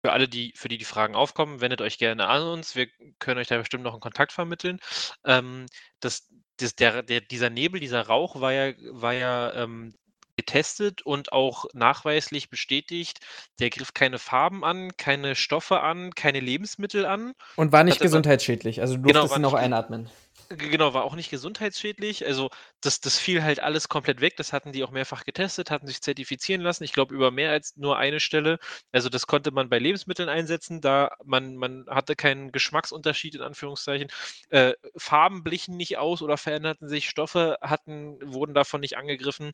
[0.06, 2.76] für alle, die, für die die Fragen aufkommen, wendet euch gerne an uns.
[2.76, 2.86] Wir
[3.18, 4.78] können euch da bestimmt noch einen Kontakt vermitteln.
[5.26, 5.66] Ähm,
[5.99, 9.95] das, das, der, der, dieser Nebel, dieser Rauch war ja, war ja ähm,
[10.38, 13.18] getestet und auch nachweislich bestätigt.
[13.60, 17.34] Der griff keine Farben an, keine Stoffe an, keine Lebensmittel an.
[17.56, 18.82] Und war nicht gesundheitsschädlich.
[18.82, 20.12] Also du genau, durftest ihn noch einatmen.
[20.50, 22.26] Genau, war auch nicht gesundheitsschädlich.
[22.26, 22.50] Also
[22.82, 24.36] das, das fiel halt alles komplett weg.
[24.38, 26.84] Das hatten die auch mehrfach getestet, hatten sich zertifizieren lassen.
[26.84, 28.60] Ich glaube, über mehr als nur eine Stelle.
[28.91, 34.10] Also das konnte man bei Lebensmitteln einsetzen, da man, man hatte keinen Geschmacksunterschied in Anführungszeichen.
[34.50, 39.52] Äh, Farben blichen nicht aus oder veränderten sich, Stoffe hatten, wurden davon nicht angegriffen.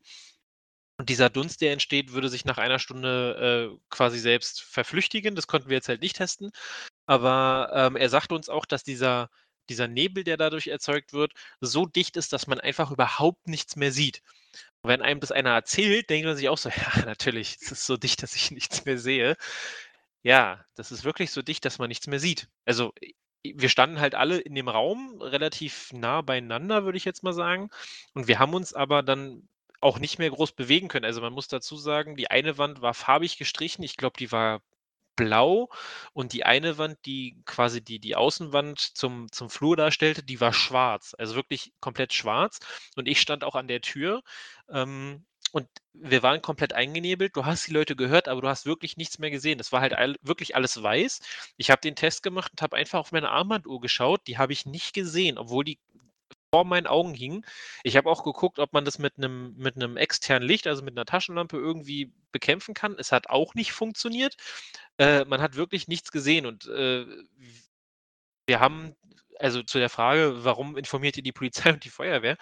[0.98, 5.34] Und dieser Dunst, der entsteht, würde sich nach einer Stunde äh, quasi selbst verflüchtigen.
[5.34, 6.50] Das konnten wir jetzt halt nicht testen.
[7.06, 9.30] Aber ähm, er sagte uns auch, dass dieser
[9.68, 13.92] dieser Nebel, der dadurch erzeugt wird, so dicht ist, dass man einfach überhaupt nichts mehr
[13.92, 14.22] sieht.
[14.82, 17.86] Und wenn einem das einer erzählt, denkt man sich auch so, ja, natürlich, es ist
[17.86, 19.36] so dicht, dass ich nichts mehr sehe.
[20.22, 22.48] Ja, das ist wirklich so dicht, dass man nichts mehr sieht.
[22.64, 22.92] Also
[23.44, 27.70] wir standen halt alle in dem Raum relativ nah beieinander, würde ich jetzt mal sagen.
[28.14, 29.48] Und wir haben uns aber dann
[29.80, 31.04] auch nicht mehr groß bewegen können.
[31.04, 33.82] Also man muss dazu sagen, die eine Wand war farbig gestrichen.
[33.82, 34.62] Ich glaube, die war
[35.16, 35.68] blau
[36.12, 40.52] und die eine Wand, die quasi die, die Außenwand zum, zum Flur darstellte, die war
[40.52, 42.58] schwarz, also wirklich komplett schwarz.
[42.96, 44.22] Und ich stand auch an der Tür.
[44.70, 47.36] Ähm, und wir waren komplett eingenebelt.
[47.36, 49.58] Du hast die Leute gehört, aber du hast wirklich nichts mehr gesehen.
[49.58, 51.20] Das war halt all, wirklich alles weiß.
[51.58, 54.26] Ich habe den Test gemacht und habe einfach auf meine Armbanduhr geschaut.
[54.26, 55.78] Die habe ich nicht gesehen, obwohl die
[56.52, 57.46] vor meinen Augen hing.
[57.82, 61.06] Ich habe auch geguckt, ob man das mit einem mit externen Licht, also mit einer
[61.06, 62.96] Taschenlampe irgendwie bekämpfen kann.
[62.98, 64.36] Es hat auch nicht funktioniert.
[64.98, 67.06] Äh, man hat wirklich nichts gesehen und äh,
[68.46, 68.94] wir haben
[69.38, 72.36] also zu der Frage, warum informiert ihr die Polizei und die Feuerwehr?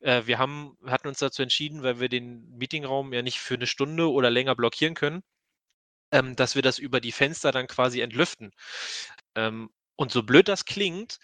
[0.00, 3.66] Äh, wir haben, hatten uns dazu entschieden, weil wir den Meetingraum ja nicht für eine
[3.66, 5.22] Stunde oder länger blockieren können,
[6.12, 8.52] ähm, dass wir das über die Fenster dann quasi entlüften.
[9.34, 11.18] Ähm, und so blöd das klingt,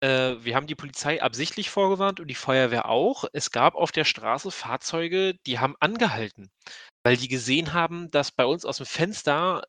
[0.00, 3.24] äh, wir haben die Polizei absichtlich vorgewarnt und die Feuerwehr auch.
[3.32, 6.50] Es gab auf der Straße Fahrzeuge, die haben angehalten,
[7.02, 9.64] weil die gesehen haben, dass bei uns aus dem Fenster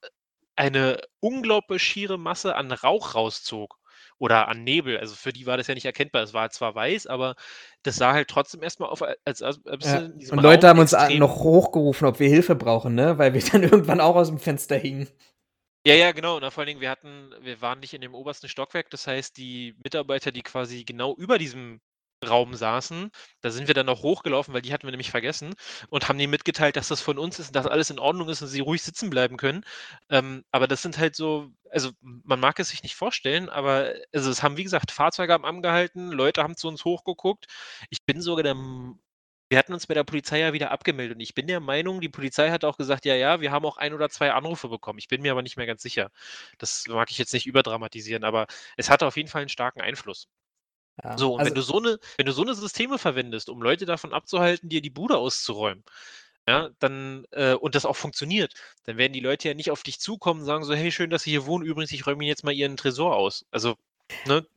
[0.55, 3.79] eine unglaublich schiere Masse an Rauch rauszog
[4.19, 4.97] oder an Nebel.
[4.97, 6.21] Also für die war das ja nicht erkennbar.
[6.21, 7.35] Es war zwar weiß, aber
[7.83, 9.99] das sah halt trotzdem erstmal auf, als, als, als ja.
[10.31, 13.17] Und Leute Raum haben uns noch hochgerufen, ob wir Hilfe brauchen, ne?
[13.17, 15.07] Weil wir dann irgendwann auch aus dem Fenster hingen.
[15.85, 16.35] Ja, ja, genau.
[16.37, 18.89] Und vor allen Dingen, wir hatten wir waren nicht in dem obersten Stockwerk.
[18.89, 21.79] Das heißt, die Mitarbeiter, die quasi genau über diesem
[22.27, 23.11] Raum saßen.
[23.39, 25.53] Da sind wir dann noch hochgelaufen, weil die hatten wir nämlich vergessen
[25.89, 28.41] und haben denen mitgeteilt, dass das von uns ist und dass alles in Ordnung ist
[28.41, 29.63] und sie ruhig sitzen bleiben können.
[30.09, 34.29] Ähm, aber das sind halt so, also man mag es sich nicht vorstellen, aber also
[34.29, 37.45] es haben, wie gesagt, Fahrzeuge haben angehalten, Leute haben zu uns hochgeguckt.
[37.89, 38.55] Ich bin sogar der
[39.49, 42.09] wir hatten uns bei der Polizei ja wieder abgemeldet und ich bin der Meinung, die
[42.09, 44.99] Polizei hat auch gesagt, ja, ja, wir haben auch ein oder zwei Anrufe bekommen.
[44.99, 46.11] Ich bin mir aber nicht mehr ganz sicher.
[46.59, 48.47] Das mag ich jetzt nicht überdramatisieren, aber
[48.77, 50.27] es hatte auf jeden Fall einen starken Einfluss.
[51.03, 53.61] Ja, So, und also wenn du so 'ne wenn du so 'ne Systeme verwendest, um
[53.61, 55.83] Leute davon abzuhalten, dir die Bude auszuräumen,
[56.47, 58.53] ja, dann äh, und das auch funktioniert,
[58.85, 61.23] dann werden die Leute ja nicht auf dich zukommen und sagen so: „Hey, schön, dass
[61.23, 61.65] Sie hier wohnen.
[61.65, 63.75] Übrigens, ich räume Ihnen jetzt mal Ihren Tresor aus.“ Also,
[64.25, 64.47] ne,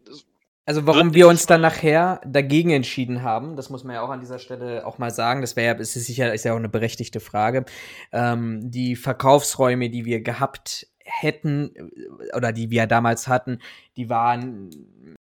[0.64, 4.20] Also, warum wir uns dann nachher dagegen entschieden haben, das muss man ja auch an
[4.20, 5.40] dieser Stelle auch mal sagen.
[5.40, 7.64] Das wäre ja es ist sicher ist ja auch eine berechtigte Frage.
[8.12, 13.58] Ähm, die Verkaufsräume, die wir gehabt hätten, äh, oder die wir damals hatten,
[13.96, 14.70] die waren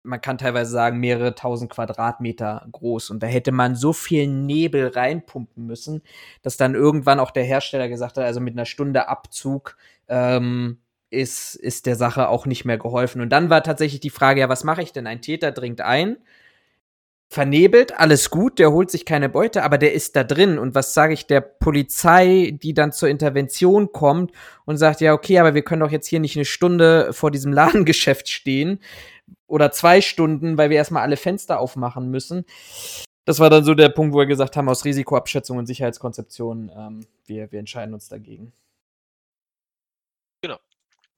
[0.07, 3.09] man kann teilweise sagen, mehrere tausend Quadratmeter groß.
[3.09, 6.01] Und da hätte man so viel Nebel reinpumpen müssen,
[6.41, 9.75] dass dann irgendwann auch der Hersteller gesagt hat, also mit einer Stunde Abzug
[10.07, 10.80] ähm,
[11.10, 13.22] ist, ist der Sache auch nicht mehr geholfen.
[13.22, 15.08] Und dann war tatsächlich die Frage, ja, was mache ich denn?
[15.08, 16.18] Ein Täter dringt ein,
[17.30, 20.58] vernebelt, alles gut, der holt sich keine Beute, aber der ist da drin.
[20.58, 24.32] Und was sage ich der Polizei, die dann zur Intervention kommt
[24.66, 27.51] und sagt, ja, okay, aber wir können doch jetzt hier nicht eine Stunde vor diesem
[27.53, 28.80] Ladengeschäft stehen
[29.45, 32.45] oder zwei Stunden, weil wir erstmal alle Fenster aufmachen müssen.
[33.26, 37.01] Das war dann so der Punkt, wo wir gesagt haben, aus Risikoabschätzung und Sicherheitskonzeption, ähm,
[37.26, 38.53] wir, wir entscheiden uns dagegen.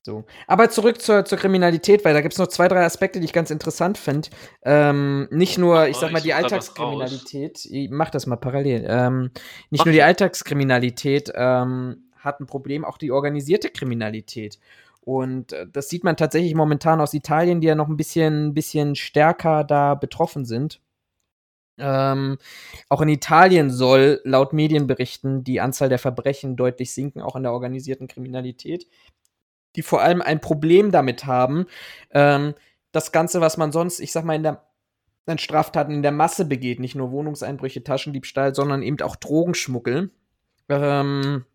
[0.01, 0.23] So.
[0.47, 3.33] Aber zurück zur, zur Kriminalität, weil da gibt es noch zwei, drei Aspekte, die ich
[3.33, 4.29] ganz interessant finde.
[4.63, 8.85] Ähm, nicht nur, ich sag mal, die Alltagskriminalität, ich mach das mal parallel.
[8.87, 9.31] Ähm,
[9.69, 10.01] nicht nur die.
[10.01, 14.57] Alltagskriminalität ähm, hat ein Problem, auch die organisierte Kriminalität.
[15.01, 18.95] Und äh, das sieht man tatsächlich momentan aus Italien, die ja noch ein bisschen, bisschen
[18.95, 20.81] stärker da betroffen sind.
[21.77, 22.37] Ähm,
[22.89, 27.53] auch in Italien soll laut Medienberichten die Anzahl der Verbrechen deutlich sinken, auch in der
[27.53, 28.85] organisierten Kriminalität,
[29.75, 31.65] die vor allem ein Problem damit haben,
[32.11, 32.55] ähm,
[32.91, 34.63] das Ganze, was man sonst, ich sag mal, in der
[35.29, 40.09] an Straftaten in der Masse begeht, nicht nur Wohnungseinbrüche, Taschendiebstahl, sondern eben auch Drogenschmuggel.
[40.69, 41.45] Ähm,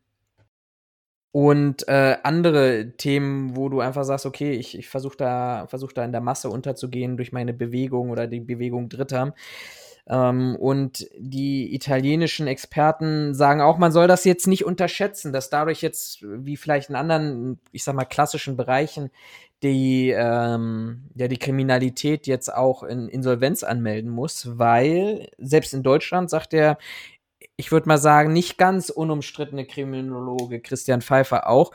[1.32, 6.04] und äh, andere Themen, wo du einfach sagst, okay, ich, ich versuche da, versuch da
[6.04, 9.34] in der Masse unterzugehen durch meine Bewegung oder die Bewegung Dritter.
[10.06, 15.80] Ähm, und die italienischen Experten sagen auch, man soll das jetzt nicht unterschätzen, dass dadurch
[15.82, 19.10] jetzt, wie vielleicht in anderen, ich sag mal, klassischen Bereichen,
[19.62, 26.28] die, ähm, ja, die Kriminalität jetzt auch in Insolvenz anmelden muss, weil selbst in Deutschland
[26.28, 26.76] sagt der,
[27.56, 31.72] ich würde mal sagen, nicht ganz unumstrittene Kriminologe Christian Pfeiffer auch,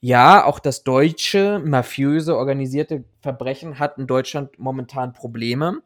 [0.00, 5.82] ja, auch das deutsche mafiöse organisierte Verbrechen hat in Deutschland momentan Probleme.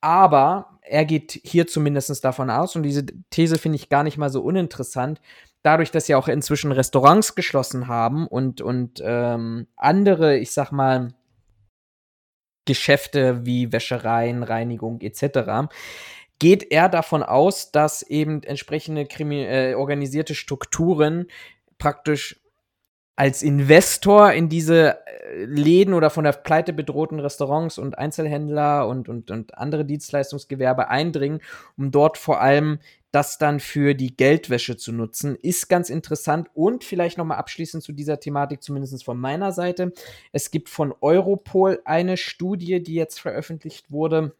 [0.00, 4.30] Aber er geht hier zumindest davon aus, und diese These finde ich gar nicht mal
[4.30, 5.20] so uninteressant,
[5.62, 11.14] dadurch, dass ja auch inzwischen Restaurants geschlossen haben und, und ähm, andere, ich sag mal,
[12.64, 15.68] Geschäfte wie Wäschereien, Reinigung etc.,
[16.38, 21.26] geht er davon aus, dass eben entsprechende Krimi äh, organisierte Strukturen
[21.78, 22.40] praktisch
[23.18, 29.08] als Investor in diese äh, Läden oder von der Pleite bedrohten Restaurants und Einzelhändler und,
[29.08, 31.40] und, und andere Dienstleistungsgewerbe eindringen,
[31.76, 32.78] um dort vor allem
[33.10, 36.48] das dann für die Geldwäsche zu nutzen, ist ganz interessant.
[36.54, 39.92] Und vielleicht noch mal abschließend zu dieser Thematik, zumindest von meiner Seite.
[40.30, 44.36] Es gibt von Europol eine Studie, die jetzt veröffentlicht wurde.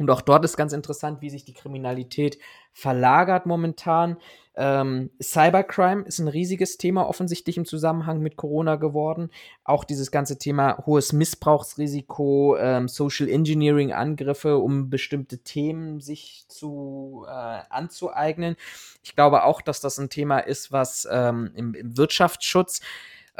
[0.00, 2.38] Und auch dort ist ganz interessant, wie sich die Kriminalität
[2.72, 4.16] verlagert momentan.
[4.56, 9.28] Ähm, Cybercrime ist ein riesiges Thema offensichtlich im Zusammenhang mit Corona geworden.
[9.62, 17.26] Auch dieses ganze Thema hohes Missbrauchsrisiko, ähm, Social Engineering Angriffe, um bestimmte Themen sich zu
[17.28, 18.56] äh, anzueignen.
[19.02, 22.80] Ich glaube auch, dass das ein Thema ist, was ähm, im, im Wirtschaftsschutz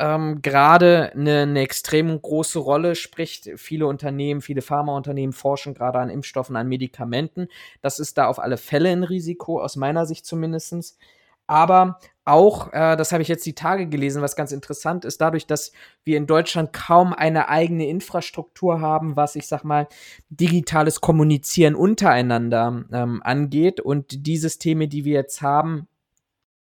[0.00, 3.50] ähm, gerade eine, eine extrem große Rolle spricht.
[3.56, 7.48] Viele Unternehmen, viele Pharmaunternehmen forschen gerade an Impfstoffen, an Medikamenten.
[7.82, 10.98] Das ist da auf alle Fälle ein Risiko, aus meiner Sicht zumindest.
[11.46, 15.46] Aber auch, äh, das habe ich jetzt die Tage gelesen, was ganz interessant ist, dadurch,
[15.46, 15.72] dass
[16.04, 19.88] wir in Deutschland kaum eine eigene Infrastruktur haben, was ich sag mal
[20.28, 25.88] digitales Kommunizieren untereinander ähm, angeht und die Systeme, die wir jetzt haben,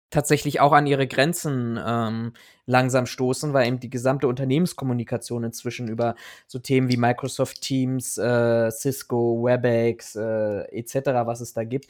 [0.10, 2.34] tatsächlich auch an ihre Grenzen ähm,
[2.66, 6.16] langsam stoßen, weil eben die gesamte Unternehmenskommunikation inzwischen über
[6.48, 11.88] so Themen wie Microsoft Teams, äh, Cisco, WebEx äh, etc., was es da gibt,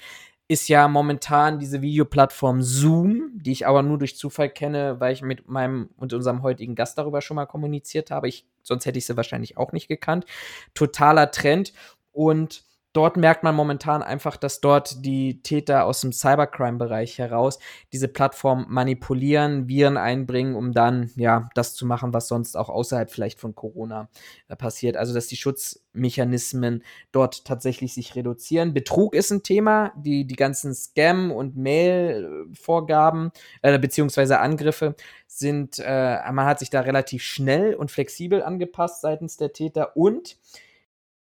[0.50, 5.22] ist ja momentan diese Videoplattform Zoom, die ich aber nur durch Zufall kenne, weil ich
[5.22, 8.28] mit meinem und unserem heutigen Gast darüber schon mal kommuniziert habe.
[8.28, 10.26] Ich, sonst hätte ich sie wahrscheinlich auch nicht gekannt.
[10.74, 11.72] Totaler Trend.
[12.12, 12.64] Und
[13.00, 17.58] dort merkt man momentan einfach, dass dort die Täter aus dem Cybercrime-Bereich heraus
[17.94, 23.10] diese Plattform manipulieren, Viren einbringen, um dann ja das zu machen, was sonst auch außerhalb
[23.10, 24.10] vielleicht von Corona
[24.50, 24.98] äh, passiert.
[24.98, 28.74] Also dass die Schutzmechanismen dort tatsächlich sich reduzieren.
[28.74, 33.32] Betrug ist ein Thema, die die ganzen Scam- und Mail-Vorgaben
[33.62, 34.96] äh, beziehungsweise Angriffe
[35.26, 40.36] sind, äh, man hat sich da relativ schnell und flexibel angepasst seitens der Täter und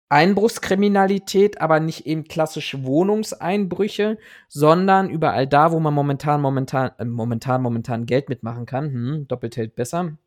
[0.10, 4.18] Einbruchskriminalität, aber nicht eben klassische Wohnungseinbrüche,
[4.48, 8.86] sondern überall da, wo man momentan, momentan, äh, momentan, momentan Geld mitmachen kann.
[8.86, 10.18] Hm, doppelt hält besser.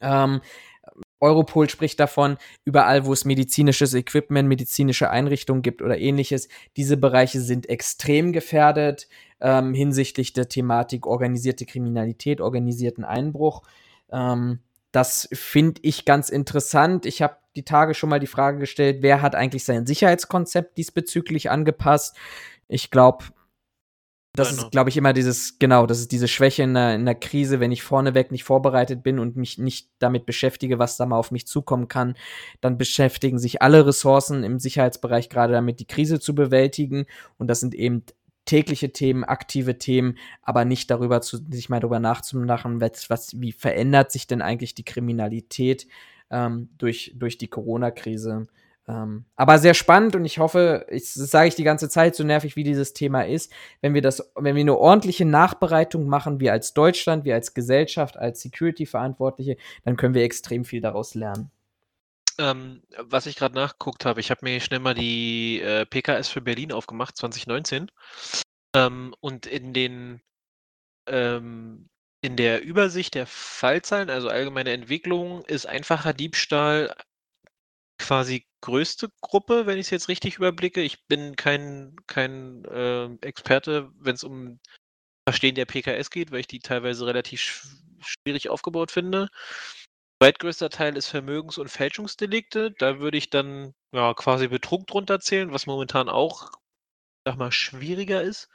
[0.00, 0.40] Ähm,
[1.20, 7.40] Europol spricht davon, überall, wo es medizinisches Equipment, medizinische Einrichtungen gibt oder ähnliches, diese Bereiche
[7.40, 9.08] sind extrem gefährdet
[9.40, 13.62] ähm, hinsichtlich der Thematik organisierte Kriminalität, organisierten Einbruch.
[14.10, 14.60] Ähm,
[14.92, 17.06] das finde ich ganz interessant.
[17.06, 21.50] Ich habe die Tage schon mal die Frage gestellt, wer hat eigentlich sein Sicherheitskonzept diesbezüglich
[21.50, 22.16] angepasst?
[22.68, 23.24] Ich glaube,
[24.36, 24.62] das genau.
[24.64, 27.58] ist, glaube ich, immer dieses, genau, das ist diese Schwäche in der, in der Krise,
[27.58, 31.30] wenn ich vorneweg nicht vorbereitet bin und mich nicht damit beschäftige, was da mal auf
[31.30, 32.16] mich zukommen kann,
[32.60, 37.06] dann beschäftigen sich alle Ressourcen im Sicherheitsbereich gerade damit, die Krise zu bewältigen.
[37.38, 38.04] Und das sind eben
[38.44, 43.52] tägliche Themen, aktive Themen, aber nicht darüber zu, sich mal darüber nachzumachen, was, was, wie
[43.52, 45.86] verändert sich denn eigentlich die Kriminalität
[46.30, 48.46] ähm, durch, durch die Corona-Krise.
[48.88, 52.22] Ähm, aber sehr spannend und ich hoffe, ich, das sage ich die ganze Zeit, so
[52.22, 56.52] nervig wie dieses Thema ist, wenn wir das, wenn wir eine ordentliche Nachbereitung machen, wir
[56.52, 61.50] als Deutschland, wir als Gesellschaft, als Security-Verantwortliche, dann können wir extrem viel daraus lernen.
[62.38, 66.42] Ähm, was ich gerade nachgeguckt habe, ich habe mir schnell mal die äh, PKS für
[66.42, 67.90] Berlin aufgemacht, 2019.
[68.74, 70.20] Ähm, und in den
[71.06, 71.88] ähm,
[72.22, 76.94] in der Übersicht der Fallzahlen, also allgemeine Entwicklung, ist einfacher Diebstahl
[77.98, 80.82] quasi größte Gruppe, wenn ich es jetzt richtig überblicke.
[80.82, 84.60] Ich bin kein, kein äh, Experte, wenn es um
[85.28, 87.66] Verstehen der PKS geht, weil ich die teilweise relativ
[88.00, 89.28] schwierig aufgebaut finde.
[90.22, 92.72] Zweitgrößter Teil ist Vermögens- und Fälschungsdelikte.
[92.78, 96.52] Da würde ich dann ja, quasi Betrug drunter zählen, was momentan auch,
[97.26, 98.48] sag mal, schwieriger ist.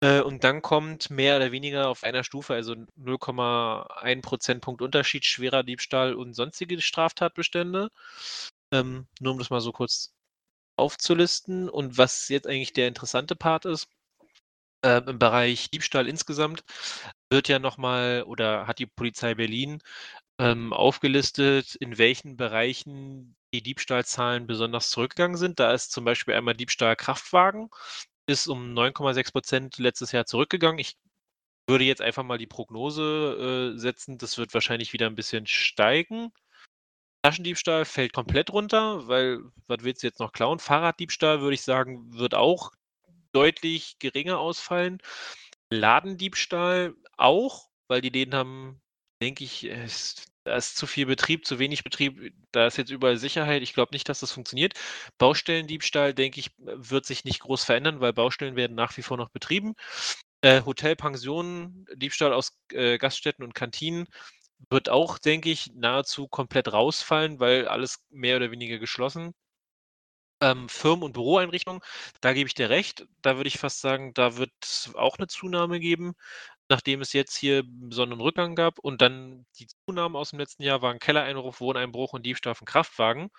[0.00, 5.62] Äh, und dann kommt mehr oder weniger auf einer Stufe, also 0,1 Prozentpunkt Unterschied, schwerer
[5.64, 7.90] Diebstahl und sonstige Straftatbestände.
[8.72, 10.14] Ähm, nur um das mal so kurz
[10.76, 11.68] aufzulisten.
[11.70, 13.88] Und was jetzt eigentlich der interessante Part ist,
[14.84, 16.64] äh, im Bereich Diebstahl insgesamt
[17.30, 19.80] wird ja nochmal oder hat die Polizei Berlin
[20.40, 25.60] ähm, aufgelistet, in welchen Bereichen die Diebstahlzahlen besonders zurückgegangen sind.
[25.60, 27.70] Da ist zum Beispiel einmal Diebstahl Kraftwagen,
[28.28, 30.78] ist um 9,6 Prozent letztes Jahr zurückgegangen.
[30.78, 30.96] Ich
[31.66, 36.32] würde jetzt einfach mal die Prognose äh, setzen, das wird wahrscheinlich wieder ein bisschen steigen.
[37.22, 40.60] Taschendiebstahl fällt komplett runter, weil was willst du jetzt noch klauen?
[40.60, 42.70] Fahrraddiebstahl würde ich sagen, wird auch
[43.32, 44.98] deutlich geringer ausfallen.
[45.70, 48.80] Ladendiebstahl auch, weil die Läden haben
[49.20, 49.64] denke ich,
[50.48, 53.62] da ist zu viel Betrieb, zu wenig Betrieb, da ist jetzt überall Sicherheit.
[53.62, 54.74] Ich glaube nicht, dass das funktioniert.
[55.18, 59.28] Baustellendiebstahl, denke ich, wird sich nicht groß verändern, weil Baustellen werden nach wie vor noch
[59.30, 59.74] betrieben.
[60.42, 64.06] Äh, Hotel, Pensionen, Diebstahl aus äh, Gaststätten und Kantinen
[64.70, 69.34] wird auch, denke ich, nahezu komplett rausfallen, weil alles mehr oder weniger geschlossen.
[70.40, 71.80] Ähm, Firmen- und Büroeinrichtungen,
[72.20, 73.06] da gebe ich dir recht.
[73.22, 76.14] Da würde ich fast sagen, da wird es auch eine Zunahme geben
[76.68, 80.62] nachdem es jetzt hier so einen Rückgang gab und dann die Zunahmen aus dem letzten
[80.62, 83.30] Jahr waren Kellereinbruch, Wohneinbruch und Diebstahl von Kraftwagen.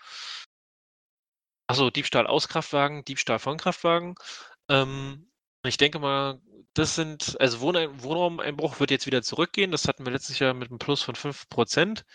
[1.67, 4.15] Achso, Diebstahl aus Kraftwagen, Diebstahl von Kraftwagen.
[4.69, 5.29] Ähm,
[5.63, 6.41] ich denke mal,
[6.73, 9.71] das sind, also Wohnein Wohnraumeinbruch wird jetzt wieder zurückgehen.
[9.71, 12.05] Das hatten wir letztes Jahr mit einem Plus von 5%.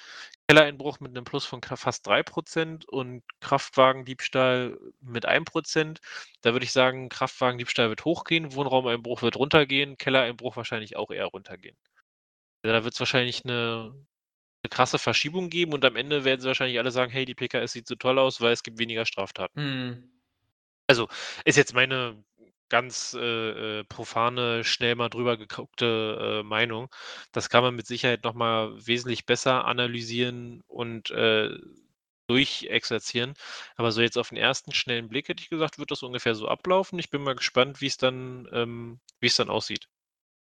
[0.49, 6.01] Kellereinbruch mit einem Plus von fast 3% und Kraftwagendiebstahl mit 1%.
[6.43, 11.77] Da würde ich sagen, Kraftwagendiebstahl wird hochgehen, Wohnraumeinbruch wird runtergehen, Kellereinbruch wahrscheinlich auch eher runtergehen.
[12.63, 13.95] Da wird es wahrscheinlich eine,
[14.63, 17.73] eine, krasse Verschiebung geben und am Ende werden sie wahrscheinlich alle sagen, hey, die PKS
[17.73, 19.61] sieht so toll aus, weil es gibt weniger Straftaten.
[19.61, 20.11] Hm.
[20.87, 21.09] Also
[21.47, 22.23] ist jetzt meine
[22.75, 23.21] ganz äh,
[23.79, 26.89] äh, profane, schnell mal drüber geguckte äh, Meinung.
[27.31, 31.51] Das kann man mit Sicherheit nochmal wesentlich besser analysieren und äh,
[32.27, 33.35] durchexerzieren.
[33.77, 36.49] Aber so jetzt auf den ersten schnellen Blick hätte ich gesagt, wird das ungefähr so
[36.49, 36.99] ablaufen.
[36.99, 39.87] Ich bin mal gespannt, wie es dann, ähm, wie es dann aussieht.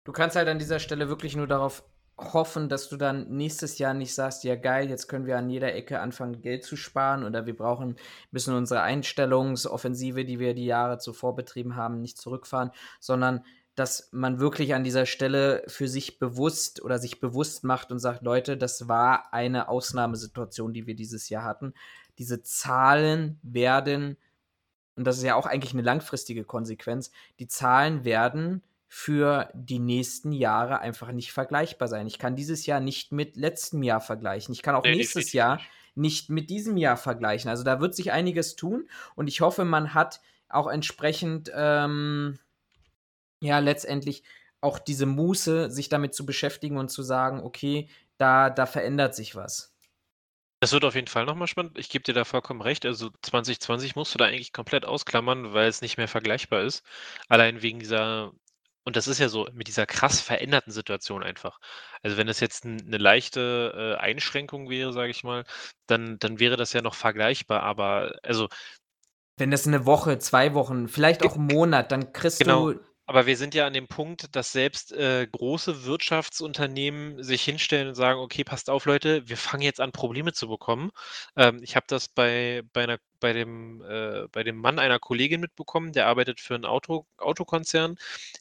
[0.03, 1.85] Du kannst halt an dieser Stelle wirklich nur darauf
[2.33, 5.73] hoffen, dass du dann nächstes Jahr nicht sagst, ja geil, jetzt können wir an jeder
[5.73, 7.95] Ecke anfangen, Geld zu sparen oder wir brauchen,
[8.31, 13.43] müssen unsere Einstellungsoffensive, die wir die Jahre zuvor betrieben haben, nicht zurückfahren, sondern
[13.75, 18.23] dass man wirklich an dieser Stelle für sich bewusst oder sich bewusst macht und sagt,
[18.23, 21.73] Leute, das war eine Ausnahmesituation, die wir dieses Jahr hatten.
[22.17, 24.17] Diese Zahlen werden
[24.99, 28.61] und das ist ja auch eigentlich eine langfristige Konsequenz, die Zahlen werden
[28.91, 32.07] für die nächsten Jahre einfach nicht vergleichbar sein.
[32.07, 34.51] Ich kann dieses Jahr nicht mit letztem Jahr vergleichen.
[34.51, 35.61] Ich kann auch nee, nächstes Jahr
[35.93, 37.49] nicht mit diesem Jahr vergleichen.
[37.51, 42.39] Also da wird sich einiges tun und ich hoffe, man hat auch entsprechend ähm,
[43.41, 44.23] ja letztendlich
[44.59, 49.35] auch diese Muße, sich damit zu beschäftigen und zu sagen, okay, da, da verändert sich
[49.35, 49.73] was.
[50.61, 51.77] Das wird auf jeden Fall nochmal spannend.
[51.77, 52.85] Ich gebe dir da vollkommen recht.
[52.85, 56.83] Also 2020 musst du da eigentlich komplett ausklammern, weil es nicht mehr vergleichbar ist.
[57.29, 58.33] Allein wegen dieser,
[58.89, 61.59] und das ist ja so, mit dieser krass veränderten Situation einfach.
[62.01, 65.43] Also wenn es jetzt eine leichte äh, Einschränkung wäre, sage ich mal,
[65.85, 67.61] dann, dann wäre das ja noch vergleichbar.
[67.61, 68.47] Aber also
[69.37, 72.71] wenn das eine Woche, zwei Wochen, vielleicht auch einen Monat, dann kriegst genau.
[72.71, 72.79] du
[73.09, 77.95] aber wir sind ja an dem Punkt, dass selbst äh, große Wirtschaftsunternehmen sich hinstellen und
[77.95, 80.91] sagen, okay, passt auf, Leute, wir fangen jetzt an, Probleme zu bekommen.
[81.35, 85.41] Ähm, ich habe das bei, bei, einer, bei, dem, äh, bei dem Mann einer Kollegin
[85.41, 87.97] mitbekommen, der arbeitet für einen Auto, Autokonzern.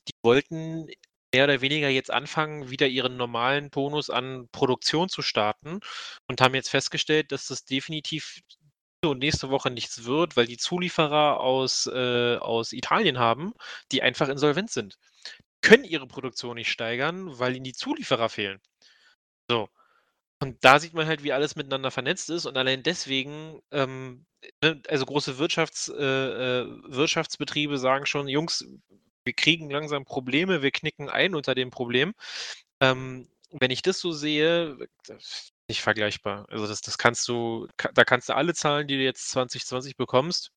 [0.07, 0.89] Die wollten
[1.32, 5.81] mehr oder weniger jetzt anfangen, wieder ihren normalen Bonus an Produktion zu starten
[6.27, 8.43] und haben jetzt festgestellt, dass das definitiv
[9.07, 13.53] und nächste Woche nichts wird, weil die Zulieferer aus, äh, aus Italien haben,
[13.93, 14.99] die einfach insolvent sind.
[15.62, 18.61] Können ihre Produktion nicht steigern, weil ihnen die Zulieferer fehlen.
[19.51, 19.69] So.
[20.41, 24.27] Und da sieht man halt, wie alles miteinander vernetzt ist und allein deswegen, ähm,
[24.62, 25.95] ne, also große Wirtschafts, äh,
[26.62, 28.65] äh, Wirtschaftsbetriebe sagen schon, Jungs,
[29.25, 32.15] wir kriegen langsam Probleme, wir knicken ein unter dem Problem.
[32.81, 34.79] Ähm, wenn ich das so sehe,
[35.69, 36.47] nicht vergleichbar.
[36.51, 40.51] Also das, das kannst du, da kannst du alle Zahlen, die du jetzt 2020 bekommst,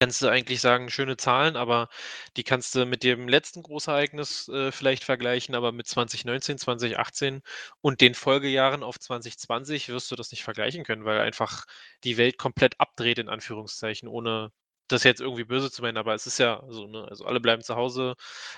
[0.00, 1.88] kannst du eigentlich sagen, schöne Zahlen, aber
[2.36, 7.42] die kannst du mit dem letzten Großereignis äh, vielleicht vergleichen, aber mit 2019, 2018
[7.80, 11.64] und den Folgejahren auf 2020 wirst du das nicht vergleichen können, weil einfach
[12.04, 14.50] die Welt komplett abdreht, in Anführungszeichen, ohne
[14.88, 17.06] das jetzt irgendwie böse zu meinen, aber es ist ja so, ne?
[17.08, 18.14] Also alle bleiben zu Hause,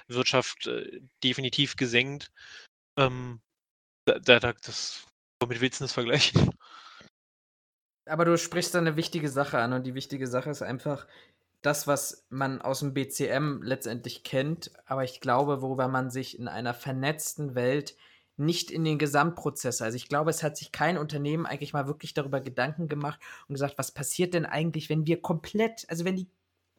[0.09, 2.31] Wirtschaft äh, definitiv gesenkt.
[2.97, 3.41] Ähm,
[4.07, 5.07] da, da, das
[5.41, 6.51] Womit willst du das vergleichen?
[8.07, 11.07] Aber du sprichst da eine wichtige Sache an und die wichtige Sache ist einfach
[11.63, 16.47] das, was man aus dem BCM letztendlich kennt, aber ich glaube, worüber man sich in
[16.47, 17.97] einer vernetzten Welt
[18.37, 22.15] nicht in den Gesamtprozess, also ich glaube, es hat sich kein Unternehmen eigentlich mal wirklich
[22.15, 23.19] darüber Gedanken gemacht
[23.49, 26.29] und gesagt, was passiert denn eigentlich, wenn wir komplett, also wenn die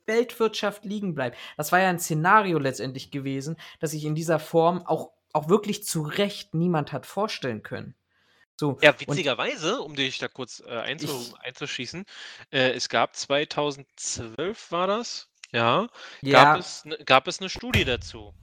[0.05, 1.37] Weltwirtschaft liegen bleibt.
[1.57, 5.83] Das war ja ein Szenario letztendlich gewesen, das sich in dieser Form auch, auch wirklich
[5.83, 7.93] zu Recht niemand hat vorstellen können.
[8.59, 12.05] So, Ja, witzigerweise, um dich da kurz äh, einzu, ich, einzuschießen,
[12.51, 15.87] äh, es gab 2012 war das, ja,
[16.21, 16.43] ja.
[16.43, 18.33] Gab, es, gab es eine Studie dazu.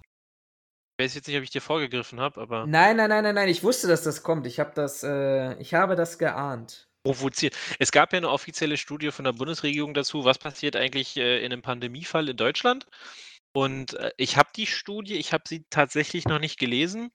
[0.97, 2.67] Ich weiß jetzt nicht, ob ich dir vorgegriffen habe, aber.
[2.67, 4.47] Nein, nein, nein, nein, nein, ich wusste, dass das kommt.
[4.47, 6.89] Ich habe das, äh, ich habe das geahnt.
[7.03, 7.57] Provoziert.
[7.79, 11.53] Es gab ja eine offizielle Studie von der Bundesregierung dazu, was passiert eigentlich äh, in
[11.53, 12.87] einem Pandemiefall in Deutschland.
[13.53, 17.11] Und äh, ich habe die Studie, ich habe sie tatsächlich noch nicht gelesen.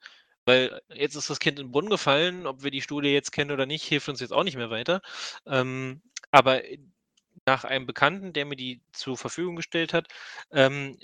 [0.49, 3.51] Weil jetzt ist das Kind in den Brunnen gefallen, ob wir die Studie jetzt kennen
[3.51, 4.99] oder nicht, hilft uns jetzt auch nicht mehr weiter.
[5.45, 6.01] Ähm,
[6.31, 6.63] aber
[7.45, 10.07] nach einem Bekannten, der mir die zur Verfügung gestellt hat,
[10.51, 10.97] ähm,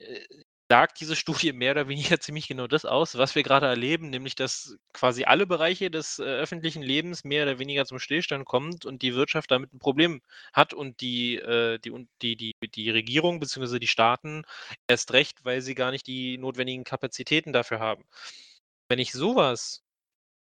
[0.67, 4.33] sagt diese Studie mehr oder weniger ziemlich genau das aus, was wir gerade erleben, nämlich
[4.33, 9.03] dass quasi alle Bereiche des äh, öffentlichen Lebens mehr oder weniger zum Stillstand kommt und
[9.03, 10.21] die Wirtschaft damit ein Problem
[10.53, 11.91] hat und die, äh, die,
[12.23, 13.77] die, die, die Regierung bzw.
[13.77, 14.43] die Staaten
[14.87, 18.05] erst recht, weil sie gar nicht die notwendigen Kapazitäten dafür haben.
[18.87, 19.83] Wenn ich sowas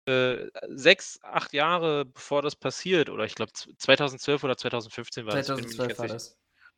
[0.06, 5.88] äh, 6, 8 Jahre bevor das passiert, oder ich glaube 2012 oder 2015 war 2012
[5.90, 6.00] das.
[6.00, 6.38] war das.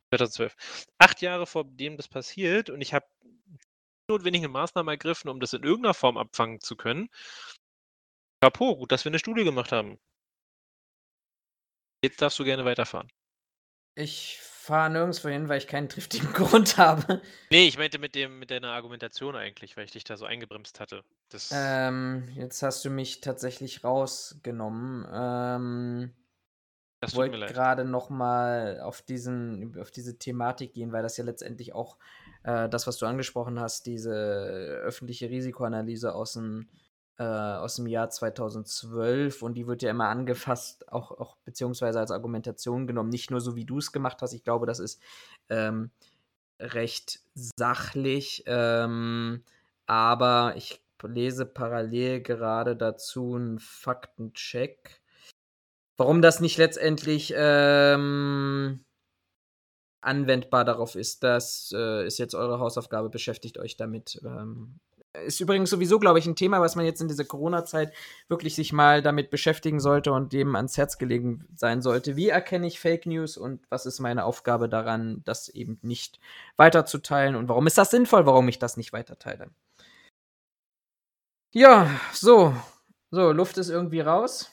[0.10, 0.56] 2012.
[0.98, 3.06] Acht Jahre vor dem das passiert und ich habe
[4.10, 7.10] notwendige Maßnahmen ergriffen, um das in irgendeiner Form abfangen zu können.
[8.42, 10.00] Chapeau, gut, dass wir eine Studie gemacht haben.
[12.04, 13.10] Jetzt darfst du gerne weiterfahren.
[13.96, 14.40] Ich
[14.72, 17.22] fahre nirgendwo hin, weil ich keinen triftigen Grund habe.
[17.50, 20.80] Nee, ich meinte mit, dem, mit deiner Argumentation eigentlich, weil ich dich da so eingebremst
[20.80, 21.04] hatte.
[21.30, 25.06] Das ähm, jetzt hast du mich tatsächlich rausgenommen.
[25.14, 26.14] Ähm,
[27.06, 31.76] ich wollte gerade noch mal auf, diesen, auf diese Thematik gehen, weil das ja letztendlich
[31.76, 31.98] auch
[32.44, 34.14] äh, das, was du angesprochen hast, diese
[34.84, 36.70] öffentliche Risikoanalyse aus dem
[37.22, 42.10] äh, aus dem Jahr 2012 und die wird ja immer angefasst, auch, auch beziehungsweise als
[42.10, 44.34] Argumentation genommen, nicht nur so, wie du es gemacht hast.
[44.34, 45.00] Ich glaube, das ist
[45.50, 45.92] ähm,
[46.60, 49.44] recht sachlich, ähm,
[49.86, 55.02] aber ich lese parallel gerade dazu einen Faktencheck.
[55.98, 58.84] Warum das nicht letztendlich ähm,
[60.02, 64.20] anwendbar darauf ist, das äh, ist jetzt eure Hausaufgabe, beschäftigt euch damit.
[64.26, 64.80] Ähm,
[65.26, 67.94] ist übrigens sowieso, glaube ich, ein Thema, was man jetzt in dieser Corona-Zeit
[68.30, 72.16] wirklich sich mal damit beschäftigen sollte und dem ans Herz gelegen sein sollte.
[72.16, 76.20] Wie erkenne ich Fake News und was ist meine Aufgabe daran, das eben nicht
[76.58, 79.50] weiterzuteilen und warum ist das sinnvoll, warum ich das nicht weiterteile?
[81.54, 82.56] Ja, so.
[83.12, 84.50] So, Luft ist irgendwie raus.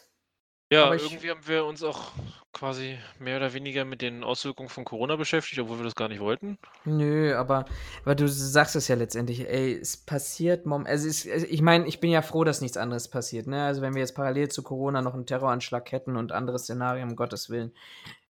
[0.70, 2.12] Ja, irgendwie haben wir uns auch
[2.52, 6.20] quasi mehr oder weniger mit den Auswirkungen von Corona beschäftigt, obwohl wir das gar nicht
[6.20, 6.58] wollten.
[6.84, 7.64] Nö, aber,
[8.02, 12.00] aber du sagst es ja letztendlich, ey, es passiert mom also es, ich meine, ich
[12.00, 13.64] bin ja froh, dass nichts anderes passiert, ne?
[13.64, 17.16] Also wenn wir jetzt parallel zu Corona noch einen Terroranschlag hätten und andere Szenarien, um
[17.16, 17.72] Gottes Willen,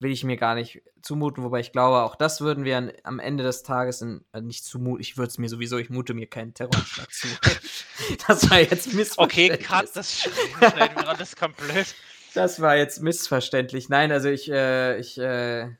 [0.01, 3.21] will ich mir gar nicht zumuten, wobei ich glaube, auch das würden wir an, am
[3.21, 6.27] Ende des Tages in, also nicht zumuten, ich würde es mir sowieso, ich mute mir
[6.27, 7.29] keinen Terroranschlag zu.
[8.27, 9.61] das war jetzt missverständlich.
[9.61, 11.95] Okay, cut, das schneiden wir das komplett.
[12.35, 13.89] Das war jetzt missverständlich.
[13.89, 15.71] Nein, also ich, äh, ich, äh,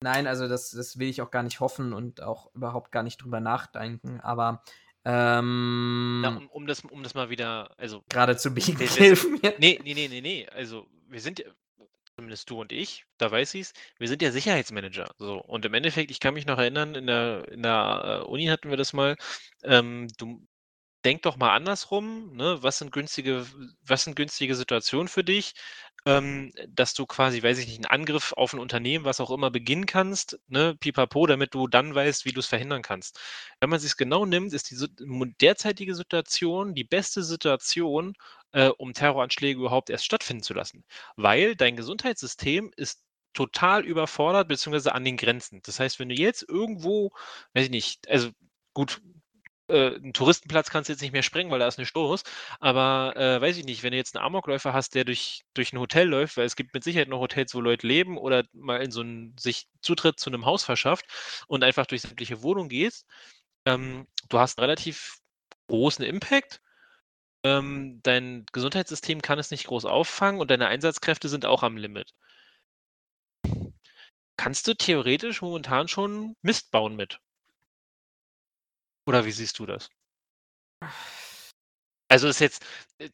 [0.00, 3.18] nein, also das, das will ich auch gar nicht hoffen und auch überhaupt gar nicht
[3.18, 4.62] drüber nachdenken, aber
[5.04, 8.04] ähm, Na, um, um, das, um das mal wieder, also.
[8.08, 8.78] Gerade zu biegen.
[9.58, 10.48] Nee, nee, nee, nee, nee.
[10.54, 11.46] Also, wir sind ja,
[12.14, 15.10] zumindest du und ich, da weiß ich es, wir sind ja Sicherheitsmanager.
[15.18, 15.38] So.
[15.38, 18.70] Und im Endeffekt, ich kann mich noch erinnern, in der, in der äh, Uni hatten
[18.70, 19.16] wir das mal,
[19.64, 20.46] ähm, du,
[21.04, 22.58] denk doch mal andersrum, ne?
[22.62, 23.46] Was sind günstige,
[23.82, 25.54] was sind günstige Situationen für dich,
[26.06, 29.50] ähm, dass du quasi, weiß ich nicht, einen Angriff auf ein Unternehmen, was auch immer,
[29.50, 33.20] beginnen kannst, ne, pipapo, damit du dann weißt, wie du es verhindern kannst.
[33.60, 38.14] Wenn man sich genau nimmt, ist die derzeitige Situation die beste Situation,
[38.52, 40.84] äh, um Terroranschläge überhaupt erst stattfinden zu lassen.
[41.16, 43.02] Weil dein Gesundheitssystem ist
[43.34, 45.60] total überfordert, beziehungsweise an den Grenzen.
[45.64, 47.12] Das heißt, wenn du jetzt irgendwo,
[47.54, 48.30] weiß ich nicht, also
[48.74, 49.00] gut,
[49.72, 52.22] äh, einen Touristenplatz kannst du jetzt nicht mehr sprengen, weil da ist eine Stoß.
[52.60, 55.78] Aber äh, weiß ich nicht, wenn du jetzt einen Amokläufer hast, der durch, durch ein
[55.78, 58.90] Hotel läuft, weil es gibt mit Sicherheit noch Hotels, wo Leute leben oder mal in
[58.92, 61.06] so ein, sich Zutritt zu einem Haus verschafft
[61.48, 63.06] und einfach durch sämtliche Wohnungen gehst,
[63.66, 65.18] ähm, du hast einen relativ
[65.68, 66.60] großen Impact.
[67.44, 72.14] Ähm, dein Gesundheitssystem kann es nicht groß auffangen und deine Einsatzkräfte sind auch am Limit.
[74.36, 77.20] Kannst du theoretisch momentan schon Mist bauen mit?
[79.06, 79.88] Oder wie siehst du das?
[82.08, 82.62] Also ist jetzt,
[82.98, 83.08] äh,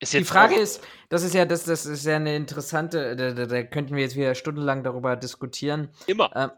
[0.00, 3.32] ist jetzt die Frage ist, das ist ja, das, das ist ja eine interessante, da,
[3.32, 5.90] da, da könnten wir jetzt wieder stundenlang darüber diskutieren.
[6.06, 6.34] Immer.
[6.34, 6.50] Ähm,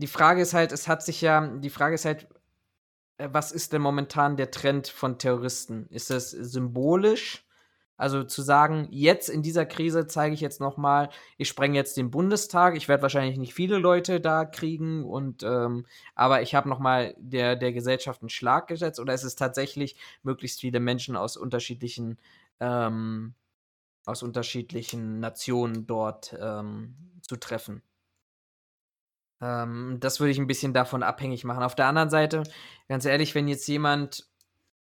[0.00, 2.28] die Frage ist halt, es hat sich ja, die Frage ist halt,
[3.18, 5.86] äh, was ist denn momentan der Trend von Terroristen?
[5.90, 7.43] Ist das symbolisch?
[7.96, 11.96] Also zu sagen, jetzt in dieser Krise zeige ich jetzt noch mal, ich spreng jetzt
[11.96, 12.76] den Bundestag.
[12.76, 17.14] Ich werde wahrscheinlich nicht viele Leute da kriegen und ähm, aber ich habe noch mal
[17.18, 18.98] der der Gesellschaft einen Schlag gesetzt.
[18.98, 22.18] Oder ist es tatsächlich möglichst viele Menschen aus unterschiedlichen
[22.60, 23.34] ähm,
[24.06, 27.82] aus unterschiedlichen Nationen dort ähm, zu treffen?
[29.40, 31.62] Ähm, das würde ich ein bisschen davon abhängig machen.
[31.62, 32.42] Auf der anderen Seite,
[32.88, 34.26] ganz ehrlich, wenn jetzt jemand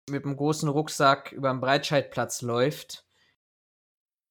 [0.10, 3.06] mit einem großen Rucksack über den Breitscheidplatz läuft.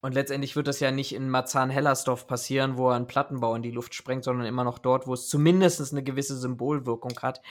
[0.03, 3.71] Und letztendlich wird das ja nicht in Marzahn-Hellersdorf passieren, wo er einen Plattenbau in die
[3.71, 7.43] Luft sprengt, sondern immer noch dort, wo es zumindest eine gewisse Symbolwirkung hat.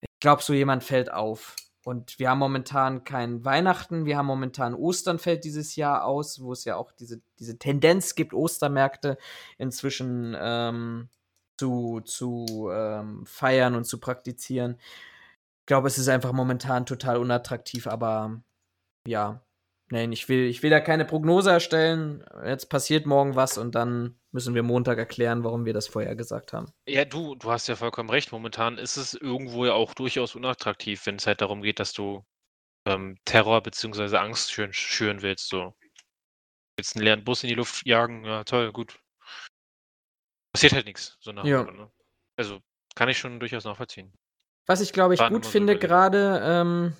[0.00, 1.56] Ich glaube, so jemand fällt auf.
[1.84, 6.52] Und wir haben momentan kein Weihnachten, wir haben momentan Ostern fällt dieses Jahr aus, wo
[6.52, 9.18] es ja auch diese, diese Tendenz gibt, Ostermärkte
[9.58, 11.08] inzwischen ähm,
[11.58, 14.78] zu, zu ähm, feiern und zu praktizieren
[15.66, 18.42] glaube, es ist einfach momentan total unattraktiv, aber
[19.06, 19.44] ja,
[19.90, 22.24] nein, ich will, ich will da keine Prognose erstellen.
[22.44, 26.52] Jetzt passiert morgen was und dann müssen wir Montag erklären, warum wir das vorher gesagt
[26.52, 26.72] haben.
[26.88, 28.32] Ja, du, du hast ja vollkommen recht.
[28.32, 32.24] Momentan ist es irgendwo ja auch durchaus unattraktiv, wenn es halt darum geht, dass du
[32.86, 34.16] ähm, Terror bzw.
[34.16, 35.48] Angst schüren, schüren willst.
[35.48, 35.74] So.
[36.78, 38.98] Jetzt einen leeren Bus in die Luft jagen, ja toll, gut.
[40.52, 41.64] Passiert halt nichts, so nach ja.
[41.64, 41.90] ne?
[42.36, 42.60] Also
[42.94, 44.12] kann ich schon durchaus nachvollziehen.
[44.66, 46.92] Was ich, glaube ich, Waren gut finde gerade, ähm,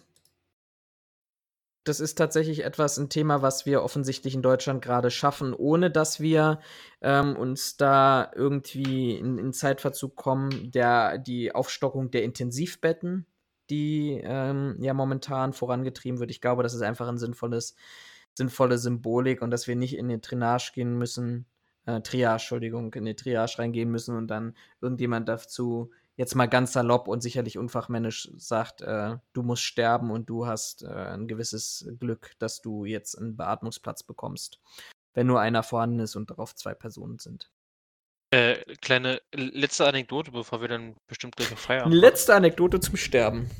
[1.85, 6.21] das ist tatsächlich etwas, ein Thema, was wir offensichtlich in Deutschland gerade schaffen, ohne dass
[6.21, 6.61] wir
[7.01, 10.71] ähm, uns da irgendwie in, in, Zeitverzug kommen.
[10.71, 13.27] Der, die Aufstockung der Intensivbetten,
[13.69, 16.31] die ähm, ja momentan vorangetrieben wird.
[16.31, 17.75] Ich glaube, das ist einfach ein sinnvolles,
[18.35, 21.47] sinnvolle Symbolik und dass wir nicht in den Triage gehen müssen,
[21.87, 26.73] äh, Triage, Entschuldigung, in die Triage reingehen müssen und dann irgendjemand dazu jetzt mal ganz
[26.73, 31.89] salopp und sicherlich unfachmännisch sagt, äh, du musst sterben und du hast äh, ein gewisses
[31.99, 34.61] Glück, dass du jetzt einen Beatmungsplatz bekommst,
[35.15, 37.51] wenn nur einer vorhanden ist und darauf zwei Personen sind.
[38.31, 43.51] Äh, kleine letzte Anekdote, bevor wir dann bestimmt gleich auf Feierabend Letzte Anekdote zum Sterben.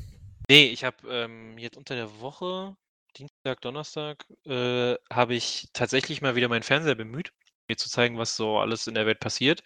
[0.49, 2.75] Nee, ich habe ähm, jetzt unter der Woche,
[3.15, 7.33] Dienstag, Donnerstag, äh, habe ich tatsächlich mal wieder meinen Fernseher bemüht
[7.73, 9.63] mir zu zeigen, was so alles in der Welt passiert.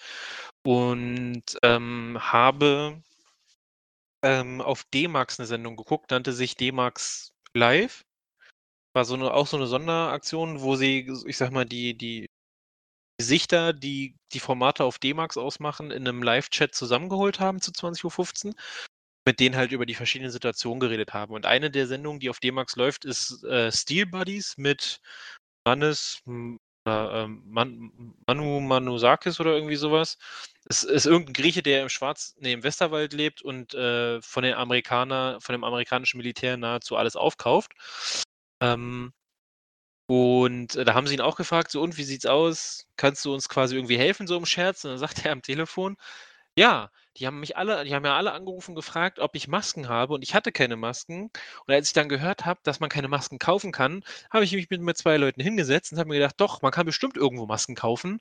[0.64, 3.02] Und ähm, habe
[4.24, 8.04] ähm, auf D-Max eine Sendung geguckt, nannte sich D-Max Live.
[8.94, 12.28] War so eine, auch so eine Sonderaktion, wo sie, ich sag mal, die, die
[13.20, 18.54] Gesichter, die die Formate auf D-Max ausmachen, in einem Live-Chat zusammengeholt haben zu 20.15 Uhr,
[19.26, 21.34] mit denen halt über die verschiedenen Situationen geredet haben.
[21.34, 25.00] Und eine der Sendungen, die auf D-Max läuft, ist äh, Steel Buddies mit
[25.66, 26.22] Mannes
[26.88, 27.92] Man
[28.28, 30.18] Manu Manusakis oder irgendwie sowas.
[30.66, 34.54] Es ist irgendein Grieche, der im Schwarz, nee, im Westerwald lebt und äh, von den
[34.56, 37.72] Amerikaner, von dem amerikanischen Militär nahezu alles aufkauft.
[38.62, 39.14] Ähm,
[40.08, 42.88] und äh, da haben sie ihn auch gefragt, so und wie sieht's aus?
[42.98, 44.84] Kannst du uns quasi irgendwie helfen, so im Scherz?
[44.86, 45.98] Und dann sagt er am Telefon,
[46.58, 50.14] ja, die haben mich alle, die haben ja alle angerufen gefragt, ob ich Masken habe
[50.14, 51.32] und ich hatte keine Masken.
[51.66, 54.70] Und als ich dann gehört habe, dass man keine Masken kaufen kann, habe ich mich
[54.70, 57.76] mit, mit zwei Leuten hingesetzt und habe mir gedacht, doch, man kann bestimmt irgendwo Masken
[57.76, 58.20] kaufen.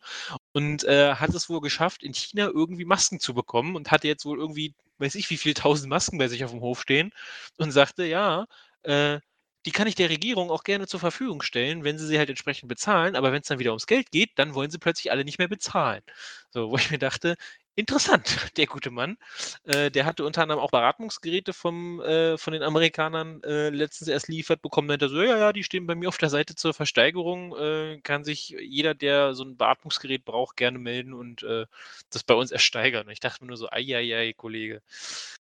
[0.53, 4.25] Und äh, hat es wohl geschafft, in China irgendwie Masken zu bekommen und hatte jetzt
[4.25, 7.13] wohl irgendwie, weiß ich, wie viele tausend Masken bei sich auf dem Hof stehen
[7.59, 8.47] und sagte, ja,
[8.83, 9.21] äh,
[9.67, 12.69] die kann ich der Regierung auch gerne zur Verfügung stellen, wenn sie sie halt entsprechend
[12.69, 13.17] bezahlen.
[13.17, 15.49] Aber wenn es dann wieder ums Geld geht, dann wollen sie plötzlich alle nicht mehr
[15.49, 16.03] bezahlen.
[16.51, 17.37] So, wo ich mir dachte,
[17.77, 18.27] interessant,
[18.57, 19.17] der gute Mann.
[19.65, 24.29] Äh, der hatte unter anderem auch Beratungsgeräte vom, äh, von den Amerikanern äh, letztens erst
[24.29, 24.89] liefert bekommen.
[24.89, 27.57] Meinte so, ja, ja, die stehen bei mir auf der Seite zur Versteigerung.
[27.57, 31.67] Äh, kann sich jeder, der so ein Beatmungsgerät braucht, gerne melden und äh,
[32.11, 33.07] das bei uns ersteigern.
[33.07, 34.83] Und ich dachte mir nur so, ei, ei, ei, Kollege.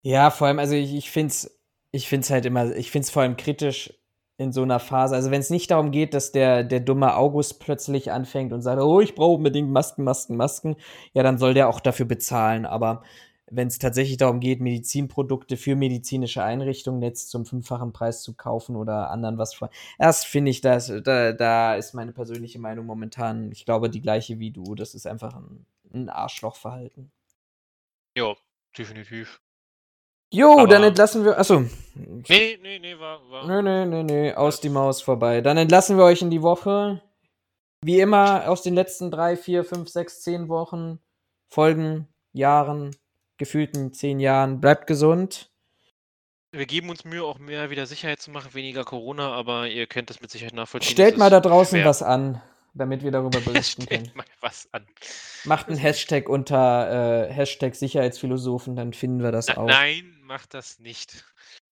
[0.02, 1.60] Ja, vor allem, also ich, ich finde es
[1.92, 3.92] ich find's halt immer, ich finde es vor allem kritisch,
[4.40, 5.14] in so einer Phase.
[5.14, 8.80] Also wenn es nicht darum geht, dass der, der dumme August plötzlich anfängt und sagt,
[8.80, 10.76] oh, ich brauche unbedingt Masken, Masken, Masken,
[11.12, 12.64] ja, dann soll der auch dafür bezahlen.
[12.64, 13.02] Aber
[13.50, 18.76] wenn es tatsächlich darum geht, Medizinprodukte für medizinische Einrichtungen jetzt zum fünffachen Preis zu kaufen
[18.76, 19.68] oder anderen was vor.
[19.98, 24.38] Erst finde ich, das, da, da ist meine persönliche Meinung momentan, ich glaube, die gleiche
[24.38, 24.74] wie du.
[24.74, 27.12] Das ist einfach ein, ein Arschlochverhalten.
[28.16, 28.34] Ja,
[28.78, 29.42] definitiv.
[30.32, 31.38] Jo, Aber dann entlassen wir.
[31.38, 31.64] Achso.
[31.94, 33.20] Nee, nee, nee, war.
[33.30, 35.40] war nee, nee, nee, nee, aus die Maus vorbei.
[35.40, 37.02] Dann entlassen wir euch in die Woche.
[37.82, 41.00] Wie immer aus den letzten drei, vier, fünf, sechs, zehn Wochen,
[41.48, 42.94] Folgen, Jahren,
[43.38, 44.60] gefühlten zehn Jahren.
[44.60, 45.50] Bleibt gesund.
[46.52, 50.10] Wir geben uns Mühe, auch mehr wieder Sicherheit zu machen, weniger Corona, aber ihr könnt
[50.10, 50.92] das mit Sicherheit nachvollziehen.
[50.92, 51.88] Stellt mal da draußen schwer.
[51.88, 52.42] was an
[52.74, 54.10] damit wir darüber berichten können.
[54.14, 54.86] Mal was an.
[55.44, 59.66] Macht einen Hashtag unter äh, Hashtag Sicherheitsphilosophen, dann finden wir das Na, auch.
[59.66, 61.24] Nein, macht das nicht.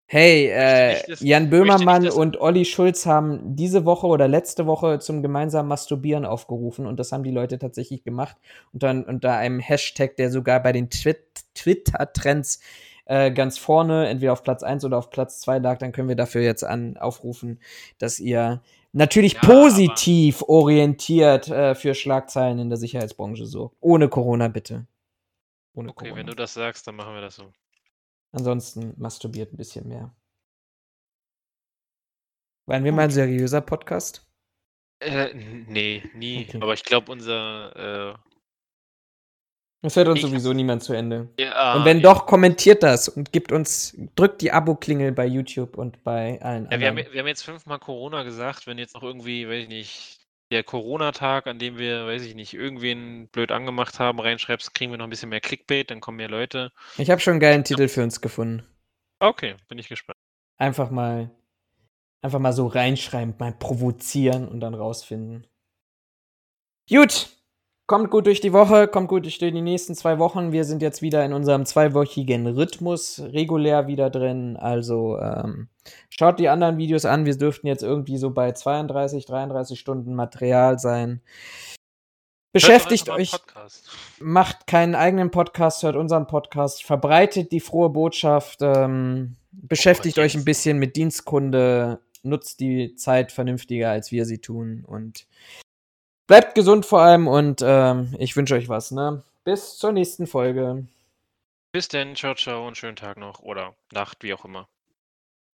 [0.06, 5.22] Hey, äh, nicht, Jan Böhmermann und Olli Schulz haben diese Woche oder letzte Woche zum
[5.22, 8.36] gemeinsamen Masturbieren aufgerufen und das haben die Leute tatsächlich gemacht
[8.72, 11.20] unter, unter einem Hashtag, der sogar bei den Twit
[11.54, 12.58] Twitter-Trends
[13.04, 16.16] äh, ganz vorne, entweder auf Platz 1 oder auf Platz 2 lag, dann können wir
[16.16, 17.60] dafür jetzt an, aufrufen,
[17.98, 18.60] dass ihr
[18.92, 23.70] natürlich ja, positiv orientiert äh, für Schlagzeilen in der Sicherheitsbranche so.
[23.80, 24.88] Ohne Corona bitte.
[25.74, 26.16] Ohne okay, Corona.
[26.16, 27.52] wenn du das sagst, dann machen wir das so.
[28.32, 30.14] Ansonsten masturbiert ein bisschen mehr.
[32.66, 34.26] Waren wir mal ein seriöser Podcast?
[35.00, 36.46] Äh, nee, nie.
[36.46, 36.58] Okay.
[36.60, 38.18] Aber ich glaube, unser äh,
[39.82, 41.28] das hört uns ich sowieso niemand zu Ende.
[41.38, 42.02] Ja, und wenn ja.
[42.02, 46.70] doch, kommentiert das und gibt uns, drückt die Abo-Klingel bei YouTube und bei allen ja,
[46.70, 46.80] anderen.
[46.80, 50.17] Wir haben, wir haben jetzt fünfmal Corona gesagt, wenn jetzt noch irgendwie, weiß ich nicht,
[50.50, 54.98] der Corona-Tag, an dem wir, weiß ich nicht, irgendwen blöd angemacht haben, reinschreibst, kriegen wir
[54.98, 56.72] noch ein bisschen mehr Clickbait, dann kommen mehr Leute.
[56.96, 58.66] Ich habe schon einen geilen Titel für uns gefunden.
[59.20, 60.18] Okay, bin ich gespannt.
[60.56, 61.30] Einfach mal,
[62.22, 65.46] einfach mal so reinschreiben, mal provozieren und dann rausfinden.
[66.88, 67.28] Gut,
[67.88, 70.52] Kommt gut durch die Woche, kommt gut durch die nächsten zwei Wochen.
[70.52, 74.58] Wir sind jetzt wieder in unserem zweiwöchigen Rhythmus regulär wieder drin.
[74.58, 75.68] Also ähm,
[76.10, 77.24] schaut die anderen Videos an.
[77.24, 81.22] Wir dürften jetzt irgendwie so bei 32, 33 Stunden Material sein.
[82.52, 83.32] Beschäftigt euch,
[84.20, 90.34] macht keinen eigenen Podcast, hört unseren Podcast, verbreitet die frohe Botschaft, ähm, beschäftigt oh, euch
[90.34, 95.26] ein bisschen mit Dienstkunde, nutzt die Zeit vernünftiger, als wir sie tun und
[96.28, 99.22] Bleibt gesund vor allem und ähm, ich wünsche euch was, ne?
[99.44, 100.86] Bis zur nächsten Folge.
[101.72, 104.68] Bis denn, ciao, ciao und schönen Tag noch oder Nacht, wie auch immer.